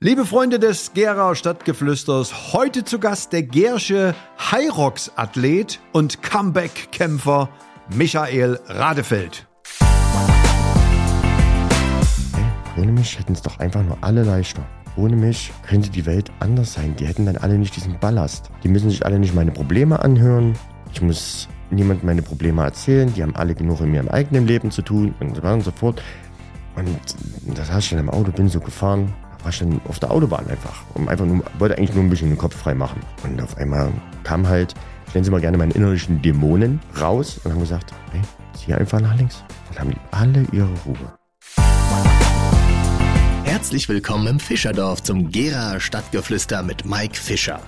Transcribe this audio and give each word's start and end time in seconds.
Liebe 0.00 0.24
Freunde 0.24 0.60
des 0.60 0.92
Gera 0.92 1.34
Stadtgeflüsters, 1.34 2.52
heute 2.52 2.84
zu 2.84 3.00
Gast 3.00 3.32
der 3.32 3.42
Gersche 3.42 4.14
Hyrox-Athlet 4.36 5.80
und 5.92 6.22
Comeback-Kämpfer 6.22 7.48
Michael 7.92 8.60
Radefeld. 8.68 9.48
Ohne 12.76 12.92
mich 12.92 13.18
hätten 13.18 13.32
es 13.32 13.42
doch 13.42 13.58
einfach 13.58 13.82
nur 13.82 13.98
alle 14.00 14.22
leichter. 14.22 14.64
Ohne 14.96 15.16
mich 15.16 15.50
könnte 15.68 15.90
die 15.90 16.06
Welt 16.06 16.30
anders 16.38 16.74
sein. 16.74 16.94
Die 16.94 17.04
hätten 17.04 17.26
dann 17.26 17.36
alle 17.36 17.58
nicht 17.58 17.74
diesen 17.74 17.98
Ballast. 17.98 18.52
Die 18.62 18.68
müssen 18.68 18.90
sich 18.90 19.04
alle 19.04 19.18
nicht 19.18 19.34
meine 19.34 19.50
Probleme 19.50 19.98
anhören. 19.98 20.56
Ich 20.92 21.02
muss 21.02 21.48
niemand 21.72 22.04
meine 22.04 22.22
Probleme 22.22 22.62
erzählen. 22.62 23.12
Die 23.14 23.22
haben 23.24 23.34
alle 23.34 23.56
genug 23.56 23.80
in 23.80 23.92
ihrem 23.92 24.08
eigenen 24.08 24.46
Leben 24.46 24.70
zu 24.70 24.82
tun 24.82 25.16
und 25.18 25.34
so 25.34 25.42
weiter 25.42 25.54
und 25.54 25.64
so 25.64 25.72
fort. 25.72 26.00
Und 26.76 27.00
das 27.56 27.72
heißt 27.72 27.86
ich 27.86 27.90
dann 27.90 27.98
im 27.98 28.10
Auto, 28.10 28.30
bin 28.30 28.48
so 28.48 28.60
gefahren, 28.60 29.12
war 29.42 29.50
ich 29.50 29.58
dann 29.58 29.80
auf 29.88 29.98
der 29.98 30.10
Autobahn 30.10 30.46
einfach. 30.48 30.82
Und 30.94 31.08
einfach 31.08 31.26
nur, 31.26 31.44
wollte 31.58 31.78
eigentlich 31.78 31.94
nur 31.94 32.04
ein 32.04 32.10
bisschen 32.10 32.28
den 32.28 32.38
Kopf 32.38 32.56
frei 32.56 32.74
machen. 32.74 33.00
Und 33.22 33.40
auf 33.40 33.56
einmal 33.56 33.92
kam 34.24 34.46
halt, 34.46 34.74
ich 35.06 35.14
nenne 35.14 35.24
sie 35.24 35.30
mal 35.30 35.40
gerne 35.40 35.58
meine 35.58 35.72
innerlichen 35.74 36.20
Dämonen 36.22 36.80
raus 37.00 37.40
und 37.44 37.52
haben 37.52 37.60
gesagt, 37.60 37.92
hey, 38.12 38.20
zieh 38.54 38.74
einfach 38.74 39.00
nach 39.00 39.16
links. 39.16 39.42
Dann 39.70 39.80
haben 39.80 39.90
die 39.90 40.00
alle 40.10 40.46
ihre 40.52 40.72
Ruhe. 40.84 41.18
Herzlich 43.44 43.88
willkommen 43.88 44.26
im 44.26 44.40
Fischerdorf 44.40 45.02
zum 45.02 45.30
Gera 45.30 45.80
Stadtgeflüster 45.80 46.62
mit 46.62 46.84
Mike 46.84 47.16
Fischer. 47.16 47.60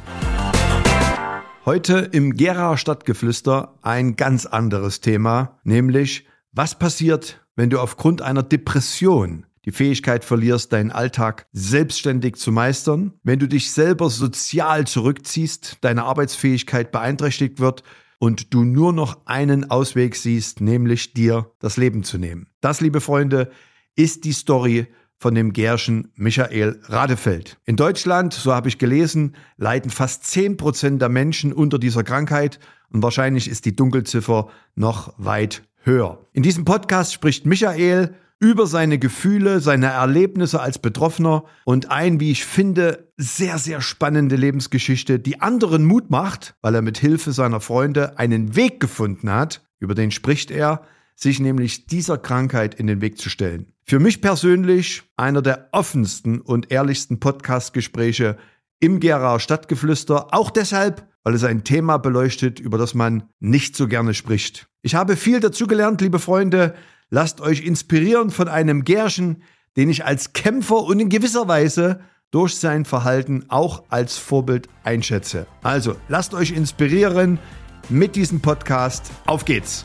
Heute 1.64 1.98
im 1.98 2.34
Gera 2.37 2.77
Stadtgeflüster 2.77 3.75
ein 3.83 4.16
ganz 4.16 4.47
anderes 4.47 5.00
Thema, 5.00 5.59
nämlich 5.64 6.27
was 6.52 6.78
passiert, 6.78 7.41
wenn 7.56 7.70
du 7.70 7.78
aufgrund 7.78 8.23
einer 8.23 8.42
Depression 8.42 9.47
die 9.64 9.73
Fähigkeit 9.73 10.24
verlierst, 10.24 10.73
deinen 10.73 10.91
Alltag 10.91 11.46
selbstständig 11.52 12.37
zu 12.37 12.52
meistern, 12.52 13.14
wenn 13.23 13.38
du 13.38 13.46
dich 13.46 13.70
selber 13.73 14.10
sozial 14.10 14.86
zurückziehst, 14.86 15.78
deine 15.80 16.05
Arbeitsfähigkeit 16.05 16.92
beeinträchtigt 16.92 17.61
wird 17.61 17.83
und 18.19 18.55
du 18.55 18.64
nur 18.64 18.92
noch 18.92 19.27
einen 19.27 19.70
Ausweg 19.70 20.17
siehst, 20.17 20.61
nämlich 20.61 21.14
dir 21.14 21.50
das 21.58 21.77
Leben 21.77 22.05
zu 22.05 22.19
nehmen. 22.19 22.48
Das, 22.61 22.80
liebe 22.80 23.00
Freunde, 23.00 23.50
ist 23.97 24.25
die 24.25 24.33
Story 24.33 24.86
von 25.19 25.34
dem 25.34 25.52
Gärschen 25.52 26.12
Michael 26.14 26.80
Radefeld. 26.84 27.58
In 27.67 27.77
Deutschland, 27.77 28.33
so 28.33 28.55
habe 28.55 28.69
ich 28.69 28.78
gelesen, 28.78 29.36
leiden 29.58 29.91
fast 29.91 30.24
10% 30.24 30.98
der 30.98 31.11
Menschen 31.11 31.52
unter 31.52 31.78
dieser 31.78 32.02
Krankheit 32.02 32.58
und 32.91 33.02
wahrscheinlich 33.02 33.48
ist 33.48 33.67
die 33.67 33.77
Dunkelziffer 33.77 34.48
noch 34.74 35.12
weit 35.19 35.62
höher. 35.83 36.27
In 36.33 36.42
diesem 36.42 36.64
Podcast 36.64 37.12
spricht 37.12 37.45
Michael 37.45 38.14
über 38.41 38.66
seine 38.66 38.98
Gefühle, 38.98 39.60
seine 39.60 39.86
Erlebnisse 39.86 40.60
als 40.60 40.78
Betroffener 40.78 41.44
und 41.64 41.91
ein, 41.91 42.20
wie 42.20 42.30
ich 42.30 42.44
finde, 42.44 43.12
sehr, 43.19 43.58
sehr 43.58 43.83
spannende 43.83 44.34
Lebensgeschichte, 44.36 45.19
die 45.19 45.42
anderen 45.42 45.84
Mut 45.84 46.10
macht, 46.10 46.55
weil 46.62 46.74
er 46.74 46.83
mit 46.83 46.96
Hilfe 46.96 47.33
seiner 47.33 47.61
Freunde 47.61 48.18
einen 48.18 48.56
Weg 48.56 48.80
gefunden 48.80 49.30
hat, 49.30 49.62
über 49.78 49.94
den 49.94 50.11
spricht 50.11 50.50
er, 50.50 50.83
sich 51.14 51.38
nämlich 51.38 51.86
dieser 51.86 52.16
Krankheit 52.16 52.74
in 52.74 52.86
den 52.86 53.02
Weg 53.02 53.18
zu 53.18 53.28
stellen. 53.28 53.72
Für 53.84 54.00
mich 54.00 54.22
persönlich 54.22 55.02
einer 55.18 55.42
der 55.42 55.68
offensten 55.72 56.41
und 56.41 56.72
ehrlichsten 56.72 57.20
Podcast-Gespräche 57.20 58.38
im 58.78 59.00
Gera 59.00 59.38
Stadtgeflüster, 59.38 60.33
auch 60.33 60.50
deshalb, 60.50 61.06
weil 61.24 61.34
es 61.34 61.44
ein 61.44 61.64
Thema 61.64 61.98
beleuchtet, 61.98 62.58
über 62.58 62.78
das 62.78 62.94
man 62.94 63.24
nicht 63.38 63.77
so 63.77 63.86
gerne 63.86 64.14
spricht. 64.14 64.68
Ich 64.80 64.94
habe 64.94 65.16
viel 65.16 65.41
dazugelernt, 65.41 66.00
liebe 66.00 66.18
Freunde, 66.18 66.74
Lasst 67.12 67.41
euch 67.41 67.64
inspirieren 67.64 68.30
von 68.30 68.47
einem 68.47 68.84
Gärchen, 68.84 69.42
den 69.77 69.91
ich 69.91 70.05
als 70.05 70.33
Kämpfer 70.33 70.84
und 70.84 71.00
in 71.00 71.08
gewisser 71.08 71.48
Weise 71.48 72.00
durch 72.30 72.56
sein 72.56 72.84
Verhalten 72.84 73.47
auch 73.48 73.83
als 73.89 74.17
Vorbild 74.17 74.69
einschätze. 74.84 75.48
Also 75.64 75.97
lasst 76.06 76.34
euch 76.34 76.52
inspirieren 76.52 77.41
mit 77.89 78.14
diesem 78.14 78.41
Podcast. 78.41 79.11
Auf 79.27 79.44
geht's! 79.44 79.84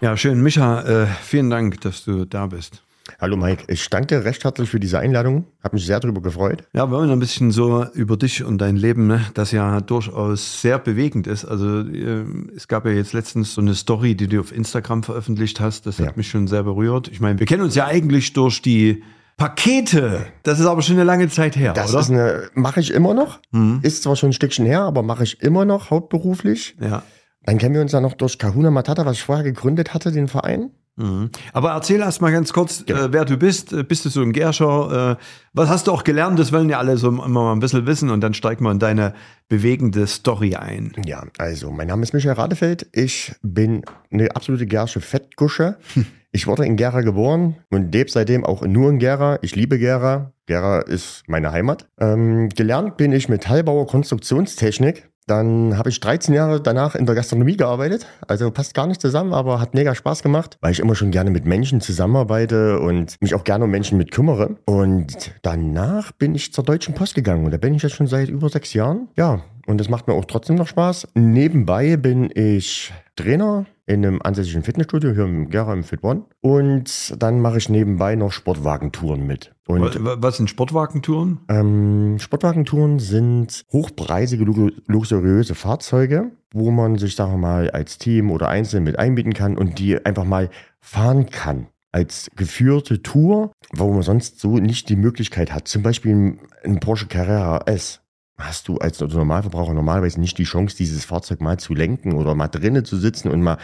Ja, 0.00 0.16
schön. 0.16 0.40
Micha, 0.40 0.80
äh, 0.82 1.06
vielen 1.22 1.50
Dank, 1.50 1.82
dass 1.82 2.02
du 2.04 2.24
da 2.24 2.46
bist. 2.46 2.82
Hallo 3.20 3.36
Mike, 3.36 3.64
ich 3.68 3.88
danke 3.90 4.24
recht 4.24 4.44
herzlich 4.44 4.68
für 4.70 4.80
diese 4.80 4.98
Einladung. 4.98 5.46
Habe 5.62 5.76
mich 5.76 5.86
sehr 5.86 6.00
darüber 6.00 6.20
gefreut. 6.20 6.64
Ja, 6.72 6.86
wir 6.90 6.96
wollen 6.96 7.10
ein 7.10 7.18
bisschen 7.18 7.50
so 7.50 7.84
über 7.94 8.16
dich 8.16 8.44
und 8.44 8.58
dein 8.58 8.76
Leben, 8.76 9.06
ne, 9.06 9.22
das 9.34 9.52
ja 9.52 9.80
durchaus 9.80 10.60
sehr 10.62 10.78
bewegend 10.78 11.26
ist. 11.26 11.44
Also 11.44 11.80
äh, 11.80 12.24
es 12.54 12.68
gab 12.68 12.84
ja 12.84 12.92
jetzt 12.92 13.12
letztens 13.12 13.54
so 13.54 13.60
eine 13.60 13.74
Story, 13.74 14.14
die 14.14 14.28
du 14.28 14.40
auf 14.40 14.52
Instagram 14.52 15.02
veröffentlicht 15.02 15.60
hast. 15.60 15.86
Das 15.86 15.98
hat 15.98 16.06
ja. 16.06 16.12
mich 16.14 16.28
schon 16.28 16.46
sehr 16.46 16.62
berührt. 16.62 17.08
Ich 17.08 17.20
meine, 17.20 17.38
wir 17.38 17.46
kennen 17.46 17.62
uns 17.62 17.74
ja 17.74 17.86
eigentlich 17.86 18.32
durch 18.32 18.62
die 18.62 19.02
Pakete. 19.36 20.26
Das 20.42 20.58
ist 20.58 20.66
aber 20.66 20.82
schon 20.82 20.96
eine 20.96 21.04
lange 21.04 21.28
Zeit 21.28 21.56
her, 21.56 21.72
das 21.72 21.90
oder? 21.90 21.98
Das 21.98 22.10
eine, 22.10 22.50
mache 22.54 22.80
ich 22.80 22.92
immer 22.92 23.14
noch. 23.14 23.40
Mhm. 23.52 23.80
Ist 23.82 24.02
zwar 24.02 24.16
schon 24.16 24.30
ein 24.30 24.32
Stückchen 24.34 24.66
her, 24.66 24.82
aber 24.82 25.02
mache 25.02 25.22
ich 25.22 25.40
immer 25.42 25.64
noch 25.64 25.90
hauptberuflich. 25.90 26.76
Ja. 26.80 27.02
Dann 27.44 27.56
kennen 27.56 27.74
wir 27.74 27.80
uns 27.80 27.92
ja 27.92 28.00
noch 28.00 28.14
durch 28.14 28.38
Kahuna 28.38 28.70
Matata, 28.70 29.06
was 29.06 29.16
ich 29.16 29.22
vorher 29.22 29.44
gegründet 29.44 29.94
hatte, 29.94 30.12
den 30.12 30.28
Verein. 30.28 30.70
Mhm. 30.98 31.30
Aber 31.52 31.70
erzähl 31.70 32.00
erst 32.00 32.20
mal 32.20 32.32
ganz 32.32 32.52
kurz, 32.52 32.84
ja. 32.88 33.06
äh, 33.06 33.12
wer 33.12 33.24
du 33.24 33.36
bist. 33.36 33.72
Äh, 33.72 33.84
bist 33.84 34.04
du 34.04 34.08
so 34.08 34.20
ein 34.20 34.32
Gerscher? 34.32 35.12
Äh, 35.12 35.22
was 35.52 35.68
hast 35.68 35.86
du 35.86 35.92
auch 35.92 36.04
gelernt? 36.04 36.38
Das 36.38 36.52
wollen 36.52 36.68
ja 36.68 36.78
alle 36.78 36.96
so 36.96 37.08
immer 37.08 37.28
mal 37.28 37.52
ein 37.52 37.60
bisschen 37.60 37.86
wissen 37.86 38.10
und 38.10 38.20
dann 38.20 38.34
steigen 38.34 38.64
wir 38.64 38.72
in 38.72 38.80
deine 38.80 39.14
bewegende 39.48 40.06
Story 40.06 40.56
ein. 40.56 40.92
Ja, 41.06 41.24
also 41.38 41.70
mein 41.70 41.86
Name 41.86 42.02
ist 42.02 42.12
Michael 42.12 42.34
Radefeld. 42.34 42.88
Ich 42.92 43.34
bin 43.42 43.82
eine 44.10 44.34
absolute 44.34 44.66
Gersche 44.66 45.00
Fettgusche. 45.00 45.78
Ich 46.30 46.46
wurde 46.46 46.66
in 46.66 46.76
Gera 46.76 47.00
geboren 47.00 47.56
und 47.70 47.90
lebe 47.90 48.10
seitdem 48.10 48.44
auch 48.44 48.60
nur 48.60 48.90
in 48.90 48.98
Gera. 48.98 49.38
Ich 49.40 49.56
liebe 49.56 49.78
Gera. 49.78 50.34
Gera 50.44 50.80
ist 50.80 51.22
meine 51.26 51.52
Heimat. 51.52 51.88
Ähm, 51.98 52.50
gelernt 52.50 52.98
bin 52.98 53.12
ich 53.12 53.30
Metallbauer 53.30 53.86
Konstruktionstechnik. 53.86 55.08
Dann 55.28 55.76
habe 55.76 55.90
ich 55.90 56.00
13 56.00 56.34
Jahre 56.34 56.60
danach 56.60 56.94
in 56.94 57.04
der 57.04 57.14
Gastronomie 57.14 57.56
gearbeitet. 57.56 58.06
Also 58.26 58.50
passt 58.50 58.74
gar 58.74 58.86
nicht 58.86 59.00
zusammen, 59.00 59.34
aber 59.34 59.60
hat 59.60 59.74
mega 59.74 59.94
Spaß 59.94 60.22
gemacht, 60.22 60.56
weil 60.62 60.72
ich 60.72 60.80
immer 60.80 60.94
schon 60.94 61.10
gerne 61.10 61.30
mit 61.30 61.44
Menschen 61.44 61.82
zusammenarbeite 61.82 62.80
und 62.80 63.16
mich 63.20 63.34
auch 63.34 63.44
gerne 63.44 63.64
um 63.64 63.70
Menschen 63.70 63.98
mit 63.98 64.10
kümmere. 64.10 64.56
Und 64.64 65.32
danach 65.42 66.12
bin 66.12 66.34
ich 66.34 66.54
zur 66.54 66.64
Deutschen 66.64 66.94
Post 66.94 67.14
gegangen 67.14 67.44
und 67.44 67.50
da 67.50 67.58
bin 67.58 67.74
ich 67.74 67.82
jetzt 67.82 67.94
schon 67.94 68.06
seit 68.06 68.30
über 68.30 68.48
sechs 68.48 68.72
Jahren. 68.72 69.08
Ja, 69.16 69.42
und 69.66 69.78
das 69.78 69.90
macht 69.90 70.08
mir 70.08 70.14
auch 70.14 70.24
trotzdem 70.24 70.56
noch 70.56 70.66
Spaß. 70.66 71.08
Nebenbei 71.14 71.98
bin 71.98 72.30
ich 72.34 72.90
Trainer 73.14 73.66
in 73.88 74.04
einem 74.04 74.20
ansässigen 74.22 74.62
Fitnessstudio 74.62 75.12
hier 75.12 75.24
im 75.24 75.48
Gera 75.48 75.72
im 75.72 75.82
Fitbonn. 75.82 76.24
Und 76.40 77.14
dann 77.22 77.40
mache 77.40 77.58
ich 77.58 77.68
nebenbei 77.68 78.16
noch 78.16 78.32
Sportwagentouren 78.32 79.26
mit. 79.26 79.54
Und, 79.66 79.98
was 80.00 80.36
sind 80.36 80.50
Sportwagentouren? 80.50 81.40
Ähm, 81.48 82.18
Sportwagentouren 82.18 82.98
sind 82.98 83.64
hochpreisige, 83.72 84.44
luxuriöse 84.86 85.54
Fahrzeuge, 85.54 86.30
wo 86.52 86.70
man 86.70 86.96
sich, 86.96 87.16
sagen 87.16 87.32
wir 87.32 87.38
mal, 87.38 87.70
als 87.70 87.98
Team 87.98 88.30
oder 88.30 88.48
einzeln 88.48 88.84
mit 88.84 88.98
einbieten 88.98 89.32
kann 89.32 89.56
und 89.56 89.78
die 89.78 90.04
einfach 90.04 90.24
mal 90.24 90.50
fahren 90.80 91.26
kann 91.26 91.68
als 91.90 92.30
geführte 92.36 93.02
Tour, 93.02 93.52
wo 93.72 93.90
man 93.92 94.02
sonst 94.02 94.40
so 94.40 94.58
nicht 94.58 94.90
die 94.90 94.96
Möglichkeit 94.96 95.52
hat. 95.52 95.68
Zum 95.68 95.82
Beispiel 95.82 96.38
ein 96.62 96.80
Porsche 96.80 97.06
Carrera 97.06 97.62
S 97.66 98.02
hast 98.38 98.68
du 98.68 98.78
als 98.78 99.00
Normalverbraucher 99.00 99.74
normalerweise 99.74 100.20
nicht 100.20 100.38
die 100.38 100.44
Chance, 100.44 100.76
dieses 100.76 101.04
Fahrzeug 101.04 101.40
mal 101.40 101.58
zu 101.58 101.74
lenken 101.74 102.14
oder 102.14 102.34
mal 102.34 102.48
drinnen 102.48 102.84
zu 102.84 102.96
sitzen 102.96 103.28
und 103.28 103.42
mal 103.42 103.58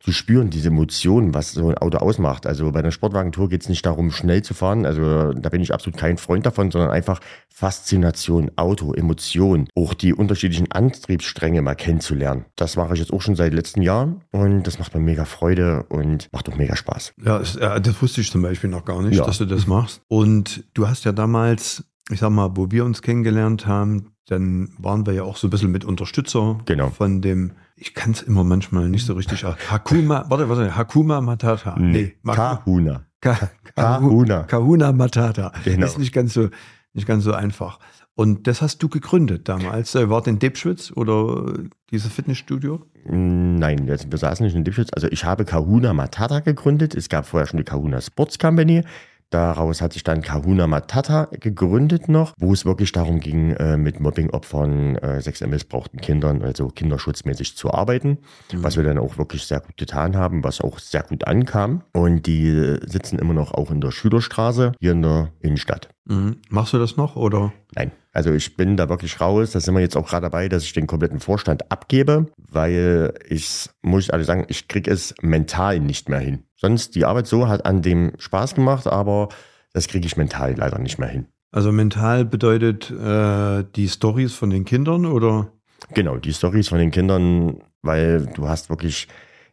zu 0.00 0.12
spüren, 0.12 0.50
diese 0.50 0.68
Emotionen, 0.68 1.34
was 1.34 1.52
so 1.52 1.68
ein 1.68 1.78
Auto 1.78 1.98
ausmacht. 1.98 2.46
Also 2.46 2.70
bei 2.70 2.78
einer 2.80 2.92
Sportwagentour 2.92 3.48
geht 3.48 3.62
es 3.62 3.68
nicht 3.68 3.84
darum, 3.86 4.10
schnell 4.12 4.42
zu 4.42 4.54
fahren. 4.54 4.86
Also 4.86 5.32
da 5.32 5.48
bin 5.48 5.60
ich 5.62 5.74
absolut 5.74 5.98
kein 5.98 6.16
Freund 6.16 6.46
davon, 6.46 6.70
sondern 6.70 6.90
einfach 6.90 7.18
Faszination, 7.48 8.52
Auto, 8.56 8.92
Emotion, 8.92 9.68
auch 9.74 9.94
die 9.94 10.12
unterschiedlichen 10.12 10.70
Antriebsstränge 10.70 11.62
mal 11.62 11.74
kennenzulernen. 11.74 12.44
Das 12.56 12.76
mache 12.76 12.94
ich 12.94 13.00
jetzt 13.00 13.12
auch 13.12 13.22
schon 13.22 13.36
seit 13.36 13.52
letzten 13.54 13.82
Jahren 13.82 14.22
und 14.30 14.64
das 14.64 14.78
macht 14.78 14.94
mir 14.94 15.00
mega 15.00 15.24
Freude 15.24 15.84
und 15.88 16.32
macht 16.32 16.48
auch 16.48 16.56
mega 16.56 16.76
Spaß. 16.76 17.14
Ja, 17.24 17.40
das 17.80 18.02
wusste 18.02 18.20
ich 18.20 18.30
zum 18.30 18.42
Beispiel 18.42 18.70
noch 18.70 18.84
gar 18.84 19.02
nicht, 19.02 19.16
ja. 19.16 19.24
dass 19.24 19.38
du 19.38 19.44
das 19.46 19.66
machst. 19.66 20.02
Und 20.08 20.64
du 20.74 20.86
hast 20.86 21.04
ja 21.04 21.12
damals 21.12 21.84
ich 22.10 22.20
sag 22.20 22.30
mal, 22.30 22.50
wo 22.54 22.70
wir 22.70 22.84
uns 22.84 23.02
kennengelernt 23.02 23.66
haben, 23.66 24.12
dann 24.26 24.70
waren 24.78 25.06
wir 25.06 25.12
ja 25.12 25.22
auch 25.22 25.36
so 25.36 25.46
ein 25.46 25.50
bisschen 25.50 25.70
mit 25.70 25.84
Unterstützer 25.84 26.58
genau. 26.64 26.90
von 26.90 27.22
dem, 27.22 27.52
ich 27.76 27.94
kann 27.94 28.10
es 28.10 28.22
immer 28.22 28.44
manchmal 28.44 28.88
nicht 28.88 29.06
so 29.06 29.14
richtig, 29.14 29.44
Hakuma, 29.44 30.26
warte, 30.28 30.48
warte, 30.48 30.76
Hakuma 30.76 31.20
Matata. 31.20 31.76
Nee, 31.78 32.16
nee 32.22 32.32
Kahuna. 32.34 33.06
Ka 33.20 33.50
Kahuna. 33.74 34.42
Kahuna 34.42 34.92
Matata. 34.92 35.52
Genau. 35.64 35.86
Ist 35.86 35.98
nicht 35.98 36.12
ganz 36.12 36.34
so, 36.34 36.48
nicht 36.92 37.06
ganz 37.06 37.24
so 37.24 37.32
einfach. 37.32 37.78
Und 38.14 38.46
das 38.46 38.62
hast 38.62 38.82
du 38.82 38.88
gegründet 38.88 39.48
damals. 39.48 39.94
Äh, 39.94 40.08
war 40.08 40.22
denn 40.22 40.38
Debschwitz 40.38 40.90
oder 40.94 41.52
dieses 41.90 42.12
Fitnessstudio? 42.12 42.80
Nein, 43.04 43.86
wir 43.86 44.18
saßen 44.18 44.44
nicht 44.44 44.56
in 44.56 44.64
Debschwitz. 44.64 44.88
Also 44.94 45.06
ich 45.08 45.24
habe 45.24 45.44
Kahuna 45.44 45.92
Matata 45.92 46.40
gegründet. 46.40 46.94
Es 46.94 47.10
gab 47.10 47.26
vorher 47.26 47.46
schon 47.46 47.58
die 47.58 47.64
Kahuna 47.64 48.00
Sports 48.00 48.38
Company. 48.38 48.82
Daraus 49.30 49.80
hat 49.80 49.92
sich 49.92 50.04
dann 50.04 50.22
Kahuna 50.22 50.66
Matata 50.66 51.28
gegründet 51.32 52.08
noch, 52.08 52.32
wo 52.38 52.52
es 52.52 52.64
wirklich 52.64 52.92
darum 52.92 53.20
ging, 53.20 53.50
äh, 53.52 53.76
mit 53.76 53.98
Mobbingopfern, 53.98 54.96
äh, 54.96 55.20
sexuell 55.20 55.50
missbrauchten 55.50 56.00
Kindern, 56.00 56.42
also 56.42 56.68
kinderschutzmäßig 56.68 57.56
zu 57.56 57.72
arbeiten, 57.72 58.18
mhm. 58.52 58.62
was 58.62 58.76
wir 58.76 58.84
dann 58.84 58.98
auch 58.98 59.18
wirklich 59.18 59.44
sehr 59.46 59.60
gut 59.60 59.76
getan 59.76 60.16
haben, 60.16 60.44
was 60.44 60.60
auch 60.60 60.78
sehr 60.78 61.02
gut 61.02 61.26
ankam. 61.26 61.82
Und 61.92 62.26
die 62.26 62.78
sitzen 62.86 63.18
immer 63.18 63.34
noch 63.34 63.52
auch 63.52 63.70
in 63.70 63.80
der 63.80 63.90
Schülerstraße 63.90 64.72
hier 64.80 64.92
in 64.92 65.02
der 65.02 65.32
Innenstadt. 65.40 65.88
Mhm. 66.04 66.36
Machst 66.48 66.72
du 66.72 66.78
das 66.78 66.96
noch 66.96 67.16
oder? 67.16 67.52
Nein, 67.74 67.90
also 68.16 68.32
ich 68.32 68.56
bin 68.56 68.78
da 68.78 68.88
wirklich 68.88 69.20
raus. 69.20 69.50
Da 69.50 69.60
sind 69.60 69.74
wir 69.74 69.82
jetzt 69.82 69.94
auch 69.94 70.08
gerade 70.08 70.22
dabei, 70.22 70.48
dass 70.48 70.64
ich 70.64 70.72
den 70.72 70.86
kompletten 70.86 71.20
Vorstand 71.20 71.70
abgebe, 71.70 72.28
weil 72.38 73.12
ich, 73.28 73.68
muss 73.82 74.04
ich 74.04 74.12
ehrlich 74.12 74.26
sagen, 74.26 74.46
ich 74.48 74.68
kriege 74.68 74.90
es 74.90 75.14
mental 75.20 75.80
nicht 75.80 76.08
mehr 76.08 76.20
hin. 76.20 76.44
Sonst 76.56 76.94
die 76.94 77.04
Arbeit 77.04 77.26
so 77.26 77.46
hat 77.46 77.66
an 77.66 77.82
dem 77.82 78.12
Spaß 78.18 78.54
gemacht, 78.54 78.86
aber 78.86 79.28
das 79.74 79.86
kriege 79.86 80.06
ich 80.06 80.16
mental 80.16 80.54
leider 80.56 80.78
nicht 80.78 80.98
mehr 80.98 81.10
hin. 81.10 81.26
Also 81.52 81.72
mental 81.72 82.24
bedeutet 82.24 82.90
äh, 82.90 83.64
die 83.76 83.88
Stories 83.88 84.32
von 84.32 84.48
den 84.48 84.64
Kindern 84.64 85.04
oder? 85.04 85.52
Genau, 85.92 86.16
die 86.16 86.32
Stories 86.32 86.68
von 86.68 86.78
den 86.78 86.92
Kindern, 86.92 87.60
weil 87.82 88.24
du 88.34 88.48
hast 88.48 88.70
wirklich 88.70 89.08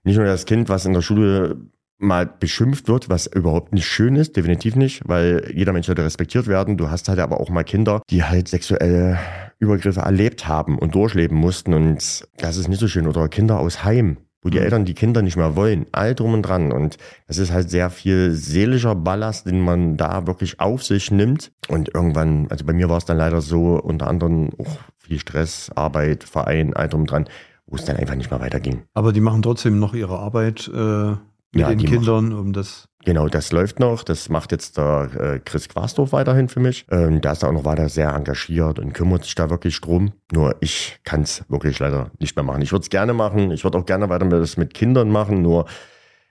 nicht 0.05 0.15
nur 0.15 0.25
das 0.25 0.45
Kind, 0.45 0.69
was 0.69 0.85
in 0.85 0.93
der 0.93 1.01
Schule 1.01 1.57
mal 2.03 2.25
beschimpft 2.25 2.87
wird, 2.87 3.09
was 3.09 3.27
überhaupt 3.27 3.73
nicht 3.73 3.87
schön 3.87 4.15
ist, 4.15 4.35
definitiv 4.35 4.75
nicht, 4.75 5.01
weil 5.05 5.51
jeder 5.53 5.73
Mensch 5.73 5.87
sollte 5.87 6.03
respektiert 6.03 6.47
werden. 6.47 6.77
Du 6.77 6.89
hast 6.89 7.09
halt 7.09 7.19
aber 7.19 7.39
auch 7.39 7.49
mal 7.49 7.63
Kinder, 7.63 8.01
die 8.09 8.23
halt 8.23 8.47
sexuelle 8.47 9.17
Übergriffe 9.59 10.01
erlebt 10.01 10.47
haben 10.47 10.77
und 10.77 10.95
durchleben 10.95 11.37
mussten 11.37 11.73
und 11.73 12.27
das 12.37 12.57
ist 12.57 12.67
nicht 12.67 12.79
so 12.79 12.87
schön. 12.87 13.07
Oder 13.07 13.27
Kinder 13.29 13.59
aus 13.59 13.83
Heim, 13.83 14.17
wo 14.41 14.49
die 14.49 14.57
mhm. 14.57 14.63
Eltern 14.63 14.85
die 14.85 14.93
Kinder 14.93 15.21
nicht 15.21 15.37
mehr 15.37 15.55
wollen, 15.55 15.85
all 15.91 16.13
drum 16.13 16.33
und 16.33 16.43
dran. 16.43 16.71
Und 16.71 16.97
das 17.27 17.37
ist 17.37 17.51
halt 17.51 17.69
sehr 17.69 17.89
viel 17.89 18.31
seelischer 18.31 18.95
Ballast, 18.95 19.45
den 19.45 19.61
man 19.61 19.97
da 19.97 20.27
wirklich 20.27 20.59
auf 20.59 20.83
sich 20.83 21.11
nimmt. 21.11 21.51
Und 21.69 21.93
irgendwann, 21.93 22.47
also 22.49 22.65
bei 22.65 22.73
mir 22.73 22.89
war 22.89 22.97
es 22.97 23.05
dann 23.05 23.17
leider 23.17 23.41
so, 23.41 23.79
unter 23.81 24.07
anderem 24.07 24.49
auch 24.59 24.77
viel 24.97 25.19
Stress, 25.19 25.71
Arbeit, 25.75 26.23
Verein, 26.23 26.73
all 26.73 26.89
drum 26.89 27.01
und 27.01 27.11
dran, 27.11 27.25
wo 27.65 27.75
es 27.75 27.85
dann 27.85 27.97
einfach 27.97 28.15
nicht 28.15 28.31
mehr 28.31 28.41
weiterging. 28.41 28.83
Aber 28.93 29.13
die 29.13 29.21
machen 29.21 29.41
trotzdem 29.41 29.79
noch 29.79 29.93
ihre 29.93 30.19
Arbeit. 30.19 30.69
Äh 30.73 31.15
mit 31.53 31.61
ja, 31.61 31.69
den 31.69 31.79
Kindern, 31.79 32.29
macht, 32.29 32.39
um 32.39 32.53
das. 32.53 32.87
Genau, 33.05 33.27
das 33.27 33.51
läuft 33.51 33.79
noch. 33.79 34.03
Das 34.03 34.29
macht 34.29 34.51
jetzt 34.51 34.77
der 34.77 35.09
äh, 35.17 35.39
Chris 35.39 35.69
Quastorf 35.69 36.13
weiterhin 36.13 36.49
für 36.49 36.59
mich. 36.59 36.85
Ähm, 36.89 37.21
der 37.21 37.33
ist 37.33 37.43
auch 37.43 37.51
noch 37.51 37.65
weiter 37.65 37.89
sehr 37.89 38.13
engagiert 38.13 38.79
und 38.79 38.93
kümmert 38.93 39.23
sich 39.23 39.35
da 39.35 39.49
wirklich 39.49 39.79
drum. 39.81 40.13
Nur 40.31 40.55
ich 40.61 40.99
kann 41.03 41.21
es 41.21 41.43
wirklich 41.49 41.79
leider 41.79 42.11
nicht 42.19 42.35
mehr 42.35 42.43
machen. 42.43 42.61
Ich 42.61 42.71
würde 42.71 42.83
es 42.83 42.89
gerne 42.89 43.13
machen. 43.13 43.51
Ich 43.51 43.63
würde 43.63 43.77
auch 43.77 43.85
gerne 43.85 44.09
weiter 44.09 44.27
das 44.27 44.57
mit 44.57 44.73
Kindern 44.73 45.09
machen. 45.09 45.41
Nur 45.41 45.65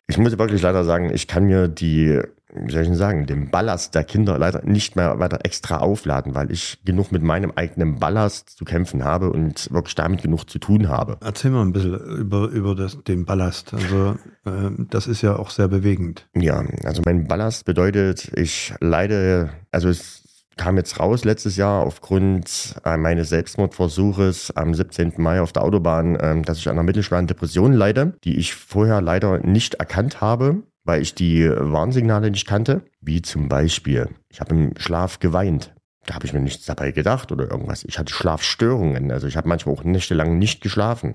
ich 0.09 0.19
muss 0.19 0.37
wirklich 0.37 0.63
leider 0.63 0.85
sagen, 0.85 1.13
ich 1.13 1.29
kann 1.29 1.45
mir 1.45 1.69
die 1.69 2.21
wie 2.55 2.71
soll 2.71 2.83
ich 2.83 2.89
denn 2.89 2.97
sagen, 2.97 3.27
den 3.27 3.51
Ballast 3.51 3.95
der 3.95 4.05
Kinder 4.05 4.39
leider 4.39 4.63
nicht 4.65 4.97
mehr 4.97 5.19
weiter 5.19 5.41
extra 5.45 5.79
aufladen, 5.79 6.35
weil 6.35 6.51
ich 6.51 6.79
genug 6.85 7.11
mit 7.11 7.23
meinem 7.23 7.53
eigenen 7.55 7.99
Ballast 7.99 8.51
zu 8.51 8.65
kämpfen 8.65 9.05
habe 9.05 9.31
und 9.31 9.73
wirklich 9.73 9.95
damit 9.95 10.23
genug 10.23 10.49
zu 10.49 10.59
tun 10.59 10.89
habe. 10.89 11.17
Erzähl 11.21 11.51
mal 11.51 11.63
ein 11.63 11.73
bisschen 11.73 11.95
über, 11.95 12.49
über 12.49 12.75
das, 12.75 13.03
den 13.05 13.25
Ballast. 13.25 13.73
Also 13.73 14.17
äh, 14.45 14.71
das 14.91 15.07
ist 15.07 15.23
ja 15.23 15.37
auch 15.37 15.51
sehr 15.51 15.69
bewegend. 15.69 16.29
Ja, 16.35 16.63
also 16.85 17.03
mein 17.05 17.27
Ballast 17.27 17.65
bedeutet, 17.65 18.31
ich 18.37 18.75
leide, 18.81 19.51
also 19.71 19.89
es 19.89 20.22
kam 20.57 20.77
jetzt 20.77 21.01
raus 21.01 21.25
letztes 21.25 21.57
Jahr 21.57 21.85
aufgrund 21.85 22.77
äh, 22.85 22.97
meines 22.97 23.29
Selbstmordversuches 23.31 24.57
am 24.57 24.75
17. 24.75 25.15
Mai 25.17 25.41
auf 25.41 25.53
der 25.53 25.63
Autobahn, 25.63 26.17
äh, 26.17 26.43
dass 26.43 26.59
ich 26.59 26.69
an 26.69 26.77
einer 26.77 26.83
mittelschweren 26.83 27.27
Depression 27.27 27.73
leide, 27.73 28.15
die 28.25 28.37
ich 28.37 28.55
vorher 28.55 29.01
leider 29.01 29.39
nicht 29.39 29.75
erkannt 29.75 30.21
habe 30.21 30.63
weil 30.85 31.03
ich 31.03 31.15
die 31.15 31.49
Warnsignale 31.49 32.31
nicht 32.31 32.47
kannte, 32.47 32.83
wie 33.01 33.23
zum 33.23 33.49
Beispiel, 33.49 34.09
ich 34.29 34.41
habe 34.41 34.55
im 34.55 34.75
Schlaf 34.79 35.19
geweint. 35.21 35.75
Da 36.07 36.15
habe 36.15 36.27
ich 36.27 36.33
mir 36.33 36.41
nichts 36.41 36.67
dabei 36.67 36.91
gedacht 36.91 37.31
oder 37.31 37.49
irgendwas. 37.49 37.85
Ich 37.85 37.99
hatte 37.99 38.13
Schlafstörungen, 38.13 39.13
also 39.13 39.29
ich 39.29 39.37
habe 39.37 39.49
manchmal 39.49 39.75
auch 39.77 39.85
nächtelang 39.85 40.39
nicht 40.39 40.61
geschlafen. 40.61 41.15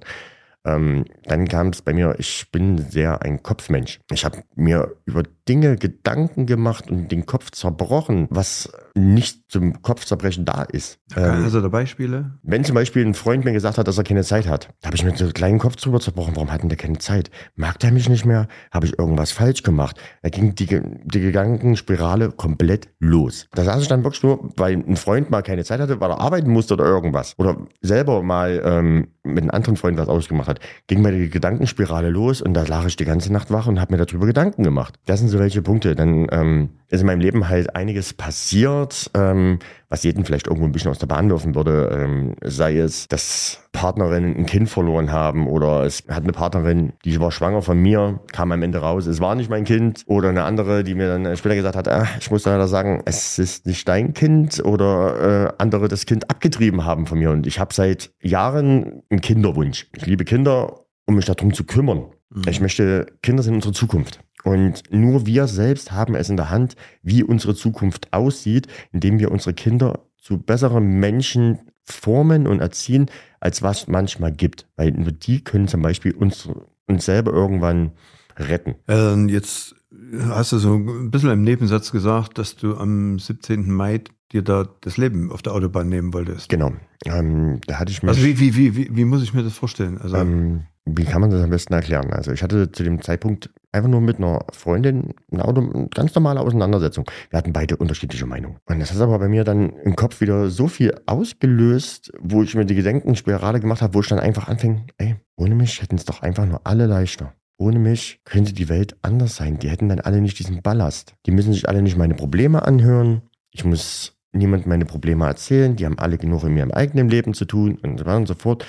Ähm, 0.66 1.06
dann 1.24 1.48
kam 1.48 1.70
es 1.70 1.82
bei 1.82 1.94
mir, 1.94 2.16
ich 2.20 2.50
bin 2.52 2.78
sehr 2.78 3.22
ein 3.22 3.44
Kopfmensch. 3.44 4.00
Ich 4.12 4.24
habe 4.24 4.44
mir 4.56 4.96
über 5.06 5.24
Dinge 5.48 5.78
Gedanken 5.78 6.46
gemacht 6.46 6.90
und 6.90 7.12
den 7.12 7.26
Kopf 7.26 7.52
zerbrochen, 7.52 8.28
was 8.30 8.72
nicht 8.98 9.52
zum 9.52 9.82
Kopfzerbrechen 9.82 10.46
da 10.46 10.64
ist. 10.64 11.00
Ähm, 11.16 11.44
also 11.44 11.62
da 11.62 11.68
Beispiele? 11.68 12.38
Wenn 12.44 12.64
zum 12.64 12.76
Beispiel 12.76 13.06
ein 13.06 13.14
Freund 13.14 13.46
mir 13.46 13.54
gesagt 13.54 13.78
hat, 13.78 13.88
dass 13.88 13.98
er 13.98 14.04
keine 14.04 14.24
Zeit 14.24 14.48
hat, 14.48 14.70
da 14.82 14.88
habe 14.88 14.96
ich 14.96 15.04
mir 15.04 15.16
so 15.16 15.26
einen 15.26 15.34
kleinen 15.34 15.60
Kopf 15.60 15.76
drüber 15.76 16.00
zerbrochen. 16.00 16.36
Warum 16.36 16.52
hat 16.52 16.64
denn 16.64 16.70
der 16.70 16.78
keine 16.78 16.98
Zeit? 16.98 17.30
Mag 17.56 17.80
der 17.80 17.92
mich 17.92 18.10
nicht 18.10 18.26
mehr? 18.26 18.48
Habe 18.72 18.88
ich 18.88 18.98
irgendwas 18.98 19.32
falsch 19.32 19.64
gemacht? 19.64 20.00
Da 20.22 20.30
ging 20.30 20.56
die, 20.56 20.66
die 20.66 21.22
Gedankenspirale 21.22 22.32
komplett 22.32 22.90
los. 23.00 23.48
Da 23.54 23.64
saß 23.64 23.82
ich 23.82 23.88
dann 23.88 24.04
wirklich 24.04 24.24
nur, 24.24 24.50
weil 24.58 24.74
ein 24.74 24.98
Freund 24.98 25.30
mal 25.30 25.44
keine 25.44 25.64
Zeit 25.64 25.80
hatte, 25.80 26.00
weil 26.02 26.10
er 26.10 26.20
arbeiten 26.20 26.50
musste 26.50 26.74
oder 26.74 26.86
irgendwas. 26.86 27.34
Oder 27.38 27.58
selber 27.82 28.24
mal 28.24 28.62
ähm, 28.64 29.08
mit 29.24 29.44
einem 29.44 29.52
anderen 29.52 29.76
Freund 29.76 29.98
was 29.98 30.08
ausgemacht 30.08 30.48
hat, 30.48 30.60
ging 30.88 31.02
mir 31.02 31.12
die 31.12 31.30
Gedankenspirale 31.30 32.10
los 32.10 32.42
und 32.42 32.54
da 32.54 32.64
lag 32.64 32.86
ich 32.86 32.96
die 32.96 33.06
ganze 33.06 33.32
Nacht 33.32 33.52
wach 33.52 33.68
und 33.68 33.80
habe 33.80 33.96
mir 33.96 34.04
darüber 34.04 34.26
Gedanken 34.26 34.64
gemacht. 34.64 34.96
Das 35.06 35.20
sind 35.20 35.30
so 35.30 35.37
welche 35.40 35.62
Punkte. 35.62 35.96
Dann 35.96 36.28
ähm, 36.32 36.70
ist 36.90 37.02
in 37.02 37.08
meinem 37.08 37.20
Leben 37.20 37.50
halt 37.50 37.76
einiges 37.76 38.14
passiert, 38.14 39.12
ähm, 39.14 39.60
was 39.90 40.04
jeden 40.04 40.26
vielleicht 40.26 40.48
irgendwo 40.48 40.66
ein 40.66 40.72
bisschen 40.72 40.92
aus 40.92 41.00
der 41.00 41.08
Bahn 41.08 41.30
werfen 41.30 41.56
würde. 41.56 41.90
Ähm, 41.92 42.36
sei 42.44 42.78
es, 42.78 43.08
dass 43.08 43.68
Partnerinnen 43.72 44.36
ein 44.36 44.46
Kind 44.46 44.70
verloren 44.70 45.12
haben 45.12 45.48
oder 45.48 45.84
es 45.84 46.04
hat 46.10 46.24
eine 46.24 46.32
Partnerin, 46.32 46.94
die 47.04 47.20
war 47.20 47.32
schwanger 47.32 47.62
von 47.62 47.80
mir, 47.80 48.22
kam 48.32 48.52
am 48.52 48.64
Ende 48.64 48.80
raus, 48.80 49.06
es 49.06 49.20
war 49.20 49.36
nicht 49.36 49.50
mein 49.50 49.66
Kind. 49.66 50.04
Oder 50.08 50.30
eine 50.30 50.44
andere, 50.44 50.84
die 50.84 50.96
mir 50.96 51.08
dann 51.08 51.36
später 51.38 51.56
gesagt 51.56 51.76
hat, 51.76 51.88
ah, 51.88 52.08
ich 52.20 52.32
muss 52.32 52.46
leider 52.46 52.68
sagen, 52.68 53.02
es 53.06 53.38
ist 53.38 53.66
nicht 53.66 53.88
dein 53.88 54.14
Kind. 54.14 54.64
Oder 54.64 55.48
äh, 55.48 55.54
andere 55.58 55.88
das 55.88 56.06
Kind 56.06 56.30
abgetrieben 56.30 56.86
haben 56.86 57.06
von 57.06 57.20
mir. 57.20 57.32
Und 57.32 57.48
ich 57.48 57.60
habe 57.60 57.74
seit 57.74 58.12
Jahren 58.22 59.04
einen 59.10 59.22
Kinderwunsch. 59.22 59.88
Ich 59.96 60.06
liebe 60.06 60.26
Kinder, 60.26 60.86
um 61.06 61.16
mich 61.16 61.26
darum 61.26 61.54
zu 61.54 61.66
kümmern. 61.66 62.06
Mhm. 62.30 62.44
Ich 62.50 62.62
möchte, 62.62 63.08
Kinder 63.22 63.44
sind 63.44 63.56
unsere 63.56 63.74
Zukunft. 63.74 64.20
Und 64.48 64.84
nur 64.92 65.26
wir 65.26 65.46
selbst 65.48 65.92
haben 65.92 66.16
es 66.16 66.30
in 66.30 66.38
der 66.38 66.50
Hand, 66.50 66.78
wie 67.04 67.22
unsere 67.22 67.54
Zukunft 67.54 68.14
aussieht, 68.14 68.68
indem 68.94 69.20
wir 69.20 69.30
unsere 69.30 69.54
Kinder 69.54 70.06
zu 70.22 70.38
besseren 70.38 70.86
Menschen 71.02 71.60
formen 71.84 72.48
und 72.48 72.62
erziehen, 72.62 73.08
als 73.42 73.62
was 73.62 73.88
manchmal 73.88 74.32
gibt. 74.32 74.66
Weil 74.78 74.92
nur 74.92 75.12
die 75.12 75.44
können 75.44 75.68
zum 75.68 75.82
Beispiel 75.82 76.14
uns, 76.14 76.48
uns 76.86 77.04
selber 77.04 77.34
irgendwann 77.34 77.92
retten. 78.38 78.76
Ähm, 78.88 79.28
jetzt 79.28 79.76
hast 80.18 80.54
du 80.54 80.60
so 80.60 80.76
ein 80.76 81.12
bisschen 81.12 81.32
im 81.32 81.44
Nebensatz 81.44 81.92
gesagt, 81.92 82.38
dass 82.38 82.56
du 82.56 82.78
am 82.78 83.20
17. 83.20 83.70
Mai 83.70 84.02
dir 84.32 84.44
da 84.44 84.66
das 84.80 84.96
Leben 84.96 85.30
auf 85.30 85.42
der 85.42 85.56
Autobahn 85.56 85.90
nehmen 85.90 86.14
wolltest. 86.14 86.48
Genau. 86.48 86.72
Ähm, 87.04 87.60
da 87.68 87.80
hatte 87.80 87.92
ich 87.92 88.02
mich. 88.02 88.10
Also 88.10 88.24
wie, 88.24 88.40
wie, 88.40 88.56
wie, 88.56 88.78
wie, 88.78 88.96
wie 88.96 89.04
muss 89.04 89.24
ich 89.24 89.34
mir 89.34 89.44
das 89.44 89.58
vorstellen? 89.58 89.98
Also 89.98 90.16
ähm, 90.16 90.68
wie 90.88 91.06
kann 91.06 91.22
man 91.22 91.30
das 91.30 91.44
am 91.44 91.50
besten 91.50 91.74
erklären? 91.74 92.12
Also 92.12 92.32
ich 92.32 92.42
hatte 92.44 92.72
zu 92.72 92.84
dem 92.84 93.02
Zeitpunkt 93.02 93.50
einfach 93.72 93.90
nur 93.90 94.02
mit 94.02 94.18
einer 94.18 94.46
Freundin 94.52 95.14
eine, 95.32 95.88
ganz 95.94 96.16
normale 96.16 96.40
Auseinandersetzung. 96.40 97.06
Wir 97.30 97.38
hatten 97.38 97.54
beide 97.54 97.78
unterschiedliche 97.78 98.26
Meinungen. 98.26 98.58
Und 98.66 98.80
das 98.80 98.94
hat 98.94 99.02
aber 99.02 99.20
bei 99.20 99.28
mir 99.28 99.44
dann 99.44 99.74
im 99.84 99.96
Kopf 99.96 100.22
wieder 100.22 100.50
so 100.50 100.68
viel 100.68 100.94
ausgelöst, 101.06 102.12
wo 102.20 102.44
ich 102.44 102.56
mir 102.56 102.66
die 102.66 102.76
Gedankenspirale 102.76 103.60
gemacht 103.60 103.82
habe, 103.82 103.94
wo 103.94 104.02
ich 104.02 104.08
dann 104.08 104.20
einfach 104.20 104.48
anfing, 104.48 104.88
ey, 104.98 105.16
ohne 105.36 105.56
mich 105.56 105.82
hätten 105.82 105.96
es 105.96 106.06
doch 106.06 106.22
einfach 106.22 106.46
nur 106.46 106.62
alle 106.64 106.86
leichter. 106.86 107.34
Ohne 107.60 107.80
mich 107.80 108.22
könnte 108.24 108.54
die 108.54 108.70
Welt 108.70 108.96
anders 109.02 109.36
sein. 109.36 109.58
Die 109.58 109.70
hätten 109.70 109.90
dann 109.90 110.00
alle 110.00 110.22
nicht 110.22 110.40
diesen 110.40 110.62
Ballast. 110.62 111.16
Die 111.26 111.32
müssen 111.32 111.54
sich 111.54 111.68
alle 111.68 111.82
nicht 111.82 111.98
meine 111.98 112.14
Probleme 112.14 112.64
anhören. 112.64 113.24
Ich 113.52 113.66
muss 113.66 114.14
niemand 114.32 114.68
meine 114.68 114.86
Probleme 114.86 115.26
erzählen. 115.26 115.76
Die 115.76 115.86
haben 115.86 115.98
alle 115.98 116.18
genug 116.18 116.44
in 116.44 116.56
ihrem 116.56 116.72
eigenen 116.72 117.10
Leben 117.10 117.34
zu 117.34 117.46
tun 117.46 117.80
und 117.82 117.98
so 117.98 118.06
weiter 118.06 118.18
und 118.18 118.28
so 118.28 118.36
fort 118.36 118.66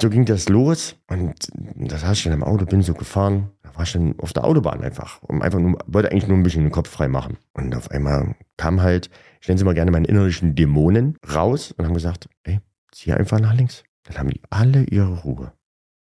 so 0.00 0.10
ging 0.10 0.24
das 0.24 0.48
los 0.48 0.96
und 1.08 1.34
da 1.76 1.98
saß 1.98 2.18
ich 2.18 2.24
dann 2.24 2.32
im 2.32 2.44
Auto, 2.44 2.64
bin 2.66 2.82
so 2.82 2.94
gefahren. 2.94 3.50
Da 3.62 3.74
war 3.74 3.82
ich 3.82 3.92
dann 3.92 4.14
auf 4.18 4.32
der 4.32 4.44
Autobahn 4.44 4.82
einfach. 4.82 5.22
Um 5.22 5.42
einfach 5.42 5.58
nur, 5.58 5.78
wollte 5.86 6.10
eigentlich 6.10 6.28
nur 6.28 6.36
ein 6.36 6.42
bisschen 6.42 6.62
den 6.62 6.72
Kopf 6.72 6.90
frei 6.90 7.08
machen. 7.08 7.38
Und 7.52 7.74
auf 7.74 7.90
einmal 7.90 8.34
kam 8.56 8.82
halt, 8.82 9.10
ich 9.40 9.48
nenne 9.48 9.58
sie 9.58 9.64
mal 9.64 9.74
gerne 9.74 9.90
meine 9.90 10.06
innerlichen 10.06 10.54
Dämonen 10.54 11.18
raus 11.34 11.72
und 11.72 11.84
haben 11.84 11.94
gesagt, 11.94 12.28
ey, 12.44 12.60
zieh 12.92 13.12
einfach 13.12 13.40
nach 13.40 13.54
links. 13.54 13.84
Dann 14.04 14.18
haben 14.18 14.28
die 14.28 14.40
alle 14.50 14.84
ihre 14.84 15.22
Ruhe. 15.22 15.52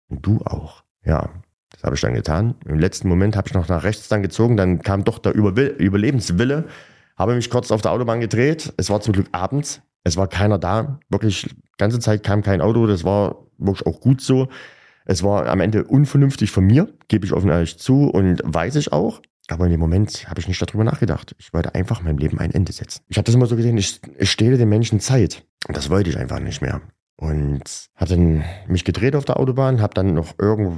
Und 0.09 0.25
du 0.25 0.41
auch. 0.43 0.83
Ja, 1.05 1.29
das 1.69 1.83
habe 1.83 1.95
ich 1.95 2.01
dann 2.01 2.13
getan. 2.13 2.55
Im 2.65 2.79
letzten 2.79 3.07
Moment 3.07 3.35
habe 3.35 3.47
ich 3.47 3.53
noch 3.53 3.67
nach 3.67 3.83
rechts 3.83 4.07
dann 4.09 4.21
gezogen, 4.21 4.57
dann 4.57 4.81
kam 4.81 5.03
doch 5.03 5.19
der 5.19 5.33
Überlebenswille, 5.33 6.65
habe 7.17 7.35
mich 7.35 7.49
kurz 7.49 7.71
auf 7.71 7.81
der 7.81 7.91
Autobahn 7.91 8.19
gedreht. 8.19 8.73
Es 8.77 8.89
war 8.89 9.01
zum 9.01 9.13
Glück 9.13 9.27
abends. 9.31 9.81
Es 10.03 10.17
war 10.17 10.27
keiner 10.27 10.57
da. 10.57 10.99
Wirklich, 11.09 11.49
ganze 11.77 11.99
Zeit 11.99 12.23
kam 12.23 12.41
kein 12.41 12.61
Auto. 12.61 12.87
Das 12.87 13.03
war 13.03 13.47
wirklich 13.57 13.85
auch 13.85 13.99
gut 13.99 14.21
so. 14.21 14.47
Es 15.05 15.23
war 15.23 15.47
am 15.47 15.61
Ende 15.61 15.83
unvernünftig 15.83 16.51
von 16.51 16.65
mir, 16.65 16.93
gebe 17.07 17.25
ich 17.25 17.33
offen 17.33 17.49
ehrlich 17.49 17.77
zu 17.77 18.09
und 18.09 18.41
weiß 18.43 18.75
ich 18.75 18.93
auch. 18.93 19.21
Aber 19.47 19.65
in 19.65 19.71
dem 19.71 19.79
Moment 19.79 20.29
habe 20.29 20.39
ich 20.39 20.47
nicht 20.47 20.61
darüber 20.61 20.83
nachgedacht. 20.83 21.35
Ich 21.39 21.53
wollte 21.53 21.75
einfach 21.75 22.01
meinem 22.01 22.17
Leben 22.17 22.39
ein 22.39 22.51
Ende 22.51 22.71
setzen. 22.71 23.01
Ich 23.07 23.17
habe 23.17 23.25
das 23.25 23.35
immer 23.35 23.47
so 23.47 23.55
gesehen, 23.55 23.77
ich, 23.77 23.99
ich 24.17 24.31
stehle 24.31 24.57
den 24.57 24.69
Menschen 24.69 24.99
Zeit. 24.99 25.43
Und 25.67 25.75
das 25.75 25.89
wollte 25.89 26.09
ich 26.09 26.17
einfach 26.17 26.39
nicht 26.39 26.61
mehr. 26.61 26.81
Und 27.17 27.89
dann 27.99 28.43
mich 28.67 28.85
gedreht 28.85 29.15
auf 29.15 29.25
der 29.25 29.37
Autobahn, 29.37 29.81
habe 29.81 29.93
dann 29.93 30.13
noch 30.13 30.35
irgendwo, 30.39 30.77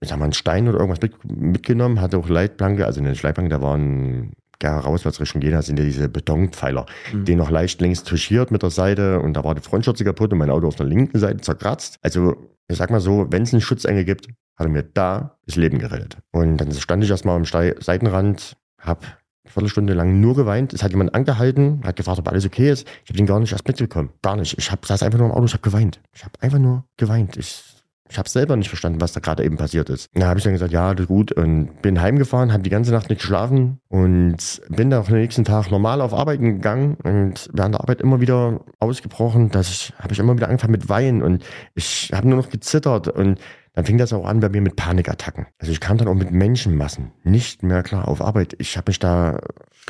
ich 0.00 0.08
sag 0.08 0.18
mal, 0.18 0.26
einen 0.26 0.32
Stein 0.32 0.68
oder 0.68 0.78
irgendwas 0.78 1.00
mit, 1.00 1.24
mitgenommen, 1.24 2.00
hatte 2.00 2.18
auch 2.18 2.28
Leitplanke, 2.28 2.86
also 2.86 3.00
eine 3.00 3.12
Leitplanke, 3.12 3.48
da 3.48 3.62
war 3.62 3.76
ein 3.76 4.32
ja, 4.62 4.78
rauswärts 4.78 5.20
Richtung 5.20 5.42
Jena 5.42 5.62
sind 5.62 5.78
ja 5.78 5.84
diese 5.84 6.08
Betonpfeiler, 6.08 6.86
mhm. 7.12 7.24
den 7.24 7.38
noch 7.38 7.50
leicht 7.50 7.80
links 7.80 8.02
touchiert 8.02 8.50
mit 8.50 8.62
der 8.62 8.70
Seite 8.70 9.20
und 9.20 9.34
da 9.34 9.44
war 9.44 9.54
die 9.54 9.60
Frontschürze 9.60 10.04
kaputt 10.04 10.32
und 10.32 10.38
mein 10.38 10.50
Auto 10.50 10.66
auf 10.66 10.76
der 10.76 10.86
linken 10.86 11.18
Seite 11.18 11.40
zerkratzt. 11.40 11.98
Also 12.02 12.36
ich 12.68 12.76
sag 12.78 12.90
mal 12.90 13.00
so, 13.00 13.26
wenn 13.30 13.42
es 13.42 13.52
einen 13.52 13.60
Schutzengel 13.60 14.04
gibt, 14.04 14.28
hat 14.56 14.66
er 14.66 14.68
mir 14.68 14.82
da 14.82 15.38
das 15.46 15.56
Leben 15.56 15.78
gerettet. 15.78 16.18
Und 16.30 16.58
dann 16.58 16.72
stand 16.72 17.04
ich 17.04 17.10
erstmal 17.10 17.36
am 17.36 17.44
Seitenrand, 17.44 18.56
hab 18.78 19.04
eine 19.04 19.52
Viertelstunde 19.52 19.92
lang 19.94 20.20
nur 20.20 20.34
geweint. 20.34 20.72
Es 20.72 20.82
hat 20.82 20.92
jemand 20.92 21.14
angehalten, 21.14 21.82
hat 21.84 21.96
gefragt, 21.96 22.18
ob 22.18 22.28
alles 22.28 22.46
okay 22.46 22.70
ist. 22.70 22.86
Ich 23.04 23.10
habe 23.10 23.16
den 23.16 23.26
gar 23.26 23.40
nicht 23.40 23.52
erst 23.52 23.66
mitbekommen. 23.66 24.10
Gar 24.22 24.36
nicht. 24.36 24.56
Ich 24.58 24.70
hab, 24.70 24.86
saß 24.86 25.02
einfach 25.02 25.18
nur 25.18 25.28
im 25.28 25.34
Auto, 25.34 25.46
ich 25.46 25.52
habe 25.52 25.62
geweint. 25.62 26.00
Ich 26.14 26.24
habe 26.24 26.34
einfach 26.40 26.58
nur 26.58 26.84
geweint. 26.96 27.36
Ich 27.36 27.81
ich 28.08 28.18
habe 28.18 28.28
selber 28.28 28.56
nicht 28.56 28.68
verstanden, 28.68 29.00
was 29.00 29.12
da 29.12 29.20
gerade 29.20 29.44
eben 29.44 29.56
passiert 29.56 29.88
ist. 29.88 30.10
Da 30.12 30.26
habe 30.26 30.38
ich 30.38 30.44
dann 30.44 30.52
gesagt, 30.52 30.72
ja, 30.72 30.92
das 30.94 31.04
ist 31.04 31.08
gut 31.08 31.32
und 31.32 31.80
bin 31.80 32.00
heimgefahren, 32.00 32.52
habe 32.52 32.62
die 32.62 32.70
ganze 32.70 32.92
Nacht 32.92 33.08
nicht 33.08 33.20
geschlafen 33.20 33.80
und 33.88 34.60
bin 34.68 34.90
dann 34.90 35.02
auch 35.02 35.08
am 35.08 35.14
nächsten 35.14 35.44
Tag 35.44 35.70
normal 35.70 36.00
auf 36.00 36.12
Arbeiten 36.12 36.44
gegangen 36.44 36.96
und 37.02 37.48
während 37.52 37.74
der 37.74 37.80
Arbeit 37.80 38.00
immer 38.00 38.20
wieder 38.20 38.60
ausgebrochen, 38.80 39.50
dass 39.50 39.70
ich 39.70 39.94
habe 39.98 40.12
ich 40.12 40.18
immer 40.18 40.36
wieder 40.36 40.48
angefangen 40.48 40.72
mit 40.72 40.88
Weinen 40.88 41.22
und 41.22 41.44
ich 41.74 42.10
habe 42.12 42.28
nur 42.28 42.38
noch 42.38 42.50
gezittert 42.50 43.08
und 43.08 43.38
dann 43.74 43.86
fing 43.86 43.96
das 43.96 44.12
auch 44.12 44.26
an 44.26 44.40
bei 44.40 44.50
mir 44.50 44.60
mit 44.60 44.76
Panikattacken. 44.76 45.46
Also 45.58 45.72
ich 45.72 45.80
kam 45.80 45.96
dann 45.96 46.08
auch 46.08 46.14
mit 46.14 46.30
Menschenmassen 46.30 47.12
nicht 47.24 47.62
mehr 47.62 47.82
klar 47.82 48.06
auf 48.08 48.20
Arbeit. 48.20 48.54
Ich 48.58 48.76
habe 48.76 48.90
mich 48.90 48.98
da 48.98 49.38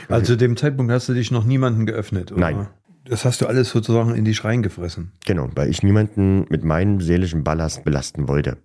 Also 0.09 0.35
zu 0.35 0.37
dem 0.37 0.57
Zeitpunkt 0.57 0.92
hast 0.92 1.09
du 1.09 1.14
dich 1.14 1.33
noch 1.33 1.45
niemanden 1.45 1.87
geöffnet, 1.87 2.31
oder? 2.31 2.40
Nein. 2.40 2.69
Das 3.05 3.25
hast 3.25 3.41
du 3.41 3.47
alles 3.47 3.71
sozusagen 3.71 4.15
in 4.15 4.25
dich 4.25 4.45
reingefressen. 4.45 5.13
Genau, 5.27 5.49
weil 5.55 5.69
ich 5.69 5.83
niemanden 5.83 6.47
mit 6.49 6.65
meinem 6.65 7.01
seelischen 7.01 7.45
Ballast 7.45 7.85
belasten 7.85 8.29
wollte. 8.29 8.59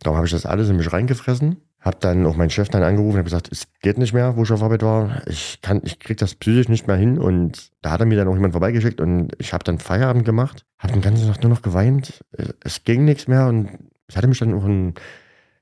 Darum 0.00 0.16
habe 0.16 0.26
ich 0.26 0.32
das 0.32 0.46
alles 0.46 0.68
in 0.68 0.76
mich 0.76 0.92
reingefressen. 0.92 1.56
Habe 1.80 1.98
dann 2.00 2.26
auch 2.26 2.36
meinen 2.36 2.50
Chef 2.50 2.68
dann 2.70 2.82
angerufen 2.82 3.12
und 3.12 3.18
habe 3.18 3.24
gesagt, 3.24 3.50
es 3.52 3.68
geht 3.82 3.98
nicht 3.98 4.14
mehr, 4.14 4.36
wo 4.36 4.42
ich 4.42 4.50
auf 4.50 4.62
Arbeit 4.62 4.82
war. 4.82 5.22
Ich 5.28 5.60
kann, 5.60 5.82
ich 5.84 5.98
krieg 5.98 6.16
das 6.16 6.34
psychisch 6.34 6.68
nicht 6.68 6.86
mehr 6.86 6.96
hin. 6.96 7.18
Und 7.18 7.70
da 7.82 7.90
hat 7.90 8.00
er 8.00 8.06
mir 8.06 8.16
dann 8.16 8.26
auch 8.26 8.34
jemand 8.34 8.54
vorbeigeschickt 8.54 9.00
und 9.00 9.32
ich 9.38 9.52
habe 9.52 9.64
dann 9.64 9.78
Feierabend 9.78 10.24
gemacht. 10.24 10.64
Habe 10.78 10.94
den 10.94 11.02
ganzen 11.02 11.28
Tag 11.28 11.42
nur 11.42 11.50
noch 11.50 11.62
geweint. 11.62 12.24
Es 12.64 12.84
ging 12.84 13.04
nichts 13.04 13.28
mehr 13.28 13.46
und 13.46 13.68
es 14.08 14.16
hatte 14.16 14.26
mich 14.26 14.38
dann 14.38 14.54
auch 14.54 14.64
ein 14.64 14.94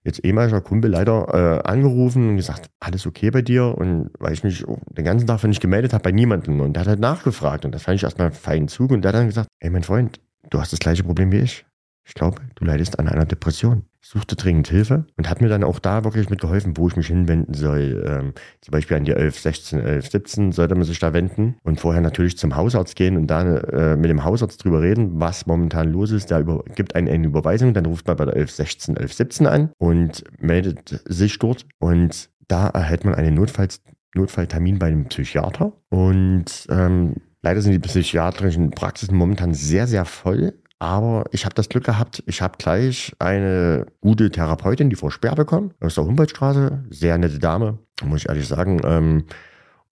jetzt 0.05 0.25
ehemaliger 0.25 0.61
Kumpel 0.61 0.91
leider 0.91 1.63
äh, 1.65 1.69
angerufen 1.69 2.31
und 2.31 2.37
gesagt, 2.37 2.71
alles 2.81 3.07
okay 3.07 3.31
bei 3.31 3.43
dir? 3.43 3.77
Und 3.77 4.11
weil 4.19 4.33
ich 4.33 4.45
mich 4.45 4.65
den 4.91 5.05
ganzen 5.05 5.27
Tag 5.27 5.43
nicht 5.45 5.61
gemeldet 5.61 5.93
habe 5.93 6.03
bei 6.03 6.13
niemandem 6.13 6.61
und 6.61 6.75
der 6.75 6.83
hat 6.83 6.89
halt 6.89 7.01
nachgefragt 7.01 7.65
und 7.65 7.73
das 7.73 7.83
fand 7.83 7.97
ich 7.97 8.05
erstmal 8.05 8.29
einen 8.29 8.37
feinen 8.37 8.69
Zug 8.69 8.91
und 8.91 9.03
der 9.03 9.11
hat 9.11 9.21
dann 9.21 9.27
gesagt, 9.27 9.49
ey 9.61 9.71
mein 9.71 9.83
Freund, 9.83 10.21
du 10.51 10.61
hast 10.61 10.73
das 10.73 10.81
gleiche 10.81 11.05
Problem 11.05 11.33
wie 11.33 11.41
ich. 11.41 11.65
Ich 12.05 12.15
glaube, 12.15 12.41
du 12.57 12.65
leidest 12.65 12.99
an 12.99 13.09
einer 13.09 13.25
Depression. 13.25 13.85
Suchte 14.05 14.35
dringend 14.35 14.69
Hilfe 14.69 15.07
und 15.17 15.31
hat 15.31 15.41
mir 15.41 15.49
dann 15.49 15.63
auch 15.63 15.79
da 15.79 16.03
wirklich 16.03 16.29
mitgeholfen, 16.29 16.77
wo 16.77 16.89
ich 16.89 16.97
mich 16.97 17.07
hinwenden 17.07 17.55
soll. 17.55 18.05
Ähm, 18.05 18.33
zum 18.61 18.73
Beispiel 18.73 18.97
an 18.97 19.05
die 19.05 19.13
11, 19.13 19.39
16, 19.39 19.81
11, 19.81 20.11
17 20.11 20.53
sollte 20.53 20.75
man 20.75 20.85
sich 20.85 20.99
da 20.99 21.13
wenden 21.13 21.57
und 21.63 21.81
vorher 21.81 22.03
natürlich 22.03 22.37
zum 22.37 22.57
Hausarzt 22.57 22.97
gehen 22.97 23.17
und 23.17 23.29
da 23.29 23.59
äh, 23.59 23.97
mit 23.97 24.11
dem 24.11 24.25
Hausarzt 24.25 24.65
drüber 24.65 24.83
reden, 24.83 25.21
was 25.21 25.47
momentan 25.47 25.93
los 25.93 26.11
ist. 26.11 26.31
Der 26.31 26.41
über, 26.41 26.65
gibt 26.75 26.97
einen 26.97 27.09
eine 27.09 27.27
Überweisung, 27.27 27.75
dann 27.75 27.87
ruft 27.87 28.07
man 28.09 28.17
bei 28.17 28.25
der 28.25 28.37
11, 28.37 28.51
16, 28.51 28.97
11, 28.97 29.13
17 29.13 29.47
an 29.47 29.71
und 29.79 30.25
meldet 30.41 31.01
sich 31.07 31.39
dort 31.39 31.67
und 31.79 32.29
da 32.49 32.69
erhält 32.69 33.05
man 33.05 33.15
einen 33.15 33.35
Notfalls, 33.35 33.83
Notfalltermin 34.15 34.79
bei 34.81 34.87
einem 34.87 35.07
Psychiater 35.07 35.73
und 35.91 36.67
ähm, 36.71 37.15
Leider 37.43 37.61
sind 37.61 37.73
die 37.73 37.81
psychiatrischen 37.81 38.71
Praxisen 38.71 39.17
momentan 39.17 39.53
sehr, 39.53 39.89
sehr 39.89 40.05
voll. 40.05 40.55
Aber 40.83 41.27
ich 41.31 41.45
habe 41.45 41.55
das 41.55 41.69
Glück 41.69 41.85
gehabt, 41.85 42.25
ich 42.27 42.43
habe 42.43 42.59
gleich 42.59 43.13
eine 43.21 43.87
gute 44.01 44.33
Therapeutin, 44.33 44.91
die 44.91 44.97
Frau 44.97 45.11
Speer 45.11 45.37
bekommen, 45.37 45.73
aus 45.79 45.95
der 45.95 46.05
Humboldtstraße. 46.05 46.87
Sehr 46.91 47.17
nette 47.19 47.39
Dame, 47.39 47.79
muss 48.05 48.23
ich 48.23 48.29
ehrlich 48.29 48.49
sagen. 48.49 48.81
Ähm, 48.85 49.25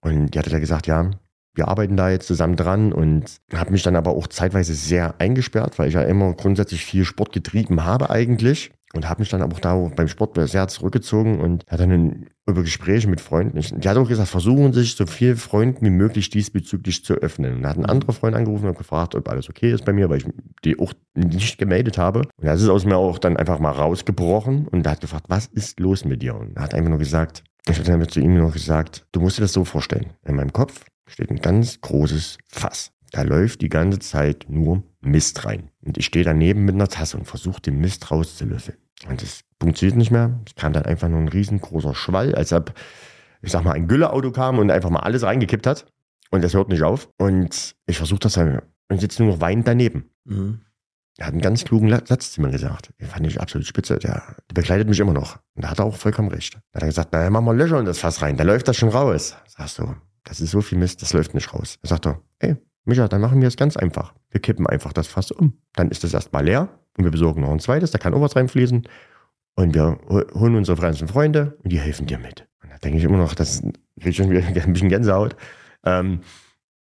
und 0.01 0.35
die 0.35 0.39
hatte 0.41 0.51
da 0.51 0.59
gesagt, 0.59 0.89
ja, 0.89 1.13
wir 1.55 1.69
arbeiten 1.69 1.97
da 1.97 2.11
jetzt 2.11 2.27
zusammen 2.27 2.57
dran 2.57 2.93
und 2.93 3.41
habe 3.55 3.71
mich 3.71 3.85
dann 3.85 3.95
aber 3.95 4.11
auch 4.11 4.27
zeitweise 4.27 4.75
sehr 4.75 5.15
eingesperrt, 5.21 5.79
weil 5.79 5.87
ich 5.87 5.95
ja 5.95 6.03
immer 6.03 6.33
grundsätzlich 6.35 6.85
viel 6.85 7.05
Sport 7.05 7.33
getrieben 7.33 7.85
habe 7.85 8.11
eigentlich. 8.11 8.73
Und 8.93 9.09
habe 9.09 9.21
mich 9.21 9.29
dann 9.29 9.43
auch 9.43 9.61
da 9.61 9.75
beim 9.95 10.09
Sport 10.09 10.37
sehr 10.49 10.67
zurückgezogen 10.67 11.39
und 11.41 11.65
hatte 11.69 11.87
dann 11.87 12.27
über 12.47 12.63
Gespräche 12.63 13.09
mit 13.09 13.21
Freunden. 13.21 13.57
Ich, 13.57 13.73
die 13.73 13.89
hat 13.89 13.97
auch 13.97 14.09
gesagt, 14.09 14.29
versuchen 14.29 14.73
sich 14.73 14.97
so 14.97 15.07
viel 15.07 15.37
Freunden 15.37 15.87
wie 15.87 15.91
möglich 15.91 16.29
diesbezüglich 16.29 17.05
zu 17.05 17.15
öffnen. 17.15 17.55
Und 17.55 17.63
da 17.63 17.69
hat 17.69 17.79
ein 17.79 17.87
anderer 17.87 18.13
Freund 18.13 18.35
angerufen 18.35 18.69
und 18.69 18.77
gefragt, 18.77 19.15
ob 19.15 19.29
alles 19.29 19.49
okay 19.49 19.73
ist 19.73 19.85
bei 19.85 19.93
mir, 19.93 20.11
weil 20.11 20.19
ich 20.19 20.27
die 20.65 20.79
auch 20.79 20.93
nicht 21.15 21.59
gemeldet 21.59 21.99
habe. 21.99 22.21
Und 22.21 22.47
das 22.47 22.63
ist 22.63 22.69
aus 22.69 22.85
mir 22.85 22.97
auch 22.97 23.19
dann 23.19 23.37
einfach 23.37 23.61
mal 23.61 23.71
rausgebrochen 23.71 24.67
und 24.67 24.85
da 24.85 24.91
hat 24.91 25.01
gefragt, 25.01 25.27
was 25.29 25.47
ist 25.47 25.79
los 25.79 26.05
mit 26.05 26.23
dir? 26.23 26.35
Und 26.35 26.57
er 26.57 26.65
hat 26.65 26.75
einfach 26.75 26.91
nur 26.91 26.99
gesagt, 26.99 27.45
ich 27.69 27.79
habe 27.79 27.89
dann 27.89 28.09
zu 28.09 28.21
ihm 28.21 28.35
noch 28.35 28.53
gesagt, 28.53 29.07
du 29.13 29.21
musst 29.21 29.39
dir 29.39 29.43
das 29.43 29.53
so 29.53 29.65
vorstellen. 29.65 30.15
In 30.25 30.35
meinem 30.35 30.53
Kopf 30.53 30.85
steht 31.07 31.31
ein 31.31 31.41
ganz 31.41 31.81
großes 31.81 32.39
Fass. 32.49 32.91
Da 33.13 33.23
läuft 33.23 33.61
die 33.61 33.69
ganze 33.69 33.99
Zeit 33.99 34.47
nur 34.49 34.83
Mist 35.01 35.45
rein. 35.45 35.71
Und 35.83 35.99
ich 35.99 36.07
stehe 36.07 36.25
daneben 36.25 36.65
mit 36.65 36.75
einer 36.75 36.89
Tasse 36.89 37.17
und 37.17 37.25
versuche 37.25 37.61
den 37.61 37.81
Mist 37.81 38.11
rauszulöffeln. 38.11 38.79
Und 39.09 39.23
das 39.23 39.41
funktioniert 39.59 39.97
nicht 39.97 40.11
mehr. 40.11 40.39
Es 40.47 40.55
kam 40.55 40.73
dann 40.73 40.85
einfach 40.85 41.09
nur 41.09 41.21
ein 41.21 41.29
riesengroßer 41.29 41.95
Schwall, 41.95 42.35
als 42.35 42.53
ob, 42.53 42.75
ich 43.43 43.51
sag 43.51 43.65
mal, 43.65 43.73
ein 43.73 43.89
Gülleauto 43.89 44.31
kam 44.31 44.59
und 44.59 44.71
einfach 44.71 44.91
mal 44.91 45.01
alles 45.01 45.23
reingekippt 45.23 45.67
hat. 45.67 45.87
Und 46.31 46.45
das 46.45 46.55
hört 46.55 46.69
nicht 46.69 46.83
auf. 46.83 47.09
Und 47.19 47.75
ich 47.87 47.97
versuche 47.97 48.21
das 48.21 48.35
dann 48.35 48.63
und 48.89 49.01
sitze 49.01 49.23
nur 49.23 49.35
noch 49.35 49.41
weinend 49.41 49.67
daneben. 49.67 50.11
Mhm. 50.25 50.61
Er 51.17 51.27
hat 51.27 51.33
einen 51.33 51.43
ganz 51.43 51.65
klugen 51.65 51.91
Satz 51.91 52.33
zu 52.33 52.41
mir 52.41 52.51
gesagt. 52.51 52.93
Den 53.01 53.07
fand 53.07 53.27
ich 53.27 53.41
absolut 53.41 53.67
spitze. 53.67 53.99
Der, 53.99 54.37
der 54.49 54.55
begleitet 54.55 54.89
mich 54.89 55.01
immer 55.01 55.13
noch. 55.13 55.39
Und 55.55 55.65
da 55.65 55.71
hat 55.71 55.79
er 55.79 55.85
auch 55.85 55.97
vollkommen 55.97 56.29
recht. 56.29 56.55
Da 56.55 56.77
hat 56.77 56.83
er 56.83 56.89
gesagt, 56.89 57.11
na, 57.13 57.29
mach 57.29 57.43
mal 57.43 57.57
Löcher 57.57 57.79
in 57.79 57.85
das 57.85 57.99
Fass 57.99 58.23
rein. 58.23 58.37
Da 58.37 58.45
läuft 58.45 58.69
das 58.69 58.77
schon 58.77 58.89
raus. 58.89 59.37
Sagst 59.47 59.79
du, 59.79 59.95
das 60.25 60.41
ist 60.41 60.51
so 60.51 60.61
viel 60.63 60.79
Mist, 60.79 61.03
das 61.03 61.13
läuft 61.13 61.35
nicht 61.35 61.53
raus. 61.53 61.79
Da 61.83 61.89
sagt 61.89 62.07
er, 62.07 62.23
ey, 62.39 62.57
Micha, 62.85 63.09
dann 63.09 63.21
machen 63.21 63.41
wir 63.41 63.49
es 63.49 63.57
ganz 63.57 63.77
einfach. 63.77 64.15
Wir 64.31 64.41
kippen 64.41 64.67
einfach 64.67 64.93
das 64.93 65.07
Fass 65.07 65.31
um. 65.31 65.55
Dann 65.75 65.91
ist 65.91 66.05
es 66.05 66.15
erstmal 66.15 66.45
leer 66.45 66.69
und 66.97 67.05
wir 67.05 67.11
besorgen 67.11 67.43
noch 67.43 67.51
ein 67.51 67.61
zweites, 67.61 67.91
da 67.91 67.99
kann 67.99 68.15
auch 68.15 68.21
was 68.21 68.37
reinfließen. 68.37 68.87
Und 69.57 69.75
wir 69.75 69.99
holen 70.09 70.55
unsere 70.55 70.81
ganzen 70.81 71.09
Freunde 71.09 71.59
und 71.63 71.71
die 71.71 71.81
helfen 71.81 72.07
dir 72.07 72.19
mit. 72.19 72.47
Und 72.63 72.71
da 72.71 72.79
denke 72.79 72.99
ich 72.99 73.05
immer 73.05 73.19
noch, 73.19 73.35
das 73.35 73.63
kriege 74.01 74.15
schon 74.15 74.31
wieder 74.31 74.47
ein 74.65 74.73
bisschen 74.73 74.89
Gänsehaut. 74.89 75.37
Ähm, 75.85 76.21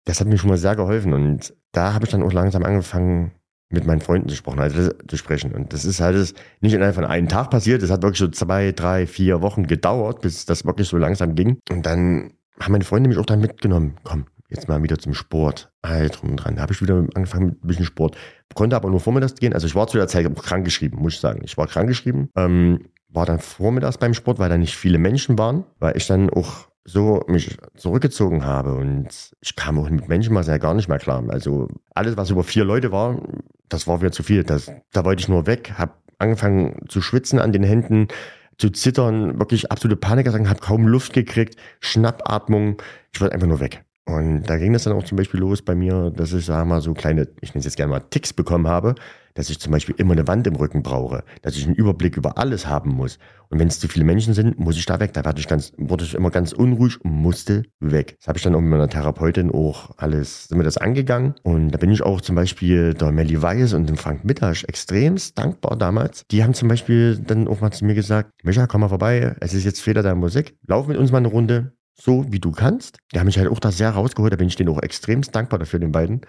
das 0.05 0.21
hat 0.21 0.27
mir 0.27 0.39
schon 0.39 0.51
mal 0.51 0.59
sehr 0.59 0.77
geholfen. 0.77 1.13
Und 1.13 1.55
da 1.73 1.95
habe 1.95 2.05
ich 2.05 2.11
dann 2.11 2.23
auch 2.23 2.33
langsam 2.33 2.65
angefangen, 2.65 3.33
mit 3.71 3.87
meinen 3.87 4.01
Freunden 4.01 4.29
zu 4.29 4.37
sprechen, 4.37 4.61
also 4.61 4.91
zu 5.07 5.17
sprechen. 5.17 5.53
Und 5.53 5.73
das 5.73 5.85
ist 5.85 6.01
halt 6.01 6.35
nicht 6.61 6.73
innerhalb 6.73 6.95
von 6.95 7.05
einem 7.05 7.29
Tag 7.29 7.51
passiert. 7.51 7.83
Das 7.83 7.91
hat 7.91 8.03
wirklich 8.03 8.19
so 8.19 8.29
zwei, 8.29 8.73
drei, 8.73 9.07
vier 9.07 9.43
Wochen 9.43 9.67
gedauert, 9.67 10.23
bis 10.23 10.47
das 10.47 10.65
wirklich 10.65 10.89
so 10.89 10.97
langsam 10.97 11.35
ging. 11.35 11.59
Und 11.71 11.85
dann 11.85 12.33
haben 12.61 12.73
meine 12.73 12.85
Freunde 12.85 13.09
mich 13.09 13.19
auch 13.19 13.27
dann 13.27 13.41
mitgenommen. 13.41 13.97
Komm, 14.05 14.25
jetzt 14.49 14.69
mal 14.69 14.83
wieder 14.83 14.99
zum 14.99 15.15
Sport. 15.15 15.73
Halt 15.85 16.21
drum 16.21 16.31
und 16.31 16.37
dran. 16.37 16.57
Da 16.57 16.63
habe 16.63 16.73
ich 16.73 16.83
wieder 16.83 17.07
angefangen 17.15 17.47
mit 17.47 17.65
ein 17.65 17.67
bisschen 17.67 17.85
Sport. 17.85 18.17
Konnte 18.55 18.77
aber 18.77 18.91
nur 18.91 19.01
vormittags 19.01 19.35
gehen. 19.35 19.53
Also 19.53 19.67
ich 19.67 19.75
war 19.75 19.87
zu 19.87 19.97
der 19.97 20.09
Zeit 20.09 20.27
krank 20.43 20.65
geschrieben, 20.65 20.99
muss 21.01 21.15
ich 21.15 21.21
sagen. 21.21 21.43
Ich 21.45 21.57
war 21.57 21.67
krank 21.67 21.89
geschrieben. 21.89 22.31
Ähm, 22.37 22.87
war 23.09 23.27
dann 23.27 23.39
vormittags 23.39 23.99
beim 23.99 24.15
Sport, 24.15 24.39
weil 24.39 24.49
da 24.49 24.59
nicht 24.59 24.77
viele 24.77 24.99
Menschen 24.99 25.39
waren, 25.39 25.65
weil 25.79 25.97
ich 25.97 26.07
dann 26.07 26.31
auch 26.31 26.69
so 26.85 27.23
mich 27.27 27.57
zurückgezogen 27.77 28.45
habe 28.45 28.75
und 28.75 29.09
ich 29.41 29.57
kam 29.57 29.79
auch 29.79 29.91
mit 29.91 30.09
Menschen 30.09 30.33
mal 30.33 30.43
sehr 30.43 30.59
gar 30.59 30.75
nicht 30.75 30.89
mehr 30.89 30.99
klar. 30.99 31.23
Also 31.29 31.69
alles, 31.95 32.17
was 32.17 32.31
über 32.31 32.45
vier 32.45 32.65
Leute 32.65 32.93
war, 32.93 33.21
das 33.69 33.87
war 33.87 33.99
mir 33.99 34.11
zu 34.11 34.23
viel. 34.23 34.43
Das, 34.43 34.71
da 34.93 35.05
wollte 35.05 35.21
ich 35.21 35.29
nur 35.29 35.47
weg, 35.47 35.75
habe 35.77 35.93
angefangen 36.19 36.81
zu 36.89 37.03
schwitzen 37.03 37.39
an 37.39 37.53
den 37.53 37.63
Händen, 37.63 38.09
zu 38.57 38.71
zittern, 38.71 39.39
wirklich 39.39 39.71
absolute 39.71 39.97
Panik, 39.97 40.27
habe 40.29 40.61
kaum 40.61 40.87
Luft 40.87 41.13
gekriegt, 41.13 41.57
Schnappatmung. 41.81 42.81
Ich 43.13 43.21
wollte 43.21 43.35
einfach 43.35 43.47
nur 43.47 43.61
weg. 43.61 43.85
Und 44.09 44.45
da 44.45 44.57
ging 44.57 44.73
das 44.73 44.85
dann 44.85 44.95
auch 44.95 45.05
zum 45.05 45.17
Beispiel 45.17 45.39
los 45.39 45.61
bei 45.61 45.75
mir, 45.75 46.11
dass 46.11 46.33
ich, 46.33 46.47
sag 46.47 46.67
mal, 46.67 46.81
so 46.81 46.95
kleine, 46.95 47.29
ich 47.43 47.51
nenne 47.51 47.59
es 47.59 47.67
jetzt 47.67 47.77
gerne 47.77 47.91
mal 47.91 48.01
Ticks 48.01 48.33
bekommen 48.33 48.67
habe, 48.67 48.95
dass 49.35 49.51
ich 49.51 49.61
zum 49.61 49.71
Beispiel 49.71 49.95
immer 49.99 50.15
eine 50.15 50.27
Wand 50.27 50.47
im 50.47 50.57
Rücken 50.57 50.83
brauche, 50.83 51.25
dass 51.43 51.57
ich 51.57 51.67
einen 51.67 51.75
Überblick 51.75 52.17
über 52.17 52.39
alles 52.39 52.67
haben 52.67 52.91
muss. 52.91 53.19
Und 53.51 53.59
wenn 53.59 53.69
es 53.69 53.79
zu 53.79 53.87
viele 53.87 54.07
Menschen 54.07 54.33
sind, 54.33 54.59
muss 54.59 54.79
ich 54.79 54.87
da 54.87 54.99
weg. 54.99 55.13
Da 55.13 55.23
ich 55.37 55.47
ganz, 55.47 55.75
wurde 55.77 56.05
ich 56.05 56.15
immer 56.15 56.31
ganz 56.31 56.53
unruhig 56.53 56.99
und 57.03 57.11
musste 57.11 57.65
weg. 57.81 58.17
Das 58.19 58.29
habe 58.29 58.39
ich 58.39 58.45
dann 58.45 58.55
auch 58.55 58.61
mit 58.61 58.71
meiner 58.71 58.89
Therapeutin 58.89 59.51
auch 59.51 59.91
alles, 59.99 60.49
sind 60.49 60.59
wir 60.59 60.65
das 60.65 60.79
angegangen. 60.79 61.35
Und 61.43 61.71
da 61.71 61.77
bin 61.77 61.91
ich 61.91 62.03
auch 62.03 62.23
zum 62.23 62.35
Beispiel 62.35 62.95
der 62.95 63.13
Melly 63.13 63.41
Weiß 63.43 63.75
und 63.75 63.91
dem 63.91 63.99
Frank 63.99 64.25
Mittasch 64.25 64.65
extremst 64.65 65.39
dankbar 65.39 65.77
damals. 65.77 66.25
Die 66.31 66.43
haben 66.43 66.55
zum 66.55 66.69
Beispiel 66.69 67.19
dann 67.19 67.47
auch 67.47 67.61
mal 67.61 67.73
zu 67.73 67.85
mir 67.85 67.95
gesagt, 67.95 68.31
Micha, 68.43 68.67
komm 68.67 68.81
mal 68.81 68.89
vorbei, 68.89 69.37
es 69.41 69.53
ist 69.53 69.65
jetzt 69.65 69.83
Fehler 69.83 70.03
der 70.03 70.15
Musik, 70.15 70.57
lauf 70.67 70.89
mit 70.89 70.97
uns 70.97 71.13
mal 71.13 71.19
eine 71.19 71.29
Runde, 71.29 71.75
so 72.01 72.25
wie 72.29 72.41
du 72.41 72.53
kannst. 72.53 72.99
Die 73.13 73.19
haben 73.19 73.27
mich 73.27 73.39
halt 73.39 73.49
auch 73.49 73.61
da 73.61 73.73
sehr 73.73 73.91
rausgeholt, 73.91 74.33
da 74.33 74.37
bin 74.37 74.49
ich 74.49 74.57
denen 74.57 74.71
auch 74.71 74.83
extremst 74.83 75.35
dankbar 75.35 75.59
dafür, 75.59 75.81
den 75.81 75.93
beiden. 75.93 76.21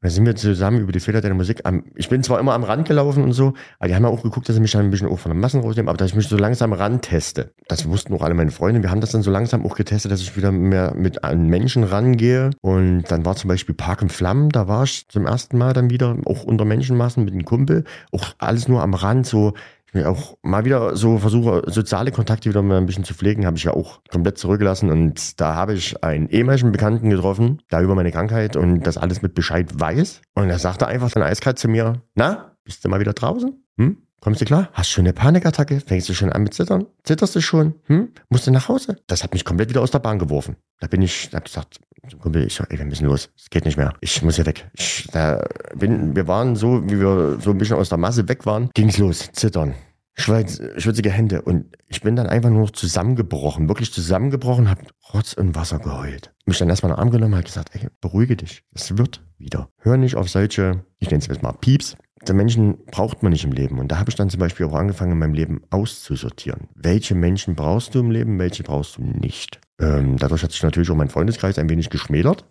Und 0.00 0.06
da 0.06 0.10
sind 0.10 0.26
wir 0.26 0.36
zusammen 0.36 0.78
über 0.78 0.92
die 0.92 1.00
Fehler 1.00 1.20
deiner 1.20 1.34
Musik. 1.34 1.62
Am, 1.64 1.82
ich 1.96 2.08
bin 2.08 2.22
zwar 2.22 2.38
immer 2.38 2.52
am 2.52 2.62
Rand 2.62 2.86
gelaufen 2.86 3.24
und 3.24 3.32
so, 3.32 3.54
aber 3.80 3.88
die 3.88 3.96
haben 3.96 4.04
ja 4.04 4.08
auch 4.08 4.22
geguckt, 4.22 4.48
dass 4.48 4.54
sie 4.54 4.62
mich 4.62 4.70
dann 4.70 4.84
ein 4.84 4.90
bisschen 4.92 5.08
auch 5.08 5.18
von 5.18 5.32
der 5.32 5.40
Massen 5.40 5.60
rausnehmen, 5.60 5.88
aber 5.88 5.98
dass 5.98 6.10
ich 6.10 6.14
mich 6.14 6.28
so 6.28 6.36
langsam 6.36 6.72
ranteste. 6.72 7.50
Das 7.66 7.88
wussten 7.88 8.14
auch 8.14 8.22
alle 8.22 8.34
meine 8.34 8.52
Freunde. 8.52 8.80
Wir 8.80 8.92
haben 8.92 9.00
das 9.00 9.10
dann 9.10 9.22
so 9.22 9.32
langsam 9.32 9.66
auch 9.66 9.74
getestet, 9.74 10.12
dass 10.12 10.20
ich 10.20 10.36
wieder 10.36 10.52
mehr 10.52 10.94
mit 10.94 11.24
an 11.24 11.48
Menschen 11.48 11.82
rangehe. 11.82 12.50
Und 12.60 13.04
dann 13.08 13.24
war 13.24 13.34
zum 13.34 13.48
Beispiel 13.48 13.74
Park 13.74 14.02
und 14.02 14.12
Flammen, 14.12 14.50
da 14.50 14.68
war 14.68 14.84
ich 14.84 15.08
zum 15.08 15.26
ersten 15.26 15.58
Mal 15.58 15.72
dann 15.72 15.90
wieder, 15.90 16.16
auch 16.26 16.44
unter 16.44 16.64
Menschenmassen 16.64 17.24
mit 17.24 17.34
einem 17.34 17.44
Kumpel. 17.44 17.82
Auch 18.12 18.34
alles 18.38 18.68
nur 18.68 18.82
am 18.82 18.94
Rand, 18.94 19.26
so 19.26 19.54
ich 19.92 20.06
auch 20.06 20.36
mal 20.42 20.64
wieder 20.64 20.96
so 20.96 21.18
versuche, 21.18 21.62
soziale 21.66 22.12
Kontakte 22.12 22.48
wieder 22.48 22.62
mal 22.62 22.76
ein 22.76 22.86
bisschen 22.86 23.04
zu 23.04 23.14
pflegen, 23.14 23.46
habe 23.46 23.56
ich 23.56 23.64
ja 23.64 23.72
auch 23.72 24.00
komplett 24.10 24.38
zurückgelassen. 24.38 24.90
Und 24.90 25.40
da 25.40 25.54
habe 25.54 25.74
ich 25.74 26.02
einen 26.04 26.28
ehemaligen 26.28 26.72
Bekannten 26.72 27.10
getroffen, 27.10 27.62
der 27.70 27.80
über 27.80 27.94
meine 27.94 28.12
Krankheit 28.12 28.56
und 28.56 28.80
das 28.86 28.98
alles 28.98 29.22
mit 29.22 29.34
Bescheid 29.34 29.68
weiß. 29.72 30.20
Und 30.34 30.50
er 30.50 30.58
sagte 30.58 30.86
einfach 30.86 31.10
dann 31.10 31.22
eiskalt 31.22 31.58
zu 31.58 31.68
mir, 31.68 32.02
na, 32.14 32.52
bist 32.64 32.84
du 32.84 32.88
mal 32.88 33.00
wieder 33.00 33.14
draußen? 33.14 33.64
Hm? 33.78 33.96
Kommst 34.20 34.40
du 34.40 34.44
klar? 34.44 34.68
Hast 34.72 34.90
schon 34.90 35.04
eine 35.04 35.12
Panikattacke? 35.12 35.80
Fängst 35.80 36.08
du 36.08 36.14
schon 36.14 36.32
an 36.32 36.42
mit 36.42 36.52
Zittern? 36.52 36.86
Zitterst 37.04 37.36
du 37.36 37.40
schon? 37.40 37.74
Hm? 37.84 38.08
Musst 38.28 38.46
du 38.46 38.50
nach 38.50 38.68
Hause? 38.68 38.96
Das 39.06 39.22
hat 39.22 39.32
mich 39.32 39.44
komplett 39.44 39.70
wieder 39.70 39.80
aus 39.80 39.92
der 39.92 40.00
Bahn 40.00 40.18
geworfen. 40.18 40.56
Da 40.80 40.88
bin 40.88 41.02
ich, 41.02 41.30
da 41.30 41.38
hab 41.38 41.46
ich 41.46 41.52
gesagt, 42.02 42.22
Kumpel, 42.22 42.46
ich 42.46 42.60
ey, 42.60 42.78
wir 42.78 42.84
müssen 42.84 43.06
los. 43.06 43.30
Es 43.36 43.50
geht 43.50 43.64
nicht 43.64 43.76
mehr. 43.76 43.94
Ich 44.00 44.22
muss 44.22 44.36
hier 44.36 44.46
weg. 44.46 44.70
Ich, 44.74 45.08
da 45.12 45.44
bin, 45.74 46.14
wir 46.14 46.26
waren 46.26 46.56
so, 46.56 46.82
wie 46.84 47.00
wir 47.00 47.38
so 47.40 47.50
ein 47.50 47.58
bisschen 47.58 47.76
aus 47.76 47.88
der 47.88 47.98
Masse 47.98 48.28
weg 48.28 48.46
waren, 48.46 48.70
ging's 48.74 48.98
los. 48.98 49.30
Zittern. 49.32 49.74
Schweiz, 50.20 50.60
schwitzige 50.78 51.10
Hände. 51.10 51.42
Und 51.42 51.66
ich 51.86 52.00
bin 52.00 52.16
dann 52.16 52.26
einfach 52.26 52.50
nur 52.50 52.72
zusammengebrochen, 52.72 53.68
wirklich 53.68 53.92
zusammengebrochen, 53.92 54.68
hab 54.68 54.80
Rotz 55.14 55.32
und 55.32 55.54
Wasser 55.54 55.78
geheult. 55.78 56.34
Mich 56.44 56.58
dann 56.58 56.68
erstmal 56.68 56.90
in 56.90 56.96
den 56.96 57.00
Arm 57.00 57.10
genommen, 57.10 57.36
hab 57.36 57.44
gesagt, 57.44 57.70
ey, 57.74 57.88
beruhige 58.00 58.36
dich. 58.36 58.64
Es 58.74 58.98
wird 58.98 59.24
wieder. 59.38 59.68
Hör 59.78 59.96
nicht 59.96 60.16
auf 60.16 60.28
solche, 60.28 60.84
ich 60.98 61.08
nenne 61.10 61.20
es 61.20 61.28
jetzt 61.28 61.42
mal 61.42 61.52
Pieps. 61.52 61.96
Die 62.26 62.32
Menschen 62.32 62.84
braucht 62.86 63.22
man 63.22 63.30
nicht 63.30 63.44
im 63.44 63.52
Leben. 63.52 63.78
Und 63.78 63.92
da 63.92 63.98
habe 63.98 64.10
ich 64.10 64.16
dann 64.16 64.28
zum 64.28 64.40
Beispiel 64.40 64.66
auch 64.66 64.74
angefangen, 64.74 65.12
in 65.12 65.18
meinem 65.18 65.34
Leben 65.34 65.60
auszusortieren. 65.70 66.68
Welche 66.74 67.14
Menschen 67.14 67.54
brauchst 67.54 67.94
du 67.94 68.00
im 68.00 68.10
Leben, 68.10 68.40
welche 68.40 68.64
brauchst 68.64 68.96
du 68.96 69.02
nicht? 69.02 69.60
Ähm, 69.80 70.16
dadurch 70.16 70.42
hat 70.42 70.52
sich 70.52 70.62
natürlich 70.62 70.90
auch 70.90 70.96
mein 70.96 71.08
Freundeskreis 71.08 71.58
ein 71.58 71.68
wenig 71.70 71.90
geschmälert. 71.90 72.44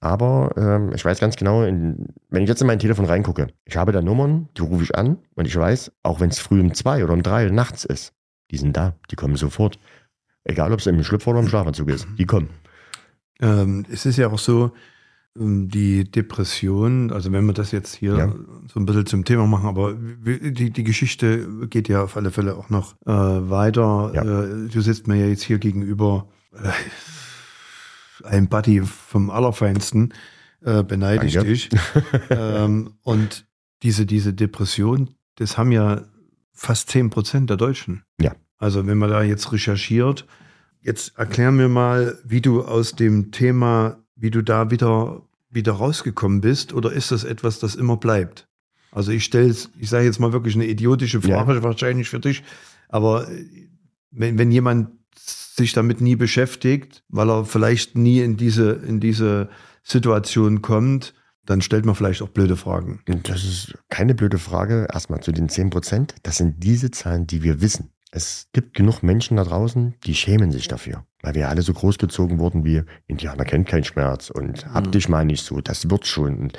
Aber 0.00 0.52
ähm, 0.58 0.92
ich 0.94 1.04
weiß 1.04 1.20
ganz 1.20 1.36
genau, 1.36 1.62
in, 1.62 2.08
wenn 2.28 2.42
ich 2.42 2.48
jetzt 2.48 2.60
in 2.60 2.66
mein 2.66 2.78
Telefon 2.78 3.06
reingucke, 3.06 3.48
ich 3.64 3.76
habe 3.76 3.92
da 3.92 4.02
Nummern, 4.02 4.48
die 4.56 4.60
rufe 4.62 4.82
ich 4.82 4.94
an 4.94 5.18
und 5.34 5.46
ich 5.46 5.56
weiß, 5.56 5.90
auch 6.02 6.20
wenn 6.20 6.28
es 6.28 6.38
früh 6.38 6.60
um 6.60 6.74
zwei 6.74 7.02
oder 7.02 7.14
um 7.14 7.22
drei 7.22 7.48
nachts 7.48 7.84
ist, 7.84 8.12
die 8.50 8.58
sind 8.58 8.76
da, 8.76 8.94
die 9.10 9.16
kommen 9.16 9.36
sofort. 9.36 9.78
Egal, 10.44 10.72
ob 10.72 10.80
es 10.80 10.86
im 10.86 11.02
Schlüpfer 11.02 11.30
oder 11.30 11.40
im 11.40 11.48
Schlafanzug 11.48 11.88
ist, 11.88 12.06
die 12.18 12.26
kommen. 12.26 12.50
Ähm, 13.40 13.86
es 13.90 14.04
ist 14.06 14.18
ja 14.18 14.28
auch 14.28 14.38
so, 14.38 14.72
ähm, 15.38 15.68
die 15.68 16.04
Depression, 16.10 17.10
also 17.10 17.32
wenn 17.32 17.46
wir 17.46 17.54
das 17.54 17.72
jetzt 17.72 17.94
hier 17.94 18.16
Ja. 18.16 18.34
so 18.72 18.78
ein 18.78 18.86
bisschen 18.86 19.06
zum 19.06 19.24
Thema 19.24 19.46
machen, 19.46 19.66
aber 19.68 19.94
die, 19.94 20.70
die 20.70 20.84
Geschichte 20.84 21.66
geht 21.68 21.88
ja 21.88 22.04
auf 22.04 22.16
alle 22.16 22.30
Fälle 22.30 22.56
auch 22.56 22.68
noch 22.70 22.94
äh, 23.06 23.10
weiter. 23.10 24.12
Ja. 24.14 24.22
Äh, 24.44 24.68
du 24.68 24.80
sitzt 24.82 25.08
mir 25.08 25.16
ja 25.16 25.26
jetzt 25.26 25.42
hier 25.42 25.58
gegenüber 25.58 26.28
ein 28.24 28.48
Buddy 28.48 28.80
vom 28.82 29.30
Allerfeinsten, 29.30 30.14
äh, 30.62 30.82
beneide 30.82 31.26
ich 31.26 31.36
dich. 31.38 31.68
ähm, 32.30 32.94
und 33.02 33.46
diese, 33.82 34.06
diese 34.06 34.32
Depression, 34.32 35.10
das 35.36 35.58
haben 35.58 35.72
ja 35.72 36.02
fast 36.52 36.90
10 36.90 37.10
Prozent 37.10 37.50
der 37.50 37.56
Deutschen. 37.56 38.04
Ja. 38.20 38.34
Also 38.58 38.86
wenn 38.86 38.98
man 38.98 39.10
da 39.10 39.22
jetzt 39.22 39.52
recherchiert, 39.52 40.26
jetzt 40.80 41.18
erklär 41.18 41.52
mir 41.52 41.68
mal, 41.68 42.18
wie 42.24 42.40
du 42.40 42.64
aus 42.64 42.94
dem 42.94 43.30
Thema, 43.32 44.02
wie 44.14 44.30
du 44.30 44.42
da 44.42 44.70
wieder, 44.70 45.22
wieder 45.50 45.72
rausgekommen 45.72 46.40
bist, 46.40 46.72
oder 46.72 46.92
ist 46.92 47.10
das 47.10 47.24
etwas, 47.24 47.58
das 47.58 47.74
immer 47.74 47.98
bleibt? 47.98 48.48
Also 48.90 49.12
ich 49.12 49.24
stelle 49.24 49.54
ich 49.78 49.90
sage 49.90 50.06
jetzt 50.06 50.20
mal 50.20 50.32
wirklich 50.32 50.54
eine 50.54 50.66
idiotische 50.66 51.18
Ja. 51.18 51.44
Frage 51.44 51.62
wahrscheinlich 51.62 52.08
für 52.08 52.20
dich, 52.20 52.42
aber 52.88 53.30
äh, 53.30 53.44
wenn, 54.10 54.38
wenn 54.38 54.50
jemand 54.50 54.88
sich 55.18 55.72
damit 55.72 56.00
nie 56.00 56.16
beschäftigt, 56.16 57.02
weil 57.08 57.30
er 57.30 57.44
vielleicht 57.44 57.96
nie 57.96 58.20
in 58.20 58.36
diese, 58.36 58.72
in 58.72 59.00
diese 59.00 59.48
Situation 59.82 60.62
kommt, 60.62 61.14
dann 61.44 61.60
stellt 61.62 61.86
man 61.86 61.94
vielleicht 61.94 62.22
auch 62.22 62.28
blöde 62.28 62.56
Fragen. 62.56 63.00
Das 63.22 63.44
ist 63.44 63.74
keine 63.88 64.14
blöde 64.14 64.38
Frage. 64.38 64.88
Erstmal 64.92 65.20
zu 65.20 65.32
den 65.32 65.48
10 65.48 65.70
Prozent. 65.70 66.14
Das 66.24 66.36
sind 66.38 66.62
diese 66.62 66.90
Zahlen, 66.90 67.26
die 67.26 67.42
wir 67.42 67.60
wissen. 67.60 67.90
Es 68.10 68.48
gibt 68.52 68.74
genug 68.74 69.02
Menschen 69.02 69.36
da 69.36 69.44
draußen, 69.44 69.94
die 70.04 70.14
schämen 70.14 70.50
sich 70.50 70.68
dafür. 70.68 71.04
Weil 71.22 71.34
wir 71.34 71.48
alle 71.48 71.62
so 71.62 71.72
großgezogen 71.72 72.38
wurden 72.38 72.64
wie 72.64 72.82
Indianer 73.06 73.44
kennt 73.44 73.68
keinen 73.68 73.84
Schmerz 73.84 74.30
und 74.30 74.66
hab 74.72 74.86
Mhm. 74.86 74.90
dich 74.92 75.08
mal 75.08 75.24
nicht 75.24 75.44
so, 75.44 75.60
das 75.60 75.88
wird 75.90 76.06
schon. 76.06 76.50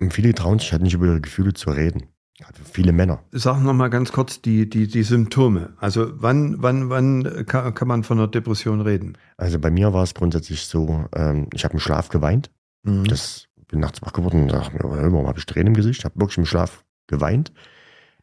Und 0.00 0.12
viele 0.14 0.34
trauen 0.34 0.58
sich 0.58 0.72
halt 0.72 0.82
nicht 0.82 0.94
über 0.94 1.06
ihre 1.06 1.20
Gefühle 1.20 1.54
zu 1.54 1.70
reden. 1.70 2.04
Also 2.44 2.62
viele 2.64 2.92
Männer. 2.92 3.20
Sag 3.32 3.60
noch 3.62 3.72
mal 3.72 3.88
ganz 3.88 4.12
kurz 4.12 4.40
die, 4.40 4.68
die, 4.68 4.86
die 4.86 5.02
Symptome. 5.02 5.72
Also 5.78 6.10
wann, 6.14 6.62
wann, 6.62 6.88
wann 6.88 7.46
kann, 7.46 7.74
kann 7.74 7.88
man 7.88 8.04
von 8.04 8.18
einer 8.18 8.28
Depression 8.28 8.80
reden? 8.80 9.18
Also 9.36 9.58
bei 9.58 9.70
mir 9.70 9.92
war 9.92 10.04
es 10.04 10.14
grundsätzlich 10.14 10.66
so, 10.66 11.06
ähm, 11.14 11.48
ich 11.52 11.64
habe 11.64 11.74
im 11.74 11.80
Schlaf 11.80 12.08
geweint. 12.08 12.50
Mhm. 12.84 13.04
Das 13.04 13.46
bin 13.68 13.80
nachts 13.80 14.02
wach 14.02 14.12
geworden 14.12 14.42
und 14.42 14.52
dachte 14.52 14.74
mir, 14.74 14.84
warum 14.84 15.26
habe 15.26 15.38
ich 15.38 15.46
Tränen 15.46 15.68
im 15.68 15.74
Gesicht? 15.74 16.00
Ich 16.00 16.04
habe 16.04 16.18
wirklich 16.20 16.38
im 16.38 16.46
Schlaf 16.46 16.84
geweint. 17.06 17.52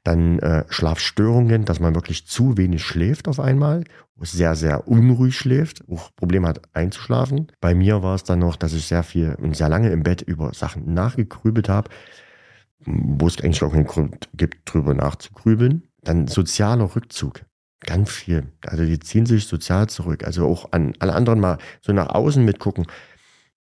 Dann 0.04 0.40
äh, 0.40 0.66
Schlafstörungen, 0.70 1.66
dass 1.66 1.80
man 1.80 1.96
wirklich 1.96 2.28
zu 2.28 2.58
wenig 2.58 2.84
schläft 2.84 3.28
auf 3.28 3.40
einmal, 3.40 3.84
sehr, 4.20 4.56
sehr 4.56 4.88
unruhig 4.88 5.36
schläft, 5.36 5.84
auch 5.90 6.16
Probleme 6.16 6.48
hat 6.48 6.62
einzuschlafen. 6.74 7.52
Bei 7.60 7.74
mir 7.74 8.04
war 8.04 8.16
es 8.16 8.24
dann 8.24 8.40
noch, 8.40 8.56
dass 8.56 8.74
ich 8.74 8.86
sehr 8.86 9.04
viel 9.04 9.36
und 9.42 9.58
sehr 9.58 9.68
lange 9.68 9.90
im 9.90 10.04
Bett 10.04 10.22
über 10.22 10.54
Sachen 10.54 10.94
nachgegrübelt 10.94 11.70
habe, 11.70 11.90
wo 12.86 13.28
es 13.28 13.42
eigentlich 13.42 13.64
auch 13.64 13.72
keinen 13.72 13.88
Grund 13.88 14.30
gibt, 14.34 14.72
drüber 14.72 14.94
nachzugrübeln. 14.94 15.84
Dann 16.04 16.28
sozialer 16.28 16.96
Rückzug. 16.96 17.42
Ganz 17.82 18.12
viel. 18.12 18.52
Also 18.66 18.86
die 18.86 19.00
ziehen 19.00 19.26
sich 19.26 19.48
sozial 19.48 19.88
zurück. 19.88 20.24
Also 20.24 20.48
auch 20.48 20.72
an 20.72 20.94
alle 21.00 21.14
anderen 21.14 21.40
mal 21.40 21.58
so 21.82 21.94
nach 21.94 22.10
außen 22.10 22.44
mitgucken 22.44 22.88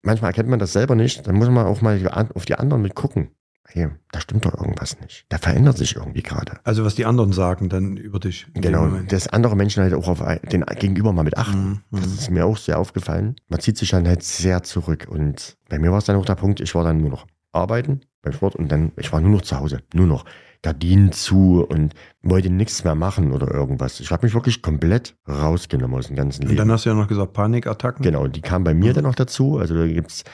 manchmal 0.05 0.31
erkennt 0.31 0.49
man 0.49 0.59
das 0.59 0.73
selber 0.73 0.95
nicht, 0.95 1.27
dann 1.27 1.35
muss 1.37 1.49
man 1.49 1.67
auch 1.67 1.81
mal 1.81 2.29
auf 2.35 2.45
die 2.45 2.55
anderen 2.55 2.83
mit 2.83 2.95
gucken. 2.95 3.31
Hey, 3.67 3.89
da 4.13 4.21
stimmt 4.21 4.45
doch 4.45 4.55
irgendwas 4.55 5.01
nicht. 5.01 5.25
Da 5.31 5.39
verändert 5.39 5.79
sich 5.79 5.97
irgendwie 5.97 6.23
gerade. 6.23 6.61
Also 6.65 6.85
was 6.85 6.95
die 6.95 7.07
anderen 7.07 7.33
sagen 7.33 7.71
dann 7.71 7.97
über 7.97 8.21
dich. 8.21 8.47
Genau, 8.53 8.89
dass 9.09 9.27
andere 9.27 9.57
Menschen 9.57 9.83
halt 9.83 9.95
auch 9.95 10.07
auf 10.07 10.23
den 10.53 10.65
Gegenüber 10.79 11.13
mal 11.13 11.25
mit 11.25 11.39
achten. 11.39 11.83
Mhm, 11.91 12.01
Das 12.01 12.07
mhm. 12.07 12.15
ist 12.15 12.31
mir 12.31 12.47
auch 12.47 12.59
sehr 12.59 12.79
aufgefallen. 12.79 13.37
Man 13.49 13.61
zieht 13.61 13.79
sich 13.79 13.91
dann 13.91 14.07
halt 14.07 14.23
sehr 14.23 14.63
zurück. 14.63 15.07
Und 15.09 15.57
bei 15.71 15.79
mir 15.79 15.91
war 15.91 15.99
es 15.99 16.05
dann 16.05 16.17
auch 16.17 16.27
der 16.27 16.35
Punkt, 16.35 16.61
ich 16.61 16.75
war 16.75 16.85
dann 16.85 16.99
nur 16.99 17.11
noch 17.11 17.27
arbeiten 17.53 18.03
beim 18.25 18.33
Sport 18.33 18.57
und 18.57 18.71
dann, 18.73 18.93
ich 18.97 19.13
war 19.13 19.21
nur 19.21 19.31
noch 19.31 19.43
zu 19.43 19.59
Hause, 19.59 19.81
nur 19.95 20.07
noch. 20.07 20.25
Gardinen 20.63 21.13
zu 21.13 21.63
und 21.69 21.93
wollte 22.23 22.49
nichts 22.49 22.85
mehr 22.85 22.95
machen 22.95 23.33
oder 23.33 23.53
irgendwas. 23.53 24.01
Ich 24.01 24.11
habe 24.11 24.25
mich 24.25 24.33
wirklich 24.35 24.63
komplett 24.63 25.15
rausgenommen 25.29 25.99
aus 25.99 26.07
dem 26.07 26.17
ganzen 26.17 26.43
Und 26.45 26.49
Leben. 26.49 26.57
dann 26.59 26.73
hast 26.73 26.87
du 26.87 26.91
ja 26.91 26.97
noch 26.97 27.07
gesagt 27.07 27.35
Panikattacken. 27.35 28.03
Genau, 28.03 28.27
die 28.29 28.41
kam 28.41 28.65
bei 28.65 28.73
mir 28.73 28.91
Mhm. 28.93 28.95
dann 28.95 29.05
noch 29.05 29.15
dazu. 29.15 29.59
Also 29.59 29.75
da 29.75 29.87
gibt's 29.87 30.25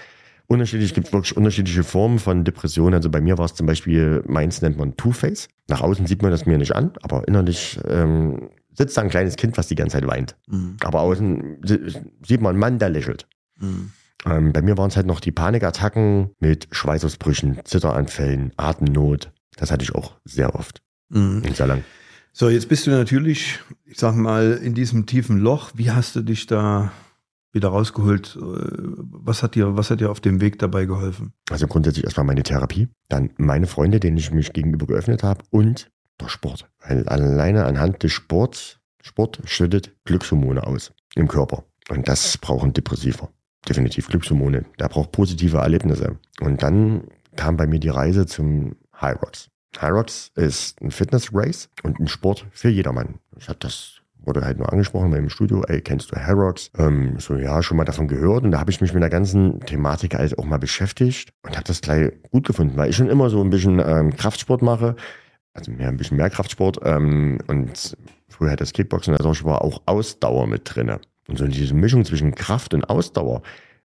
unterschiedlich, 0.46 0.94
gibt 0.94 1.12
wirklich 1.12 1.37
unterschiedliche 1.37 1.83
Formen 1.83 2.20
von 2.20 2.44
Depressionen. 2.44 2.94
Also 2.94 3.11
bei 3.11 3.20
mir 3.20 3.38
war 3.38 3.44
es 3.46 3.55
zum 3.55 3.66
Beispiel, 3.66 4.22
meins 4.29 4.62
nennt 4.62 4.79
man 4.79 4.96
Two-Face. 4.96 5.48
Nach 5.68 5.81
außen 5.81 6.07
sieht 6.07 6.22
man 6.22 6.31
das 6.31 6.46
mir 6.46 6.59
nicht 6.59 6.76
an, 6.76 6.92
aber 7.03 7.26
innerlich 7.26 7.81
ähm, 7.88 8.50
sitzt 8.72 8.96
da 8.96 9.03
ein 9.03 9.09
kleines 9.11 9.35
Kind, 9.35 9.59
was 9.59 9.66
die 9.66 9.74
ganze 9.74 9.94
Zeit 9.98 10.07
weint. 10.07 10.37
Mhm. 10.48 10.76
Aber 10.85 11.00
außen 11.00 11.59
si- 11.64 11.81
sieht 12.24 12.40
man 12.40 12.50
einen 12.50 12.61
Mann, 12.61 12.79
der 12.79 12.90
lächelt. 12.90 13.26
Mhm. 13.59 13.90
Ähm, 14.27 14.53
bei 14.53 14.63
mir 14.63 14.77
waren 14.77 14.89
es 14.91 14.97
halt 14.97 15.07
noch 15.07 15.21
die 15.21 15.33
Panikattacken 15.33 16.31
mit 16.41 16.69
Schweißausbrüchen, 16.73 17.61
Zitteranfällen, 17.65 18.53
Atemnot. 18.57 19.33
Das 19.57 19.71
hatte 19.71 19.83
ich 19.85 19.95
auch 19.95 20.17
sehr 20.25 20.55
oft 20.55 20.83
Mhm. 21.09 21.43
und 21.47 21.57
sehr 21.57 21.67
lang. 21.67 21.85
So, 22.33 22.49
jetzt 22.49 22.69
bist 22.69 22.87
du 22.87 22.91
natürlich, 22.93 23.59
ich 23.85 23.99
sag 23.99 24.15
mal, 24.15 24.53
in 24.63 24.75
diesem 24.75 25.07
tiefen 25.07 25.39
Loch. 25.39 25.73
Wie 25.75 25.91
hast 25.91 26.15
du 26.15 26.21
dich 26.23 26.47
da 26.47 26.93
wieder 27.53 27.69
rausgeholt? 27.71 28.37
Äh, 28.37 28.41
Was 28.41 29.43
hat 29.43 29.57
dir, 29.57 29.77
was 29.77 29.91
hat 29.91 30.01
dir 30.01 30.11
auf 30.11 30.21
dem 30.21 30.41
Weg 30.41 30.59
dabei 30.61 30.85
geholfen? 30.85 31.33
Also 31.51 31.67
grundsätzlich 31.67 32.05
erstmal 32.05 32.27
meine 32.27 32.45
Therapie, 32.45 32.89
dann 33.09 33.31
meine 33.39 33.67
Freunde, 33.67 33.99
denen 33.99 34.17
ich 34.19 34.31
mich 34.31 34.53
gegenüber 34.53 34.87
geöffnet 34.87 35.23
habe 35.25 35.43
und 35.51 35.91
der 36.21 36.29
Sport. 36.29 36.71
Weil 36.87 37.09
alleine 37.09 37.65
anhand 37.65 38.03
des 38.05 38.13
Sports, 38.13 38.79
Sport 39.03 39.41
schüttet 39.45 39.97
Glückshormone 40.05 40.65
aus 40.65 40.93
im 41.17 41.27
Körper. 41.27 41.65
Und 41.89 42.07
das 42.07 42.39
brauchen 42.39 42.73
Depressiver. 42.73 43.31
Definitiv 43.68 44.09
Glückshormone. 44.09 44.64
Der 44.79 44.88
braucht 44.88 45.12
positive 45.12 45.59
Erlebnisse. 45.59 46.18
Und 46.40 46.62
dann 46.62 47.05
kam 47.37 47.57
bei 47.57 47.66
mir 47.66 47.79
die 47.79 47.88
Reise 47.88 48.27
zum 48.27 48.77
High 49.01 49.20
Rocks. 49.23 49.49
High 49.81 49.92
Rocks 49.92 50.33
ist 50.35 50.81
ein 50.83 50.90
Fitness-Race 50.90 51.68
und 51.83 52.01
ein 52.01 52.09
Sport 52.09 52.46
für 52.51 52.68
jedermann. 52.68 53.20
Ich 53.38 53.49
habe 53.49 53.59
das 53.61 54.01
wurde 54.25 54.44
halt 54.44 54.59
nur 54.59 54.73
angesprochen 54.73 55.12
im 55.14 55.31
Studio, 55.31 55.62
ey, 55.66 55.81
kennst 55.81 56.12
du 56.12 56.16
High? 56.16 56.70
Ähm, 56.79 57.18
so, 57.18 57.37
ja, 57.37 57.62
schon 57.62 57.77
mal 57.77 57.85
davon 57.85 58.09
gehört. 58.09 58.44
Und 58.44 58.51
da 58.51 58.61
habe 58.61 58.70
ich 58.70 58.81
mich 58.81 58.92
mit 58.92 59.03
der 59.03 59.11
ganzen 59.11 59.61
Thematik 59.61 60.14
halt 60.14 60.38
auch 60.38 60.44
mal 60.44 60.59
beschäftigt 60.59 61.33
und 61.42 61.57
habe 61.57 61.64
das 61.66 61.81
gleich 61.81 62.12
gut 62.31 62.46
gefunden, 62.46 62.77
weil 62.77 62.90
ich 62.90 62.96
schon 62.96 63.09
immer 63.09 63.31
so 63.31 63.42
ein 63.42 63.51
bisschen 63.51 63.83
ähm, 63.85 64.14
Kraftsport 64.14 64.62
mache. 64.62 64.96
Also 65.53 65.73
mehr 65.73 65.88
ein 65.88 65.96
bisschen 65.96 66.16
mehr 66.16 66.31
Kraftsport. 66.31 66.81
Ähm, 66.85 67.38
und 67.49 67.96
früher 68.29 68.51
hat 68.51 68.61
das 68.61 68.73
Kickboxen, 68.73 69.16
also 69.16 69.44
war 69.44 69.62
auch 69.62 69.83
Ausdauer 69.87 70.46
mit 70.46 70.62
drinne. 70.64 71.01
Und 71.31 71.38
so 71.38 71.47
diese 71.47 71.75
Mischung 71.75 72.05
zwischen 72.05 72.35
Kraft 72.35 72.75
und 72.75 72.85
Ausdauer 72.90 73.43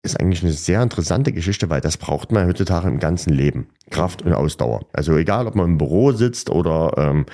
ist 0.03 0.19
eigentlich 0.19 0.43
eine 0.43 0.51
sehr 0.51 0.81
interessante 0.81 1.31
Geschichte, 1.31 1.69
weil 1.69 1.81
das 1.81 1.97
braucht 1.97 2.31
man 2.31 2.47
heutzutage 2.47 2.87
im 2.87 2.99
ganzen 2.99 3.33
Leben. 3.33 3.67
Kraft 3.89 4.23
und 4.23 4.33
Ausdauer. 4.33 4.81
Also 4.93 5.15
egal, 5.15 5.47
ob 5.47 5.55
man 5.55 5.65
im 5.65 5.77
Büro 5.77 6.11
sitzt 6.11 6.49
oder 6.49 6.93
ähm, 6.97 7.25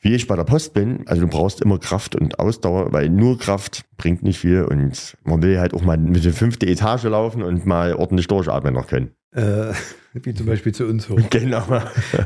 wie 0.00 0.14
ich 0.14 0.26
bei 0.26 0.36
der 0.36 0.44
Post 0.44 0.74
bin, 0.74 1.02
also 1.06 1.22
du 1.22 1.28
brauchst 1.28 1.62
immer 1.62 1.78
Kraft 1.78 2.14
und 2.14 2.38
Ausdauer, 2.38 2.92
weil 2.92 3.08
nur 3.08 3.38
Kraft 3.38 3.84
bringt 3.96 4.22
nicht 4.22 4.38
viel 4.38 4.62
und 4.64 5.16
man 5.24 5.42
will 5.42 5.58
halt 5.58 5.72
auch 5.72 5.82
mal 5.82 5.96
mit 5.96 6.24
der 6.24 6.34
fünfte 6.34 6.66
Etage 6.66 7.04
laufen 7.04 7.42
und 7.42 7.64
mal 7.64 7.94
ordentlich 7.94 8.28
durchatmen 8.28 8.74
noch 8.74 8.86
können. 8.86 9.12
Äh, 9.32 9.72
wie 10.12 10.34
zum 10.34 10.46
Beispiel 10.46 10.72
zu 10.72 10.86
uns 10.86 11.08
hoch. 11.08 11.18
Genau. 11.30 11.64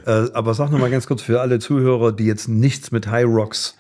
äh, 0.06 0.26
aber 0.34 0.54
sag 0.54 0.70
noch 0.70 0.78
mal 0.78 0.90
ganz 0.90 1.06
kurz 1.06 1.22
für 1.22 1.40
alle 1.40 1.58
Zuhörer, 1.58 2.12
die 2.12 2.26
jetzt 2.26 2.48
nichts 2.48 2.90
mit 2.90 3.08
High 3.11 3.26
Rocks 3.26 3.77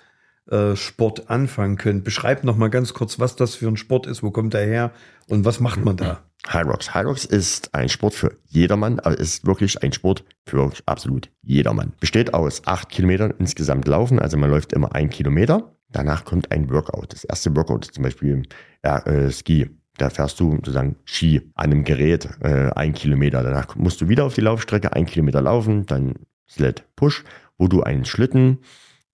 äh, 0.50 0.76
Sport 0.76 1.30
anfangen 1.30 1.76
können. 1.76 2.02
Beschreib 2.02 2.44
noch 2.44 2.56
mal 2.56 2.68
ganz 2.68 2.94
kurz, 2.94 3.18
was 3.18 3.36
das 3.36 3.54
für 3.54 3.68
ein 3.68 3.76
Sport 3.76 4.06
ist, 4.06 4.22
wo 4.22 4.30
kommt 4.30 4.54
er 4.54 4.66
her 4.66 4.92
und 5.28 5.44
was 5.44 5.60
macht 5.60 5.84
man 5.84 5.96
da? 5.96 6.20
High 6.46 6.66
Rocks. 6.66 6.94
High 6.94 7.06
Rocks 7.06 7.24
ist 7.24 7.74
ein 7.74 7.88
Sport 7.88 8.14
für 8.14 8.36
jedermann, 8.46 9.00
aber 9.00 9.18
ist 9.18 9.46
wirklich 9.46 9.82
ein 9.82 9.92
Sport 9.92 10.24
für 10.46 10.70
absolut 10.86 11.30
jedermann. 11.42 11.92
Besteht 12.00 12.32
aus 12.32 12.62
acht 12.66 12.88
Kilometern 12.88 13.34
insgesamt 13.38 13.86
laufen, 13.86 14.18
also 14.18 14.36
man 14.36 14.50
läuft 14.50 14.72
immer 14.72 14.94
ein 14.94 15.10
Kilometer. 15.10 15.74
Danach 15.90 16.24
kommt 16.24 16.52
ein 16.52 16.70
Workout. 16.70 17.12
Das 17.12 17.24
erste 17.24 17.54
Workout 17.56 17.86
ist 17.86 17.94
zum 17.94 18.04
Beispiel 18.04 18.42
äh, 18.82 19.30
Ski. 19.30 19.70
Da 19.96 20.10
fährst 20.10 20.38
du 20.38 20.52
sozusagen 20.52 20.96
Ski 21.04 21.50
an 21.54 21.72
einem 21.72 21.84
Gerät 21.84 22.28
äh, 22.40 22.70
ein 22.74 22.92
Kilometer. 22.92 23.42
Danach 23.42 23.74
musst 23.74 24.00
du 24.00 24.08
wieder 24.08 24.24
auf 24.24 24.34
die 24.34 24.42
Laufstrecke 24.42 24.92
ein 24.92 25.06
Kilometer 25.06 25.42
laufen, 25.42 25.86
dann 25.86 26.14
Sled 26.48 26.84
Push, 26.94 27.24
wo 27.56 27.68
du 27.68 27.82
einen 27.82 28.04
Schlitten 28.04 28.58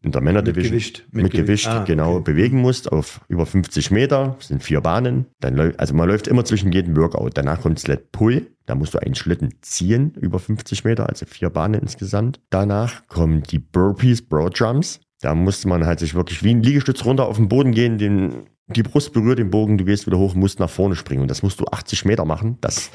in 0.05 0.13
der 0.13 0.21
Männerdivision 0.21 0.73
Mit 0.75 0.83
Gewicht. 0.83 1.07
mit, 1.13 1.33
Gewicht, 1.33 1.67
Ah, 1.69 1.85
genau 1.85 2.17
okay. 2.17 2.33
bewegen 2.33 2.61
musst 2.61 2.93
auf 2.93 3.21
über 3.29 3.47
50 3.47 3.91
Meter, 3.91 4.35
Das 4.39 4.49
sind 4.49 4.63
vier 4.63 4.81
Bahnen. 4.81 5.27
Dann 5.41 5.55
läuft, 5.57 5.81
also 5.81 5.95
man 5.95 6.09
läuft 6.09 6.29
immer 6.29 6.45
zwischen 6.45 6.71
jedem 6.73 6.97
Workout. 6.97 7.37
Danach 7.37 7.63
kommt 7.63 7.79
Sled 7.79 8.13
Pull, 8.13 8.47
da 8.67 8.75
musst 8.75 8.95
du 8.95 8.99
einen 8.99 9.15
Schlitten 9.15 9.55
ziehen 9.63 10.13
über 10.21 10.39
50 10.39 10.85
Meter, 10.85 11.09
also 11.09 11.27
vier 11.27 11.51
Bahnen 11.51 11.81
insgesamt. 11.81 12.41
Danach 12.51 13.07
kommen 13.09 13.43
die 13.43 13.59
Burpees, 13.59 14.23
Broad 14.23 14.59
Jumps. 14.59 15.01
Da 15.21 15.35
musste 15.35 15.69
man 15.69 15.87
halt 15.87 16.01
sich 16.01 16.15
wirklich 16.15 16.43
wie 16.45 16.51
ein 16.53 16.63
Liegestütz 16.63 17.05
runter 17.05 17.27
auf 17.27 17.37
den 17.37 17.49
Boden 17.49 17.73
gehen, 17.73 17.97
den, 17.97 18.45
die 18.67 18.83
Brust 18.83 19.13
berührt 19.15 19.39
den 19.39 19.51
Bogen, 19.51 19.79
du 19.79 19.85
gehst 19.87 20.07
wieder 20.07 20.19
hoch, 20.19 20.35
musst 20.35 20.61
nach 20.61 20.69
vorne 20.69 20.97
springen. 20.97 21.23
Und 21.23 21.29
das 21.31 21.43
musst 21.43 21.61
du 21.61 21.65
80 21.71 22.05
Meter 22.05 22.25
machen. 22.27 22.59
Das, 22.61 22.91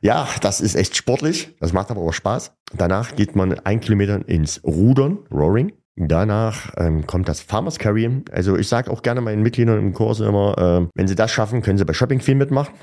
ja, 0.00 0.28
das 0.42 0.60
ist 0.60 0.76
echt 0.76 0.96
sportlich. 0.96 1.56
Das 1.60 1.72
macht 1.72 1.90
aber 1.90 2.00
auch 2.02 2.12
Spaß. 2.12 2.54
Danach 2.76 3.16
geht 3.16 3.34
man 3.34 3.52
ein 3.60 3.80
Kilometer 3.80 4.28
ins 4.28 4.62
Rudern, 4.64 5.18
Rowing. 5.32 5.72
Danach 5.96 6.72
ähm, 6.78 7.06
kommt 7.06 7.28
das 7.28 7.40
Farmers 7.40 7.78
Carry. 7.78 8.22
Also 8.30 8.56
ich 8.56 8.68
sage 8.68 8.90
auch 8.90 9.02
gerne 9.02 9.20
meinen 9.20 9.42
Mitgliedern 9.42 9.78
im 9.78 9.92
Kurs 9.92 10.20
immer, 10.20 10.56
äh, 10.58 10.88
wenn 10.94 11.08
sie 11.08 11.14
das 11.14 11.30
schaffen, 11.30 11.62
können 11.62 11.78
sie 11.78 11.84
bei 11.84 11.92
Shopping 11.92 12.20
viel 12.20 12.34
mitmachen. 12.34 12.74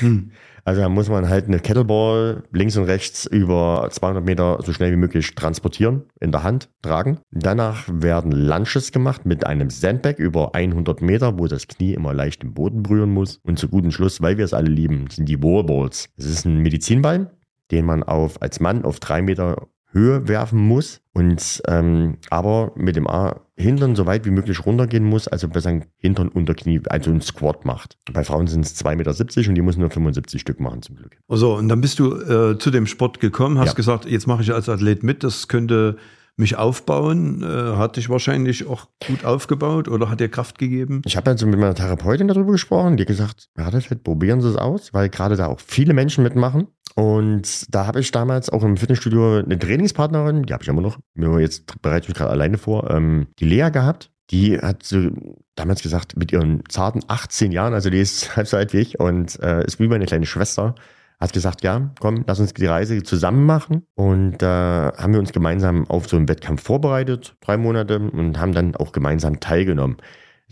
Hm. 0.00 0.30
Also 0.64 0.80
da 0.80 0.88
muss 0.88 1.08
man 1.08 1.28
halt 1.28 1.48
eine 1.48 1.58
Kettleball 1.58 2.44
links 2.52 2.76
und 2.76 2.84
rechts 2.84 3.26
über 3.26 3.88
200 3.90 4.24
Meter 4.24 4.58
so 4.62 4.72
schnell 4.72 4.92
wie 4.92 4.96
möglich 4.96 5.34
transportieren, 5.34 6.04
in 6.20 6.30
der 6.30 6.44
Hand 6.44 6.68
tragen. 6.82 7.18
Danach 7.32 7.88
werden 7.88 8.30
Lunches 8.30 8.92
gemacht 8.92 9.26
mit 9.26 9.44
einem 9.44 9.70
Sandbag 9.70 10.18
über 10.18 10.54
100 10.54 11.02
Meter, 11.02 11.36
wo 11.38 11.48
das 11.48 11.66
Knie 11.66 11.94
immer 11.94 12.14
leicht 12.14 12.44
im 12.44 12.54
Boden 12.54 12.84
berühren 12.84 13.10
muss. 13.10 13.40
Und 13.42 13.58
zu 13.58 13.68
gutem 13.68 13.90
Schluss, 13.90 14.22
weil 14.22 14.38
wir 14.38 14.44
es 14.44 14.54
alle 14.54 14.70
lieben, 14.70 15.06
sind 15.10 15.28
die 15.28 15.42
Wallballs. 15.42 16.08
Das 16.16 16.26
ist 16.26 16.44
ein 16.44 16.58
Medizinball, 16.58 17.32
den 17.72 17.84
man 17.84 18.04
auf, 18.04 18.40
als 18.40 18.60
Mann 18.60 18.84
auf 18.84 19.00
drei 19.00 19.20
Meter 19.20 19.66
Höhe 19.92 20.26
werfen 20.26 20.58
muss 20.58 21.00
und 21.12 21.62
ähm, 21.68 22.18
aber 22.30 22.72
mit 22.76 22.96
dem 22.96 23.06
A 23.06 23.40
Hintern 23.56 23.94
so 23.94 24.06
weit 24.06 24.24
wie 24.24 24.30
möglich 24.30 24.64
runtergehen 24.66 25.04
muss, 25.04 25.28
also 25.28 25.48
besser 25.48 25.80
Hintern 25.98 26.28
unter 26.28 26.54
Knie, 26.54 26.80
also 26.88 27.10
ein 27.10 27.20
Squat 27.20 27.64
macht. 27.64 27.98
Bei 28.12 28.24
Frauen 28.24 28.46
sind 28.46 28.64
es 28.64 28.82
2,70 28.84 28.96
Meter 28.96 29.48
und 29.50 29.54
die 29.54 29.62
müssen 29.62 29.80
nur 29.80 29.90
75 29.90 30.40
Stück 30.40 30.58
machen 30.58 30.82
zum 30.82 30.96
Glück. 30.96 31.16
So, 31.28 31.54
und 31.56 31.68
dann 31.68 31.80
bist 31.80 31.98
du 31.98 32.14
äh, 32.16 32.58
zu 32.58 32.70
dem 32.70 32.86
Sport 32.86 33.20
gekommen, 33.20 33.58
hast 33.58 33.68
Ja. 33.68 33.74
gesagt, 33.74 34.06
jetzt 34.06 34.26
mache 34.26 34.42
ich 34.42 34.52
als 34.52 34.68
Athlet 34.68 35.02
mit, 35.02 35.22
das 35.22 35.48
könnte 35.48 35.96
mich 36.36 36.56
aufbauen. 36.56 37.42
Äh, 37.42 37.76
hat 37.76 37.96
dich 37.96 38.08
wahrscheinlich 38.08 38.66
auch 38.66 38.88
gut 39.06 39.24
aufgebaut 39.24 39.88
oder 39.88 40.08
hat 40.10 40.20
dir 40.20 40.28
Kraft 40.28 40.58
gegeben? 40.58 41.02
Ich 41.04 41.16
habe 41.16 41.30
also 41.30 41.46
mit 41.46 41.58
meiner 41.60 41.74
Therapeutin 41.74 42.28
darüber 42.28 42.52
gesprochen, 42.52 42.96
die 42.96 43.04
gesagt, 43.04 43.48
ja, 43.56 43.70
das 43.70 43.90
halt, 43.90 44.02
probieren 44.02 44.40
Sie 44.40 44.48
es 44.48 44.56
aus, 44.56 44.92
weil 44.94 45.08
gerade 45.08 45.36
da 45.36 45.46
auch 45.46 45.60
viele 45.60 45.92
Menschen 45.94 46.24
mitmachen. 46.24 46.68
Und 46.94 47.74
da 47.74 47.86
habe 47.86 48.00
ich 48.00 48.10
damals 48.10 48.50
auch 48.50 48.62
im 48.62 48.76
Fitnessstudio 48.76 49.38
eine 49.38 49.58
Trainingspartnerin, 49.58 50.42
die 50.42 50.52
habe 50.52 50.62
ich 50.62 50.68
immer 50.68 50.82
noch, 50.82 50.98
nur 51.14 51.40
jetzt 51.40 51.80
bereite 51.80 52.04
ich 52.04 52.08
mich 52.08 52.18
gerade 52.18 52.30
alleine 52.30 52.58
vor, 52.58 52.90
ähm, 52.90 53.28
die 53.38 53.46
Lea 53.46 53.70
gehabt. 53.70 54.10
Die 54.30 54.58
hat 54.58 54.82
so 54.82 55.10
damals 55.56 55.82
gesagt, 55.82 56.16
mit 56.16 56.32
ihren 56.32 56.62
zarten 56.68 57.02
18 57.08 57.52
Jahren, 57.52 57.74
also 57.74 57.90
die 57.90 58.00
ist 58.00 58.36
halb 58.36 58.46
so 58.46 58.56
alt 58.56 58.72
wie 58.72 58.78
ich 58.78 59.00
und 59.00 59.38
äh, 59.40 59.64
ist 59.64 59.80
wie 59.80 59.88
meine 59.88 60.06
kleine 60.06 60.26
Schwester, 60.26 60.74
hat 61.18 61.32
gesagt, 61.32 61.62
ja, 61.62 61.92
komm, 62.00 62.24
lass 62.26 62.40
uns 62.40 62.52
die 62.52 62.66
Reise 62.66 63.02
zusammen 63.02 63.46
machen. 63.46 63.86
Und 63.94 64.38
da 64.38 64.92
haben 64.96 65.12
wir 65.12 65.20
uns 65.20 65.32
gemeinsam 65.32 65.88
auf 65.88 66.08
so 66.08 66.16
einen 66.16 66.28
Wettkampf 66.28 66.62
vorbereitet, 66.64 67.36
drei 67.40 67.56
Monate, 67.56 68.00
und 68.00 68.40
haben 68.40 68.52
dann 68.52 68.74
auch 68.74 68.90
gemeinsam 68.90 69.38
teilgenommen. 69.38 69.98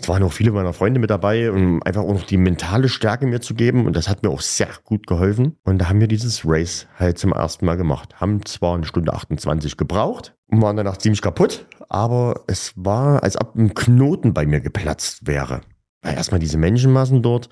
Es 0.00 0.08
waren 0.08 0.22
auch 0.22 0.32
viele 0.32 0.50
meiner 0.50 0.72
Freunde 0.72 0.98
mit 0.98 1.10
dabei, 1.10 1.52
um 1.52 1.82
einfach 1.82 2.02
auch 2.02 2.14
noch 2.14 2.24
die 2.24 2.38
mentale 2.38 2.88
Stärke 2.88 3.26
mir 3.26 3.40
zu 3.40 3.54
geben. 3.54 3.86
Und 3.86 3.94
das 3.94 4.08
hat 4.08 4.22
mir 4.22 4.30
auch 4.30 4.40
sehr 4.40 4.68
gut 4.84 5.06
geholfen. 5.06 5.58
Und 5.62 5.78
da 5.78 5.88
haben 5.90 6.00
wir 6.00 6.08
dieses 6.08 6.42
Race 6.44 6.86
halt 6.98 7.18
zum 7.18 7.32
ersten 7.32 7.66
Mal 7.66 7.76
gemacht. 7.76 8.18
Haben 8.18 8.44
zwar 8.46 8.76
eine 8.76 8.86
Stunde 8.86 9.12
28 9.12 9.76
gebraucht 9.76 10.34
und 10.46 10.62
waren 10.62 10.76
danach 10.76 10.96
ziemlich 10.96 11.20
kaputt, 11.20 11.66
aber 11.90 12.44
es 12.46 12.72
war, 12.76 13.22
als 13.22 13.38
ob 13.38 13.54
ein 13.56 13.74
Knoten 13.74 14.32
bei 14.32 14.46
mir 14.46 14.60
geplatzt 14.60 15.26
wäre. 15.26 15.60
Weil 16.00 16.14
erstmal 16.14 16.40
diese 16.40 16.56
Menschenmassen 16.56 17.22
dort 17.22 17.50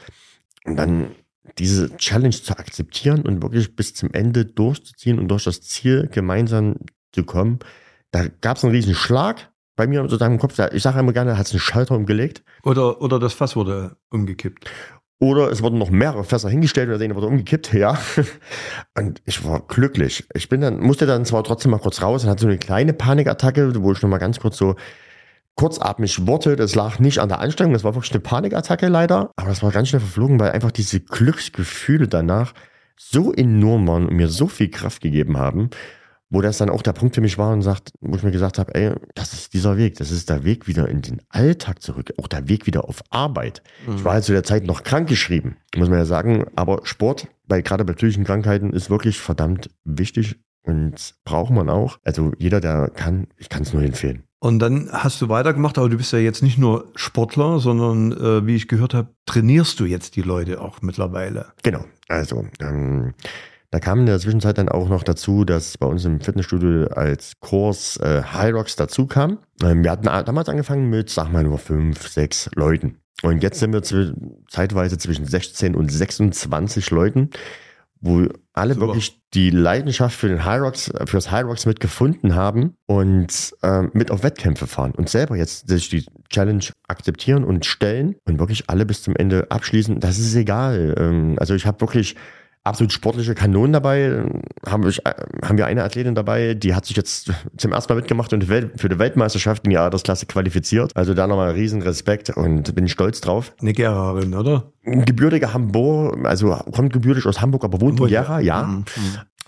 und 0.65 0.77
dann 0.77 1.11
diese 1.59 1.95
Challenge 1.99 2.31
zu 2.31 2.57
akzeptieren 2.57 3.23
und 3.23 3.43
wirklich 3.43 3.77
bis 3.77 3.93
zum 3.95 4.13
Ende 4.13 4.47
durchzuziehen 4.47 5.19
und 5.19 5.29
durch 5.29 5.45
das 5.45 5.61
Ziel 5.61 6.09
gemeinsam 6.11 6.77
zu 7.13 7.25
kommen. 7.25 7.59
Da 8.11 8.27
gab 8.41 8.57
es 8.57 8.65
einen 8.65 8.73
riesen 8.73 8.95
Schlag 8.95 9.51
bei 9.79 9.87
mir 9.87 10.03
sozusagen 10.03 10.35
im 10.35 10.41
Kopf. 10.41 10.59
Ich 10.73 10.83
sage 10.83 10.99
immer 10.99 11.13
gerne, 11.13 11.31
da 11.31 11.39
hat 11.39 11.47
es 11.47 11.53
einen 11.53 11.61
Schalter 11.61 11.95
umgelegt. 11.95 12.43
Oder, 12.65 13.01
oder 13.01 13.19
das 13.19 13.33
Fass 13.33 13.57
wurde 13.57 13.97
umgekippt? 14.11 14.69
Oder 15.21 15.51
es 15.51 15.63
wurden 15.63 15.79
noch 15.79 15.91
mehrere 15.91 16.25
Fässer 16.25 16.51
hingestellt 16.51 16.89
oder 16.89 16.99
der 16.99 17.07
eine 17.07 17.15
wurde 17.15 17.29
umgekippt, 17.29 17.73
ja. 17.73 17.97
Und 18.97 19.23
ich 19.25 19.45
war 19.45 19.61
glücklich. 19.67 20.27
Ich 20.35 20.49
bin 20.49 20.61
dann, 20.61 20.81
musste 20.81 21.07
dann 21.07 21.25
zwar 21.25 21.45
trotzdem 21.45 21.71
mal 21.71 21.79
kurz 21.79 22.03
raus 22.03 22.25
und 22.25 22.31
hatte 22.31 22.43
so 22.43 22.49
eine 22.49 22.59
kleine 22.59 22.93
Panikattacke, 22.93 23.73
wo 23.83 23.93
ich 23.93 24.03
noch 24.03 24.11
mal 24.11 24.19
ganz 24.19 24.41
kurz 24.41 24.59
so 24.59 24.75
kurzatmig 25.55 26.27
wurde. 26.27 26.57
Das 26.57 26.75
lag 26.75 26.99
nicht 26.99 27.21
an 27.21 27.29
der 27.29 27.39
Anstrengung, 27.39 27.73
das 27.73 27.85
war 27.85 27.95
wirklich 27.95 28.13
eine 28.13 28.21
Panikattacke 28.21 28.89
leider. 28.89 29.31
Aber 29.37 29.49
das 29.49 29.63
war 29.63 29.71
ganz 29.71 29.89
schnell 29.89 30.01
verflogen, 30.01 30.41
weil 30.41 30.51
einfach 30.51 30.73
diese 30.73 31.01
Glücksgefühle 31.01 32.09
danach 32.09 32.53
so 32.97 33.33
enorm 33.33 33.87
waren 33.87 34.07
und 34.07 34.15
mir 34.17 34.29
so 34.29 34.49
viel 34.49 34.71
Kraft 34.71 35.03
gegeben 35.03 35.39
haben, 35.39 35.71
wo 36.31 36.43
das 36.43 36.59
dann 36.59 36.71
auch 36.71 36.83
der 36.83 36.93
Punkt 36.93 37.15
für 37.15 37.21
mich 37.21 37.39
war 37.39 37.53
und 37.53 37.63
sagt, 37.63 37.93
wo 38.01 38.17
ich 38.17 38.23
mir 38.23 38.31
gesagt 38.31 38.59
habe, 38.59 38.75
ey, 38.75 38.93
das 39.15 39.33
ist 39.33 39.55
dieser 39.55 39.77
Weg, 39.77 39.97
das 39.97 40.11
ist 40.11 40.29
der 40.29 40.45
Weg 40.45 40.67
wieder 40.67 40.89
in 40.89 41.03
den 41.03 41.23
Alltag 41.29 41.83
zurück, 41.83 42.13
auch 42.19 42.29
der 42.29 42.49
Weg 42.49 42.67
wieder 42.67 42.89
auf 42.89 43.03
Arbeit. 43.11 43.63
Ich 43.97 44.05
war 44.05 44.15
halt 44.15 44.25
zu 44.25 44.33
der 44.33 44.45
Zeit 44.45 44.65
noch 44.65 44.83
krankgeschrieben, 44.83 45.57
muss 45.77 45.89
man 45.89 45.99
ja 45.99 46.05
sagen, 46.05 46.47
aber 46.57 46.81
Sport, 46.85 47.29
bei 47.47 47.63
gerade 47.63 47.85
bei 47.85 47.95
psychischen 47.95 48.25
Krankheiten, 48.25 48.73
ist 48.73 48.91
wirklich 48.91 49.19
verdammt 49.19 49.71
wichtig 49.85 50.37
und 50.63 51.15
braucht 51.25 51.51
man 51.51 51.71
auch. 51.71 51.99
Also 52.05 52.33
jeder, 52.39 52.61
der 52.61 52.91
kann, 52.91 53.29
ich 53.39 53.49
kann 53.49 53.63
es 53.63 53.73
nur 53.73 53.83
empfehlen. 53.83 54.25
Und 54.41 54.61
dann 54.61 54.89
hast 54.93 55.21
du 55.21 55.29
weitergemacht, 55.29 55.79
aber 55.79 55.89
du 55.89 55.97
bist 55.97 56.13
ja 56.13 56.21
jetzt 56.21 56.43
nicht 56.43 56.59
nur 56.59 56.93
Sportler, 56.95 57.59
sondern 57.59 58.13
äh, 58.13 58.47
wie 58.47 58.55
ich 58.55 58.69
gehört 58.69 58.95
habe, 58.95 59.09
trainierst 59.27 59.81
du 59.81 59.85
jetzt 59.85 60.15
die 60.15 60.23
Leute 60.23 60.61
auch 60.61 60.81
mittlerweile. 60.81 61.47
Genau, 61.65 61.85
also 62.07 62.47
ähm, 62.61 63.15
da 63.71 63.81
kam 63.81 64.01
in 64.01 64.07
der 64.07 64.19
Zwischenzeit 64.19 64.57
dann 64.57 64.69
auch 64.69 64.89
noch 64.89 65.03
dazu, 65.03 65.45
dass 65.45 65.77
bei 65.77 65.87
uns 65.87 66.05
im 66.05 66.21
Fitnessstudio 66.21 66.87
als 66.87 67.33
Kurs 67.41 67.99
äh, 67.99 68.23
High 68.23 68.55
Rocks 68.55 68.77
dazu 68.77 69.07
kam. 69.07 69.39
Ähm, 69.63 69.85
wir 69.85 69.91
hatten 69.91 70.05
damals 70.05 70.49
angefangen 70.49 70.89
mit, 70.89 71.11
sag 71.11 71.31
mal, 71.31 71.45
nur 71.45 71.59
fünf, 71.59 72.09
sechs 72.09 72.49
Leuten. 72.55 72.99
Und 73.23 73.43
jetzt 73.43 73.59
sind 73.59 73.73
wir 73.73 73.83
zeitweise 74.49 74.97
zwischen 74.97 75.27
16 75.27 75.75
und 75.75 75.91
26 75.91 76.91
Leuten, 76.91 77.31
wo 78.01 78.29
alle 78.53 78.75
Super. 78.75 78.87
wirklich 78.87 79.21
die 79.35 79.51
Leidenschaft 79.51 80.17
für 80.17 80.29
den 80.29 80.45
High 80.45 80.63
Rocks, 80.63 80.91
fürs 81.05 81.31
High 81.31 81.45
Rocks 81.45 81.67
mitgefunden 81.67 82.37
haben 82.37 82.75
und 82.87 83.55
ähm, 83.63 83.91
mit 83.93 84.11
auf 84.11 84.23
Wettkämpfe 84.23 84.67
fahren 84.67 84.93
und 84.93 85.11
selber 85.11 85.37
jetzt 85.37 85.69
sich 85.69 85.89
die 85.89 86.07
Challenge 86.31 86.65
akzeptieren 86.87 87.45
und 87.45 87.67
stellen 87.67 88.15
und 88.25 88.39
wirklich 88.39 88.71
alle 88.71 88.87
bis 88.87 89.03
zum 89.03 89.17
Ende 89.17 89.51
abschließen. 89.51 90.01
Das 90.01 90.19
ist 90.19 90.35
egal. 90.37 90.95
Ähm, 90.97 91.37
also 91.39 91.55
ich 91.55 91.67
habe 91.67 91.81
wirklich 91.81 92.15
absolut 92.65 92.93
sportliche 92.93 93.35
Kanonen 93.35 93.73
dabei. 93.73 94.25
Haben 94.67 94.85
wir, 94.85 94.91
äh, 95.05 95.15
haben 95.45 95.59
wir 95.59 95.67
eine 95.67 95.85
Athletin 95.85 96.15
dabei, 96.15 96.55
die 96.55 96.75
hat 96.75 96.87
sich 96.87 96.97
jetzt 96.97 97.33
zum 97.57 97.73
ersten 97.73 97.93
Mal 97.93 98.01
mitgemacht 98.01 98.33
und 98.33 98.45
für 98.45 98.89
die 98.89 98.99
Weltmeisterschaft 98.99 99.65
in 99.65 99.71
der 99.71 99.83
Altersklasse 99.83 100.27
qualifiziert. 100.27 100.97
Also 100.97 101.15
da 101.15 101.27
nochmal 101.27 101.53
riesen 101.53 101.83
Respekt 101.83 102.31
und 102.31 102.75
bin 102.75 102.89
stolz 102.89 103.21
drauf. 103.21 103.55
Eine 103.61 103.73
Gerarin, 103.73 104.35
oder? 104.35 104.73
Ein 104.85 105.05
gebürtiger 105.05 105.53
Hamburg, 105.53 106.27
also 106.27 106.57
kommt 106.73 106.93
gebürtig 106.93 107.27
aus 107.27 107.41
Hamburg, 107.41 107.65
aber 107.65 107.81
wohnt 107.81 108.01
in 108.01 108.07
Gera, 108.07 108.41
ja. 108.41 108.63
Mhm. 108.63 108.85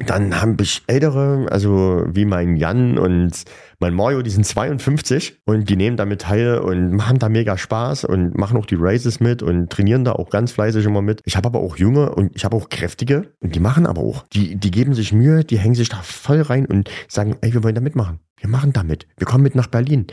Dann 0.06 0.40
habe 0.40 0.62
ich 0.62 0.82
ältere, 0.86 1.46
also 1.50 2.04
wie 2.06 2.24
mein 2.24 2.56
Jan 2.56 2.96
und 2.96 3.32
mein 3.80 3.94
Mario, 3.94 4.20
die 4.20 4.30
sind 4.30 4.44
52 4.44 5.40
und 5.46 5.68
die 5.68 5.76
nehmen 5.76 5.96
damit 5.96 6.20
teil 6.20 6.58
und 6.58 6.92
machen 6.92 7.18
da 7.18 7.30
mega 7.30 7.56
Spaß 7.56 8.04
und 8.04 8.36
machen 8.36 8.58
auch 8.58 8.66
die 8.66 8.76
Races 8.78 9.20
mit 9.20 9.42
und 9.42 9.70
trainieren 9.70 10.04
da 10.04 10.12
auch 10.12 10.28
ganz 10.28 10.52
fleißig 10.52 10.84
immer 10.84 11.00
mit. 11.00 11.22
Ich 11.24 11.36
habe 11.36 11.48
aber 11.48 11.60
auch 11.60 11.76
junge 11.76 12.14
und 12.14 12.36
ich 12.36 12.44
habe 12.44 12.56
auch 12.56 12.68
kräftige 12.68 13.32
und 13.40 13.54
die 13.54 13.60
machen 13.60 13.86
aber 13.86 14.02
auch. 14.02 14.26
Die, 14.34 14.56
die 14.56 14.70
geben 14.70 14.92
sich 14.92 15.12
Mühe, 15.12 15.44
die 15.44 15.58
hängen 15.58 15.74
sich 15.74 15.88
da 15.88 15.96
voll 16.02 16.42
rein 16.42 16.66
und 16.66 16.90
sagen, 17.08 17.36
ey, 17.40 17.54
wir 17.54 17.64
wollen 17.64 17.74
da 17.74 17.80
mitmachen. 17.80 18.20
Wir 18.36 18.50
machen 18.50 18.72
damit. 18.74 19.06
Wir 19.16 19.26
kommen 19.26 19.42
mit 19.42 19.54
nach 19.54 19.66
Berlin 19.66 20.06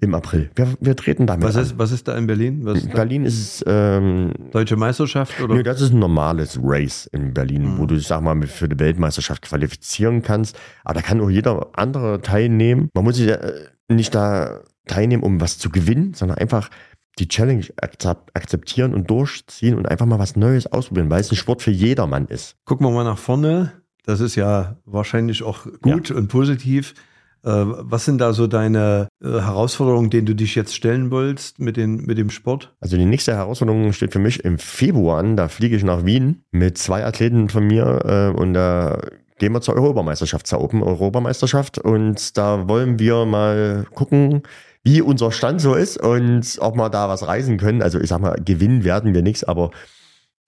im 0.00 0.14
April. 0.14 0.50
Wir, 0.54 0.68
wir 0.80 0.96
treten 0.96 1.26
damit 1.26 1.44
Was 1.46 1.56
an. 1.56 1.62
ist, 1.62 1.78
was 1.78 1.92
ist 1.92 2.08
da 2.08 2.16
in 2.16 2.26
Berlin? 2.26 2.60
Was 2.64 2.86
da? 2.86 2.92
Berlin 2.94 3.24
ist 3.24 3.62
ähm, 3.66 4.32
Deutsche 4.50 4.76
Meisterschaft? 4.76 5.40
Oder? 5.40 5.54
Nö, 5.56 5.62
das 5.62 5.80
ist 5.80 5.92
ein 5.92 5.98
normales 5.98 6.58
Race 6.62 7.06
in 7.12 7.34
Berlin, 7.34 7.74
Mhm. 7.74 7.78
wo 7.78 7.86
du 7.86 7.94
dich, 7.94 8.06
sag 8.06 8.22
mal, 8.22 8.40
für 8.46 8.68
die 8.68 8.78
Weltmeisterschaft 8.78 9.42
qualifizieren 9.42 10.22
kannst. 10.22 10.58
Aber 10.84 10.94
da 10.94 11.02
kann 11.02 11.20
auch 11.20 11.30
jeder 11.30 11.68
andere 11.74 12.20
teilnehmen. 12.22 12.88
Man 12.94 13.04
muss 13.04 13.16
sich 13.16 13.28
ja, 13.28 13.34
äh, 13.36 13.66
nicht 13.88 14.14
da 14.14 14.60
teilnehmen, 14.86 15.22
um 15.22 15.40
was 15.40 15.58
zu 15.58 15.70
gewinnen, 15.70 16.14
sondern 16.14 16.38
einfach 16.38 16.70
die 17.18 17.28
Challenge 17.28 17.66
akzeptieren 18.34 18.94
und 18.94 19.10
durchziehen 19.10 19.76
und 19.76 19.86
einfach 19.88 20.06
mal 20.06 20.18
was 20.18 20.36
Neues 20.36 20.66
ausprobieren, 20.66 21.10
weil 21.10 21.20
es 21.20 21.30
ein 21.30 21.36
Sport 21.36 21.60
für 21.62 21.70
jedermann 21.70 22.26
ist. 22.26 22.56
Gucken 22.64 22.86
wir 22.86 22.90
mal 22.90 23.04
nach 23.04 23.18
vorne. 23.18 23.72
Das 24.06 24.20
ist 24.20 24.34
ja 24.36 24.76
wahrscheinlich 24.86 25.42
auch 25.42 25.66
gut 25.82 26.08
ja. 26.08 26.16
und 26.16 26.28
positiv. 26.28 26.94
Äh, 27.44 27.50
was 27.50 28.04
sind 28.04 28.18
da 28.18 28.32
so 28.32 28.46
deine 28.46 29.08
äh, 29.22 29.26
Herausforderungen, 29.26 30.10
denen 30.10 30.26
du 30.26 30.34
dich 30.34 30.54
jetzt 30.54 30.74
stellen 30.74 31.10
willst 31.10 31.58
mit, 31.58 31.76
den, 31.76 32.04
mit 32.04 32.18
dem 32.18 32.30
Sport? 32.30 32.74
Also 32.80 32.96
die 32.96 33.04
nächste 33.06 33.34
Herausforderung 33.34 33.92
steht 33.92 34.12
für 34.12 34.18
mich 34.18 34.44
im 34.44 34.58
Februar 34.58 35.18
an. 35.18 35.36
Da 35.36 35.48
fliege 35.48 35.76
ich 35.76 35.84
nach 35.84 36.04
Wien 36.04 36.44
mit 36.50 36.78
zwei 36.78 37.04
Athleten 37.04 37.48
von 37.48 37.66
mir 37.66 38.32
äh, 38.34 38.38
und 38.38 38.54
da 38.54 39.00
gehen 39.38 39.52
wir 39.52 39.62
zur 39.62 39.74
Europameisterschaft, 39.74 40.46
zur 40.46 40.60
Open 40.60 40.82
Europameisterschaft 40.82 41.78
und 41.78 42.36
da 42.36 42.68
wollen 42.68 42.98
wir 42.98 43.24
mal 43.24 43.86
gucken, 43.94 44.42
wie 44.84 45.00
unser 45.00 45.32
Stand 45.32 45.60
so 45.60 45.74
ist 45.74 45.96
und 45.98 46.58
ob 46.60 46.76
wir 46.76 46.90
da 46.90 47.08
was 47.08 47.26
reisen 47.26 47.56
können. 47.56 47.82
Also 47.82 47.98
ich 47.98 48.08
sag 48.08 48.20
mal, 48.20 48.36
gewinnen 48.44 48.84
werden 48.84 49.14
wir 49.14 49.22
nichts, 49.22 49.44
aber 49.44 49.70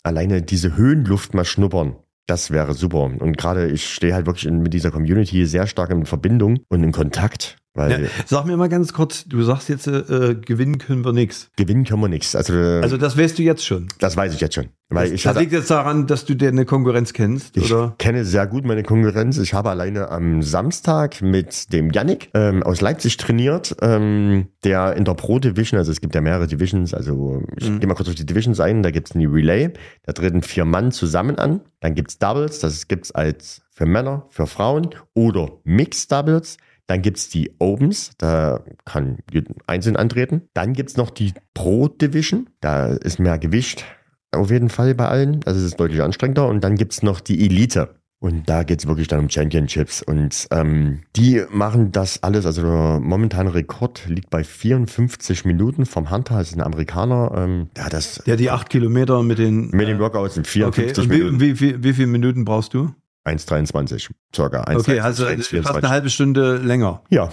alleine 0.03 0.43
diese 0.43 0.77
Höhenluft 0.77 1.35
mal 1.35 1.45
schnuppern, 1.45 1.97
das 2.27 2.51
wäre 2.51 2.75
super. 2.75 3.05
Und 3.05 3.37
gerade 3.37 3.69
ich 3.69 3.93
stehe 3.93 4.15
halt 4.15 4.27
wirklich 4.27 4.47
in, 4.47 4.61
mit 4.61 4.75
dieser 4.75 4.91
Community 4.91 5.47
sehr 5.47 5.67
stark 5.67 5.91
in 5.91 6.07
Verbindung 6.07 6.61
und 6.69 6.83
in 6.83 6.93
Kontakt. 6.93 7.57
Weil 7.75 8.03
ja, 8.03 8.09
sag 8.27 8.45
mir 8.45 8.57
mal 8.59 8.69
ganz 8.69 8.93
kurz, 8.93 9.25
du 9.25 9.43
sagst 9.43 9.71
jetzt, 9.71 9.87
äh, 9.87 10.35
gewinnen 10.35 10.77
können 10.77 11.05
wir 11.05 11.13
nichts. 11.13 11.51
Gewinnen 11.57 11.85
können 11.85 12.03
wir 12.03 12.09
nichts. 12.09 12.37
Also, 12.37 12.53
also 12.53 12.99
das 12.99 13.17
weißt 13.17 13.39
du 13.39 13.43
jetzt 13.43 13.65
schon. 13.65 13.89
Das 13.99 14.15
weiß 14.15 14.35
ich 14.35 14.41
jetzt 14.41 14.55
schon. 14.55 14.69
Weil 14.91 15.07
das, 15.07 15.15
ich 15.15 15.23
das 15.23 15.31
hatte, 15.31 15.41
liegt 15.41 15.53
jetzt 15.53 15.71
daran, 15.71 16.07
dass 16.07 16.27
du 16.27 16.37
deine 16.37 16.67
Konkurrenz 16.67 17.15
kennst, 17.15 17.57
ich 17.57 17.73
oder? 17.73 17.95
kenne 17.97 18.27
sehr 18.27 18.47
gut 18.47 18.67
meine 18.67 18.83
Konkurrenz. 18.83 19.39
Ich 19.39 19.55
habe 19.55 19.71
alleine 19.71 20.11
am 20.11 20.43
Samstag 20.43 21.23
mit 21.23 21.73
dem 21.73 21.91
Yannick 21.91 22.29
ähm, 22.35 22.63
aus 22.63 22.83
Leipzig 22.83 23.17
trainiert, 23.17 23.75
ähm, 23.81 24.49
der 24.65 24.95
in 24.95 25.05
der 25.05 25.15
Pro 25.15 25.39
Division, 25.39 25.79
also 25.79 25.91
es 25.91 26.03
gibt 26.03 26.15
ja 26.15 26.21
mehrere 26.21 26.47
Divisions, 26.47 26.93
also 26.93 27.43
ich 27.57 27.71
mhm. 27.71 27.81
gehe 27.81 27.89
mal 27.89 27.95
kurz 27.95 28.11
auf 28.11 28.15
die 28.15 28.27
Divisions 28.27 28.61
ein, 28.61 28.83
da 28.83 28.91
gibt 28.91 29.09
es 29.09 29.17
eine 29.17 29.33
Relay, 29.33 29.71
da 30.05 30.13
treten 30.13 30.43
vier 30.43 30.67
Mann 30.67 30.93
zusammen 30.93 31.39
an, 31.39 31.63
dann 31.81 31.95
gibt 31.95 32.11
es 32.11 32.19
Doubles, 32.19 32.59
das 32.59 32.87
gibt 32.87 33.07
es 33.07 33.13
als 33.13 33.63
für 33.71 33.87
Männer, 33.87 34.27
für 34.29 34.47
Frauen 34.47 34.91
oder 35.15 35.53
Mixed 35.65 36.13
Doubles. 36.13 36.59
Dann 36.87 37.03
gibt 37.03 37.19
es 37.19 37.29
die 37.29 37.55
Opens, 37.59 38.13
da 38.19 38.65
kann 38.85 39.19
einzeln 39.67 39.97
antreten. 39.97 40.43
Dann 40.53 40.73
gibt 40.73 40.91
es 40.91 40.97
noch 40.97 41.11
die 41.11 41.33
Pro 41.55 41.89
Division, 41.89 42.51
da 42.61 42.87
ist 42.87 43.19
mehr 43.19 43.39
Gewicht 43.39 43.85
auf 44.33 44.51
jeden 44.51 44.69
Fall 44.69 44.95
bei 44.95 45.09
allen. 45.09 45.41
Also 45.45 45.61
es 45.61 45.67
ist 45.67 45.81
deutlich 45.81 46.03
anstrengender. 46.03 46.49
Und 46.49 46.65
dann 46.65 46.77
gibt 46.77 46.93
es 46.93 47.03
noch 47.03 47.21
die 47.21 47.45
Elite. 47.45 47.95
Und 48.19 48.49
da 48.49 48.63
geht 48.63 48.79
es 48.79 48.87
wirklich 48.87 49.09
dann 49.09 49.19
um 49.19 49.29
Championships. 49.29 50.01
Und 50.01 50.47
ähm, 50.53 51.01
die 51.17 51.43
machen 51.51 51.91
das 51.91 52.23
alles. 52.23 52.47
Also 52.47 52.63
der 52.63 53.01
momentane 53.01 53.53
Rekord 53.53 54.07
liegt 54.07 54.31
bei 54.31 54.45
54 54.45 55.45
Minuten 55.45 55.87
vom 55.87 56.11
Hunter, 56.11 56.39
das 56.39 56.51
ist 56.51 56.55
ein 56.55 56.63
Amerikaner. 56.63 57.33
Ähm, 57.37 57.69
ja, 57.77 57.89
das, 57.89 58.23
der 58.25 58.37
die 58.37 58.51
acht 58.51 58.71
Kilometer 58.71 59.25
mit 59.25 59.39
den. 59.39 59.71
Mit 59.71 59.89
den 59.89 59.99
Workouts 59.99 60.37
in 60.37 60.45
54 60.45 61.05
okay. 61.05 61.19
Minuten. 61.19 61.41
Wie, 61.41 61.61
wie, 61.61 61.83
wie 61.83 61.93
viele 61.93 62.07
Minuten 62.07 62.45
brauchst 62.45 62.75
du? 62.75 62.95
1,23 63.25 64.11
circa. 64.35 64.63
1, 64.63 64.81
okay, 64.81 65.01
also 65.01 65.27
1, 65.27 65.49
fast 65.49 65.77
eine 65.77 65.89
halbe 65.89 66.11
Stunde 66.11 66.57
länger. 66.57 67.03
Ja. 67.11 67.31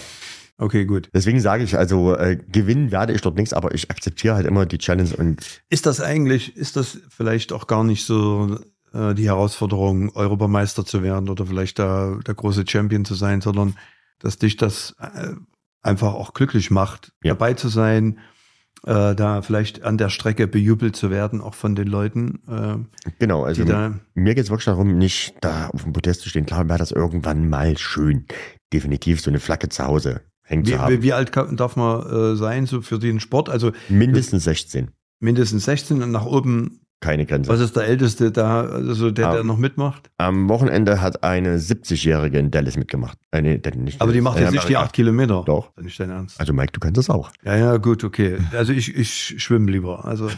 Okay, 0.57 0.85
gut. 0.85 1.09
Deswegen 1.13 1.39
sage 1.39 1.63
ich, 1.63 1.77
also 1.77 2.15
äh, 2.15 2.35
gewinnen 2.35 2.91
werde 2.91 3.13
ich 3.13 3.21
dort 3.21 3.37
nichts, 3.37 3.53
aber 3.53 3.73
ich 3.73 3.89
akzeptiere 3.89 4.35
halt 4.35 4.45
immer 4.45 4.65
die 4.65 4.77
Challenge 4.77 5.15
und. 5.17 5.61
Ist 5.69 5.85
das 5.85 6.01
eigentlich, 6.01 6.57
ist 6.57 6.75
das 6.75 6.97
vielleicht 7.09 7.53
auch 7.53 7.65
gar 7.65 7.85
nicht 7.85 8.05
so 8.05 8.59
äh, 8.93 9.13
die 9.13 9.27
Herausforderung, 9.27 10.13
Europameister 10.15 10.85
zu 10.85 11.01
werden 11.01 11.29
oder 11.29 11.45
vielleicht 11.45 11.79
da 11.79 12.19
der 12.27 12.33
große 12.33 12.65
Champion 12.67 13.05
zu 13.05 13.15
sein, 13.15 13.39
sondern 13.39 13.77
dass 14.19 14.37
dich 14.37 14.57
das 14.57 14.95
äh, 14.99 15.33
einfach 15.81 16.13
auch 16.13 16.33
glücklich 16.33 16.71
macht, 16.71 17.13
ja. 17.23 17.33
dabei 17.33 17.53
zu 17.53 17.69
sein, 17.69 18.19
äh, 18.85 19.15
da 19.15 19.41
vielleicht 19.41 19.83
an 19.83 19.97
der 19.97 20.09
Strecke 20.09 20.47
bejubelt 20.47 20.95
zu 20.95 21.09
werden, 21.09 21.41
auch 21.41 21.53
von 21.53 21.75
den 21.75 21.87
Leuten. 21.87 22.39
Äh, 22.47 23.09
genau, 23.19 23.43
also 23.43 23.63
mir 24.13 24.35
geht 24.35 24.45
es 24.45 24.49
wirklich 24.49 24.65
darum, 24.65 24.97
nicht 24.97 25.35
da 25.41 25.67
auf 25.67 25.83
dem 25.83 25.93
Podest 25.93 26.21
zu 26.21 26.29
stehen. 26.29 26.45
Klar 26.45 26.67
wäre 26.67 26.79
das 26.79 26.91
irgendwann 26.91 27.49
mal 27.49 27.77
schön. 27.77 28.25
Definitiv 28.71 29.21
so 29.21 29.29
eine 29.29 29.39
Flagge 29.39 29.69
zu 29.69 29.85
Hause 29.85 30.21
hängen 30.43 30.65
wie, 30.65 30.71
zu 30.71 30.79
haben. 30.79 31.01
Wie 31.01 31.13
alt 31.13 31.35
darf 31.35 31.75
man 31.75 32.05
äh, 32.05 32.35
sein 32.35 32.65
so 32.65 32.81
für 32.81 32.99
den 32.99 33.19
Sport? 33.19 33.49
Also 33.49 33.71
mindestens 33.89 34.43
16. 34.45 34.91
Mindestens 35.19 35.65
16 35.65 36.01
und 36.01 36.11
nach 36.11 36.25
oben 36.25 36.81
keine 37.01 37.25
Grenze. 37.25 37.49
Was 37.49 37.61
ist 37.61 37.75
der 37.75 37.83
Älteste 37.83 38.31
da, 38.31 38.61
also 38.61 39.09
der, 39.09 39.31
der 39.31 39.43
noch 39.43 39.57
mitmacht? 39.57 40.11
Am 40.17 40.49
Wochenende 40.49 41.01
hat 41.01 41.23
eine 41.23 41.57
70-Jährige 41.57 42.37
in 42.39 42.51
Dallas 42.51 42.75
mitgemacht. 42.75 43.17
Äh, 43.31 43.41
nee, 43.41 43.61
nicht 43.75 44.01
Aber 44.01 44.11
die 44.11 44.19
macht 44.19 44.39
jetzt 44.39 44.51
nicht 44.51 44.67
die 44.67 44.75
acht 44.75 44.91
Kilometer. 44.91 45.43
Doch. 45.45 45.71
Nicht 45.77 45.97
dein 45.99 46.09
Ernst. 46.09 46.39
Also 46.39 46.51
Mike, 46.51 46.73
du 46.73 46.79
kannst 46.81 46.97
das 46.97 47.09
auch. 47.09 47.31
Ja, 47.45 47.55
ja, 47.55 47.77
gut, 47.77 48.03
okay. 48.03 48.37
Also 48.51 48.73
ich, 48.73 48.95
ich 48.95 49.41
schwimme 49.41 49.71
lieber. 49.71 50.03
Also 50.03 50.29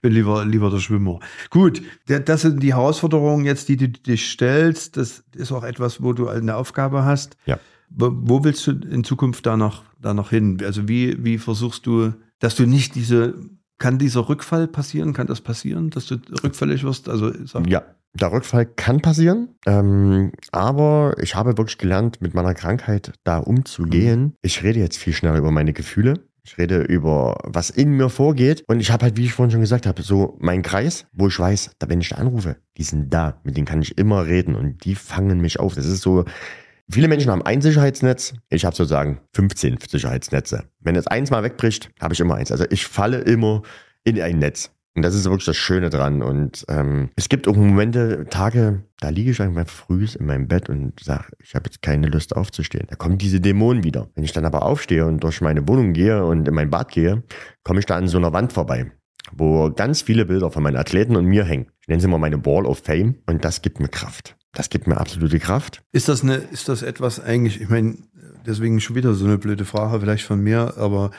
bin 0.00 0.12
lieber, 0.12 0.44
lieber 0.46 0.70
der 0.70 0.78
Schwimmer. 0.78 1.20
Gut, 1.50 1.82
das 2.06 2.40
sind 2.40 2.62
die 2.62 2.74
Herausforderungen 2.74 3.44
jetzt, 3.44 3.68
die 3.68 3.76
du 3.76 3.88
dich 3.88 4.30
stellst. 4.30 4.96
Das 4.96 5.24
ist 5.34 5.52
auch 5.52 5.64
etwas, 5.64 6.02
wo 6.02 6.14
du 6.14 6.28
eine 6.28 6.56
Aufgabe 6.56 7.04
hast. 7.04 7.36
Ja. 7.44 7.58
Wo 7.90 8.44
willst 8.44 8.66
du 8.66 8.72
in 8.72 9.04
Zukunft 9.04 9.44
da 9.46 9.56
noch, 9.56 9.82
da 10.00 10.14
noch 10.14 10.30
hin? 10.30 10.58
Also 10.62 10.88
wie, 10.88 11.22
wie 11.24 11.38
versuchst 11.38 11.86
du, 11.86 12.12
dass 12.38 12.54
du 12.54 12.66
nicht 12.66 12.94
diese 12.94 13.34
kann 13.78 13.98
dieser 13.98 14.28
Rückfall 14.28 14.68
passieren? 14.68 15.12
Kann 15.12 15.26
das 15.26 15.40
passieren, 15.40 15.90
dass 15.90 16.06
du 16.06 16.16
rückfällig 16.42 16.84
wirst? 16.84 17.08
Also 17.08 17.32
ja, 17.66 17.82
der 18.14 18.32
Rückfall 18.32 18.66
kann 18.66 19.00
passieren, 19.00 19.54
ähm, 19.66 20.32
aber 20.50 21.14
ich 21.20 21.34
habe 21.34 21.56
wirklich 21.58 21.78
gelernt, 21.78 22.20
mit 22.20 22.34
meiner 22.34 22.54
Krankheit 22.54 23.12
da 23.24 23.38
umzugehen. 23.38 24.20
Mhm. 24.20 24.32
Ich 24.42 24.62
rede 24.62 24.80
jetzt 24.80 24.98
viel 24.98 25.12
schneller 25.12 25.38
über 25.38 25.50
meine 25.50 25.72
Gefühle. 25.72 26.14
Ich 26.44 26.56
rede 26.56 26.80
über, 26.80 27.38
was 27.44 27.68
in 27.68 27.90
mir 27.90 28.08
vorgeht. 28.08 28.64
Und 28.68 28.80
ich 28.80 28.90
habe 28.90 29.04
halt, 29.04 29.18
wie 29.18 29.26
ich 29.26 29.34
vorhin 29.34 29.50
schon 29.50 29.60
gesagt 29.60 29.86
habe, 29.86 30.02
so 30.02 30.38
meinen 30.40 30.62
Kreis, 30.62 31.06
wo 31.12 31.28
ich 31.28 31.38
weiß, 31.38 31.72
da 31.78 31.90
wenn 31.90 32.00
ich 32.00 32.08
da 32.08 32.16
anrufe, 32.16 32.56
die 32.78 32.84
sind 32.84 33.12
da, 33.12 33.38
mit 33.44 33.56
denen 33.58 33.66
kann 33.66 33.82
ich 33.82 33.98
immer 33.98 34.24
reden 34.24 34.54
und 34.54 34.82
die 34.84 34.94
fangen 34.94 35.42
mich 35.42 35.60
auf. 35.60 35.74
Das 35.74 35.84
ist 35.84 36.00
so, 36.00 36.24
Viele 36.90 37.08
Menschen 37.08 37.30
haben 37.30 37.42
ein 37.42 37.60
Sicherheitsnetz. 37.60 38.34
Ich 38.48 38.64
habe 38.64 38.74
sozusagen 38.74 39.20
15 39.34 39.78
Sicherheitsnetze. 39.86 40.64
Wenn 40.80 40.94
jetzt 40.94 41.10
eins 41.10 41.30
mal 41.30 41.42
wegbricht, 41.42 41.90
habe 42.00 42.14
ich 42.14 42.20
immer 42.20 42.36
eins. 42.36 42.50
Also 42.50 42.64
ich 42.70 42.86
falle 42.86 43.18
immer 43.18 43.62
in 44.04 44.20
ein 44.20 44.38
Netz. 44.38 44.70
Und 44.96 45.02
das 45.02 45.14
ist 45.14 45.26
wirklich 45.26 45.44
das 45.44 45.56
Schöne 45.56 45.90
dran. 45.90 46.22
Und 46.22 46.64
ähm, 46.68 47.10
es 47.14 47.28
gibt 47.28 47.46
auch 47.46 47.54
Momente, 47.54 48.26
Tage, 48.30 48.82
da 49.00 49.10
liege 49.10 49.30
ich 49.30 49.40
einfach 49.40 49.68
früh 49.68 50.06
in 50.18 50.26
meinem 50.26 50.48
Bett 50.48 50.70
und 50.70 50.98
sage, 51.00 51.26
ich 51.40 51.54
habe 51.54 51.66
jetzt 51.66 51.82
keine 51.82 52.08
Lust 52.08 52.34
aufzustehen. 52.34 52.86
Da 52.88 52.96
kommen 52.96 53.18
diese 53.18 53.40
Dämonen 53.40 53.84
wieder. 53.84 54.08
Wenn 54.14 54.24
ich 54.24 54.32
dann 54.32 54.46
aber 54.46 54.62
aufstehe 54.62 55.04
und 55.04 55.22
durch 55.22 55.42
meine 55.42 55.68
Wohnung 55.68 55.92
gehe 55.92 56.24
und 56.24 56.48
in 56.48 56.54
mein 56.54 56.70
Bad 56.70 56.90
gehe, 56.90 57.22
komme 57.64 57.80
ich 57.80 57.86
da 57.86 57.96
an 57.96 58.08
so 58.08 58.16
einer 58.16 58.32
Wand 58.32 58.54
vorbei, 58.54 58.90
wo 59.30 59.70
ganz 59.70 60.00
viele 60.00 60.24
Bilder 60.24 60.50
von 60.50 60.62
meinen 60.62 60.76
Athleten 60.76 61.16
und 61.16 61.26
mir 61.26 61.44
hängen. 61.44 61.66
Ich 61.82 61.88
nenne 61.88 62.00
sie 62.00 62.08
mal 62.08 62.18
meine 62.18 62.44
Wall 62.46 62.64
of 62.64 62.78
Fame 62.78 63.16
und 63.26 63.44
das 63.44 63.60
gibt 63.60 63.78
mir 63.78 63.88
Kraft. 63.88 64.37
Das 64.52 64.70
gibt 64.70 64.86
mir 64.86 64.98
absolute 64.98 65.38
Kraft. 65.38 65.82
Ist 65.92 66.08
das 66.08 66.22
eine, 66.22 66.36
ist 66.36 66.68
das 66.68 66.82
etwas 66.82 67.20
eigentlich, 67.20 67.60
ich 67.60 67.68
meine, 67.68 67.98
deswegen 68.46 68.80
schon 68.80 68.96
wieder 68.96 69.14
so 69.14 69.24
eine 69.24 69.38
blöde 69.38 69.64
Frage 69.64 70.00
vielleicht 70.00 70.24
von 70.24 70.40
mir, 70.40 70.76
aber 70.76 71.10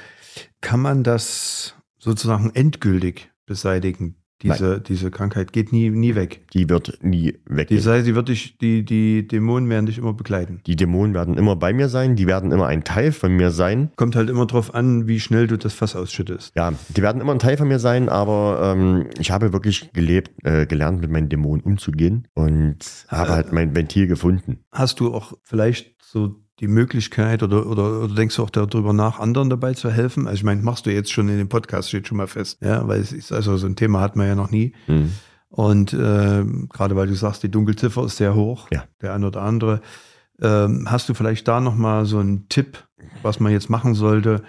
kann 0.62 0.80
man 0.80 1.04
das 1.04 1.76
sozusagen 1.98 2.52
endgültig 2.54 3.32
beseitigen? 3.46 4.19
Diese, 4.42 4.80
diese 4.80 5.12
Krankheit 5.12 5.52
geht 5.52 5.74
nie, 5.74 5.90
nie 5.90 6.16
weg. 6.16 6.42
Die 6.54 6.70
wird 6.70 7.00
nie 7.02 7.38
weg. 7.46 7.68
Die, 7.68 7.82
heißt, 7.82 8.08
die, 8.08 8.16
wird 8.16 8.30
dich, 8.30 8.58
die, 8.58 8.86
die 8.86 9.28
Dämonen 9.28 9.70
werden 9.70 9.86
dich 9.86 9.98
immer 9.98 10.14
begleiten. 10.14 10.62
Die 10.66 10.78
Dämonen 10.78 11.14
werden 11.14 11.38
immer 11.38 11.58
bei 11.58 11.74
mir 11.74 11.90
sein, 11.90 12.16
die 12.16 12.26
werden 12.26 12.52
immer 12.52 12.68
ein 12.68 12.84
Teil 12.84 13.12
von 13.12 13.34
mir 13.34 13.52
sein. 13.52 13.92
Kommt 13.98 14.16
halt 14.16 14.30
immer 14.30 14.46
drauf 14.46 14.74
an, 14.74 15.08
wie 15.08 15.20
schnell 15.20 15.48
du 15.48 15.58
das 15.58 15.74
Fass 15.74 15.96
ausschüttest. 15.96 16.56
Ja, 16.56 16.74
die 16.90 17.02
werden 17.02 17.22
immer 17.22 17.34
ein 17.34 17.40
Teil 17.40 17.58
von 17.58 17.68
mir 17.68 17.80
sein, 17.80 18.08
aber 18.08 18.76
ähm, 18.78 19.08
ich 19.20 19.32
habe 19.32 19.52
wirklich 19.52 19.92
gelebt, 19.92 20.32
äh, 20.46 20.66
gelernt, 20.66 21.02
mit 21.02 21.12
meinen 21.12 21.28
Dämonen 21.28 21.62
umzugehen 21.62 22.28
und 22.34 22.78
habe 23.10 23.32
äh, 23.32 23.34
halt 23.34 23.52
mein 23.52 23.76
Ventil 23.76 24.08
gefunden. 24.08 24.60
Hast 24.72 25.02
du 25.02 25.14
auch 25.14 25.34
vielleicht 25.44 25.96
so 26.02 26.42
die 26.60 26.68
Möglichkeit 26.68 27.42
oder, 27.44 27.66
oder, 27.66 28.02
oder 28.04 28.14
denkst 28.14 28.36
du 28.36 28.44
auch 28.44 28.50
darüber 28.50 28.94
nach, 28.94 29.20
anderen 29.20 29.50
dabei 29.50 29.74
zu 29.74 29.90
helfen? 29.90 30.28
Also 30.28 30.36
ich 30.36 30.44
meine, 30.44 30.62
machst 30.62 30.86
du 30.86 30.92
jetzt 30.92 31.12
schon 31.12 31.30
in 31.30 31.38
dem 31.38 31.50
Podcast, 31.50 31.90
steht 31.90 32.08
schon 32.08 32.18
mal 32.18 32.28
fest, 32.28 32.60
ja, 32.62 32.88
weil 32.88 33.00
es 33.00 33.12
ist, 33.12 33.32
also 33.32 33.56
so 33.58 33.68
ein 33.68 33.76
Thema 33.76 34.02
hat 34.02 34.16
man 34.16 34.28
ja 34.28 34.36
noch 34.36 34.52
nie. 34.52 34.74
Mhm. 34.88 35.12
Und 35.50 35.94
äh, 35.94 36.44
gerade 36.70 36.96
weil 36.96 37.08
du 37.08 37.16
sagst, 37.16 37.44
die 37.44 37.50
Dunkelziffer 37.50 38.04
ist 38.06 38.18
sehr 38.18 38.36
hoch, 38.36 38.68
ja. 38.72 38.84
der 39.02 39.14
eine 39.14 39.28
oder 39.28 39.42
andere. 39.42 39.82
Ähm, 40.42 40.90
hast 40.90 41.10
du 41.10 41.14
vielleicht 41.14 41.48
da 41.48 41.60
nochmal 41.60 42.06
so 42.06 42.20
einen 42.20 42.48
Tipp, 42.50 42.86
was 43.24 43.40
man 43.40 43.52
jetzt 43.52 43.70
machen 43.70 43.96
sollte, 43.96 44.44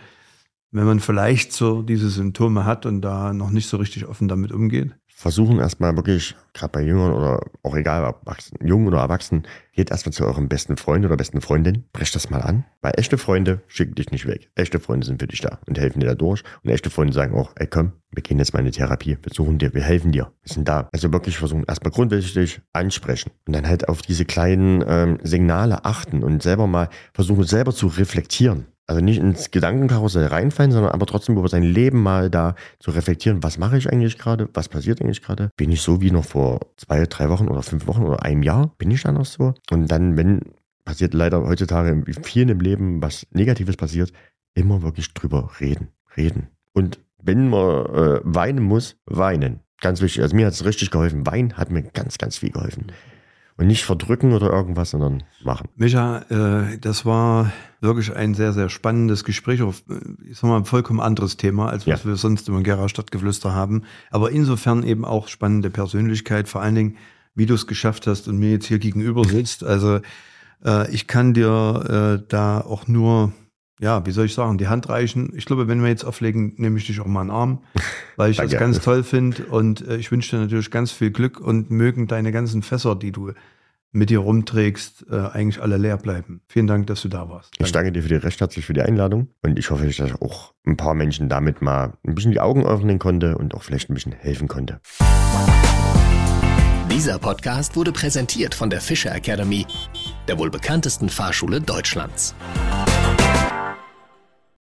wenn 0.73 0.87
man 0.87 1.01
vielleicht 1.01 1.53
so 1.53 1.83
diese 1.83 2.11
Symptome 2.11 2.65
hat 2.65 2.87
und 2.87 3.01
da 3.03 3.33
noch 3.33 3.51
nicht 3.51 3.69
so 3.69 3.77
richtig 3.77 4.07
offen 4.07 4.29
damit 4.29 4.53
umgeht? 4.53 4.95
Versuchen 5.21 5.59
erstmal 5.59 5.95
wirklich, 5.97 6.35
gerade 6.55 6.73
bei 6.73 6.81
Jüngern 6.81 7.13
oder 7.13 7.41
auch 7.63 7.77
egal, 7.77 8.05
erwachsen, 8.05 8.57
jung 8.65 8.87
oder 8.87 9.01
erwachsen, 9.01 9.43
geht 9.75 9.91
erstmal 9.91 10.15
zu 10.15 10.25
eurem 10.25 10.49
besten 10.49 10.79
Freund 10.79 11.05
oder 11.05 11.19
besten 11.19 11.43
Freundin, 11.43 11.85
brecht 11.93 12.15
das 12.15 12.31
mal 12.31 12.41
an. 12.41 12.65
Weil 12.81 12.95
echte 12.97 13.19
Freunde 13.19 13.61
schicken 13.67 13.95
dich 13.95 14.11
nicht 14.11 14.27
weg. 14.27 14.51
Echte 14.55 14.81
Freunde 14.81 15.07
sind 15.07 15.21
für 15.21 15.29
dich 15.29 15.43
da 15.43 15.59
und 15.67 15.79
helfen 15.79 16.01
dir 16.01 16.07
da 16.07 16.15
durch. 16.15 16.43
Und 16.65 16.71
echte 16.71 16.89
Freunde 16.89 17.13
sagen 17.13 17.35
auch, 17.35 17.53
ey 17.57 17.67
komm, 17.67 17.93
wir 18.13 18.23
gehen 18.23 18.39
jetzt 18.39 18.55
mal 18.55 18.61
in 18.61 18.65
die 18.65 18.71
Therapie, 18.71 19.19
wir 19.21 19.33
suchen 19.33 19.59
dir, 19.59 19.75
wir 19.75 19.83
helfen 19.83 20.11
dir, 20.11 20.33
wir 20.43 20.55
sind 20.55 20.67
da. 20.67 20.89
Also 20.91 21.13
wirklich 21.13 21.37
versuchen, 21.37 21.65
erstmal 21.69 21.93
grundsätzlich 21.93 22.63
ansprechen 22.73 23.31
und 23.47 23.55
dann 23.55 23.69
halt 23.69 23.91
auf 23.91 24.01
diese 24.01 24.25
kleinen 24.25 24.83
ähm, 24.89 25.19
Signale 25.23 25.85
achten 25.85 26.25
und 26.25 26.43
selber 26.43 26.67
mal 26.67 26.89
versuchen, 27.13 27.45
selber 27.45 27.75
zu 27.75 27.89
reflektieren. 27.89 28.69
Also 28.91 29.01
nicht 29.01 29.19
ins 29.19 29.53
Gedankenkarussell 29.53 30.27
reinfallen, 30.27 30.73
sondern 30.73 30.91
aber 30.91 31.07
trotzdem 31.07 31.39
über 31.39 31.49
sein 31.49 31.63
Leben 31.63 32.03
mal 32.03 32.29
da 32.29 32.57
zu 32.81 32.91
reflektieren, 32.91 33.41
was 33.41 33.57
mache 33.57 33.79
ich 33.79 33.89
eigentlich 33.89 34.19
gerade, 34.19 34.49
was 34.53 34.69
passiert 34.69 35.01
eigentlich 35.01 35.23
gerade? 35.23 35.51
Bin 35.57 35.71
ich 35.71 35.81
so 35.81 36.01
wie 36.01 36.11
noch 36.11 36.25
vor 36.25 36.59
zwei, 36.77 37.07
drei 37.07 37.29
Wochen 37.29 37.47
oder 37.47 37.63
fünf 37.63 37.87
Wochen 37.87 38.03
oder 38.03 38.25
einem 38.25 38.43
Jahr? 38.43 38.75
Bin 38.79 38.91
ich 38.91 39.05
da 39.05 39.13
noch 39.13 39.27
so? 39.27 39.55
Und 39.71 39.87
dann, 39.93 40.17
wenn 40.17 40.41
passiert 40.85 41.15
leider 41.15 41.41
heutzutage 41.45 42.03
vielen 42.25 42.49
im 42.49 42.59
Leben, 42.59 43.01
was 43.01 43.29
Negatives 43.31 43.77
passiert, 43.77 44.13
immer 44.55 44.83
wirklich 44.83 45.15
drüber 45.15 45.53
reden, 45.61 45.91
reden. 46.17 46.49
Und 46.73 46.99
wenn 47.23 47.49
man 47.49 47.87
äh, 47.87 48.21
weinen 48.25 48.65
muss, 48.65 48.97
weinen. 49.07 49.61
Ganz 49.81 50.03
wichtig. 50.03 50.23
Also 50.23 50.35
mir 50.35 50.47
hat 50.47 50.55
es 50.55 50.65
richtig 50.65 50.91
geholfen. 50.91 51.25
Wein 51.29 51.57
hat 51.57 51.71
mir 51.71 51.85
ganz, 51.85 52.19
ganz 52.19 52.39
viel 52.39 52.51
geholfen. 52.51 52.91
Und 53.61 53.67
nicht 53.67 53.85
verdrücken 53.85 54.33
oder 54.33 54.51
irgendwas, 54.51 54.91
sondern 54.91 55.23
machen. 55.45 55.69
Micha, 55.77 56.23
äh, 56.31 56.79
das 56.79 57.05
war 57.05 57.53
wirklich 57.83 58.17
ein 58.17 58.33
sehr, 58.33 58.55
sehr 58.55 58.71
spannendes 58.71 59.23
Gespräch 59.23 59.61
auf, 59.61 59.83
ich 60.29 60.39
sag 60.39 60.49
mal, 60.49 60.57
ein 60.57 60.65
vollkommen 60.65 61.01
anderes 61.01 61.37
Thema, 61.37 61.69
als 61.69 61.87
was 61.87 62.05
Ja. 62.05 62.09
wir 62.09 62.17
sonst 62.17 62.49
im 62.49 62.63
Gera 62.63 62.89
Stadtgeflüster 62.89 63.55
haben. 63.55 63.83
Aber 64.11 64.31
insofern 64.31 64.83
eben 64.83 65.05
auch 65.05 65.29
spannende 65.29 65.69
Persönlichkeit, 65.69 66.49
vor 66.49 66.63
allen 66.63 66.75
Dingen, 66.75 66.97
wie 67.35 67.45
du 67.45 67.53
es 67.53 67.67
geschafft 67.67 68.07
hast 68.07 68.29
und 68.29 68.39
mir 68.39 68.51
jetzt 68.51 68.65
hier 68.67 68.79
gegenüber 68.79 69.25
sitzt. 69.25 69.63
Also 69.63 70.01
äh, 70.65 70.91
ich 70.91 71.07
kann 71.07 71.35
dir 71.35 72.19
äh, 72.19 72.25
da 72.29 72.63
auch 72.63 72.89
nur, 72.89 73.33
ja, 73.81 74.05
wie 74.05 74.11
soll 74.11 74.27
ich 74.27 74.35
sagen, 74.35 74.59
die 74.59 74.69
Hand 74.69 74.89
reichen. 74.89 75.33
Ich 75.35 75.47
glaube, 75.47 75.67
wenn 75.67 75.83
wir 75.83 75.89
jetzt 75.89 76.05
auflegen, 76.05 76.53
nehme 76.59 76.79
ich 76.79 76.87
dich 76.87 77.01
auch 77.01 77.07
mal 77.07 77.23
in 77.23 77.29
den 77.29 77.35
Arm, 77.35 77.59
weil 78.17 78.31
ich 78.31 78.37
das 78.37 78.51
Danke. 78.51 78.65
ganz 78.65 78.81
toll 78.81 79.03
finde. 79.03 79.47
Und 79.47 79.87
äh, 79.87 79.97
ich 79.97 80.13
wünsche 80.13 80.37
dir 80.37 80.43
natürlich 80.43 80.71
ganz 80.71 80.93
viel 80.93 81.11
Glück 81.11 81.41
und 81.41 81.71
mögen 81.71 82.07
deine 82.07 82.31
ganzen 82.31 82.63
Fässer, 82.63 82.95
die 82.95 83.11
du 83.11 83.33
mit 83.93 84.11
dir 84.11 84.21
rumträgst, 84.21 85.07
äh, 85.11 85.17
eigentlich 85.33 85.61
alle 85.63 85.79
leer 85.79 85.97
bleiben. 85.97 86.43
Vielen 86.47 86.67
Dank, 86.67 86.87
dass 86.87 87.03
du 87.03 87.09
da 87.09 87.29
warst. 87.29 87.55
Ich 87.59 87.73
danke 87.73 87.91
dir 87.91 88.03
für 88.03 88.09
die, 88.09 88.15
recht 88.17 88.41
herzlich 88.41 88.65
für 88.65 88.75
die 88.75 88.83
Einladung. 88.83 89.29
Und 89.43 89.59
ich 89.59 89.71
hoffe, 89.71 89.87
dass 89.87 89.99
ich 89.99 90.15
auch 90.21 90.53
ein 90.65 90.77
paar 90.77 90.95
Menschen 90.95 91.29
damit 91.29 91.61
mal 91.63 91.95
ein 92.07 92.15
bisschen 92.15 92.33
die 92.33 92.41
Augen 92.41 92.67
öffnen 92.67 92.99
konnte 92.99 93.37
und 93.37 93.55
auch 93.55 93.63
vielleicht 93.63 93.91
ein 93.91 93.95
bisschen 93.95 94.13
helfen 94.13 94.47
konnte. 94.47 94.81
Dieser 96.93 97.19
Podcast 97.19 97.77
wurde 97.77 97.93
präsentiert 97.93 98.55
von 98.55 98.69
der 98.69 98.81
Fischer 98.81 99.15
Academy, 99.15 99.67
der 100.29 100.39
wohl 100.39 100.51
bekanntesten 100.51 101.09
Fahrschule 101.09 101.61
Deutschlands. 101.61 102.35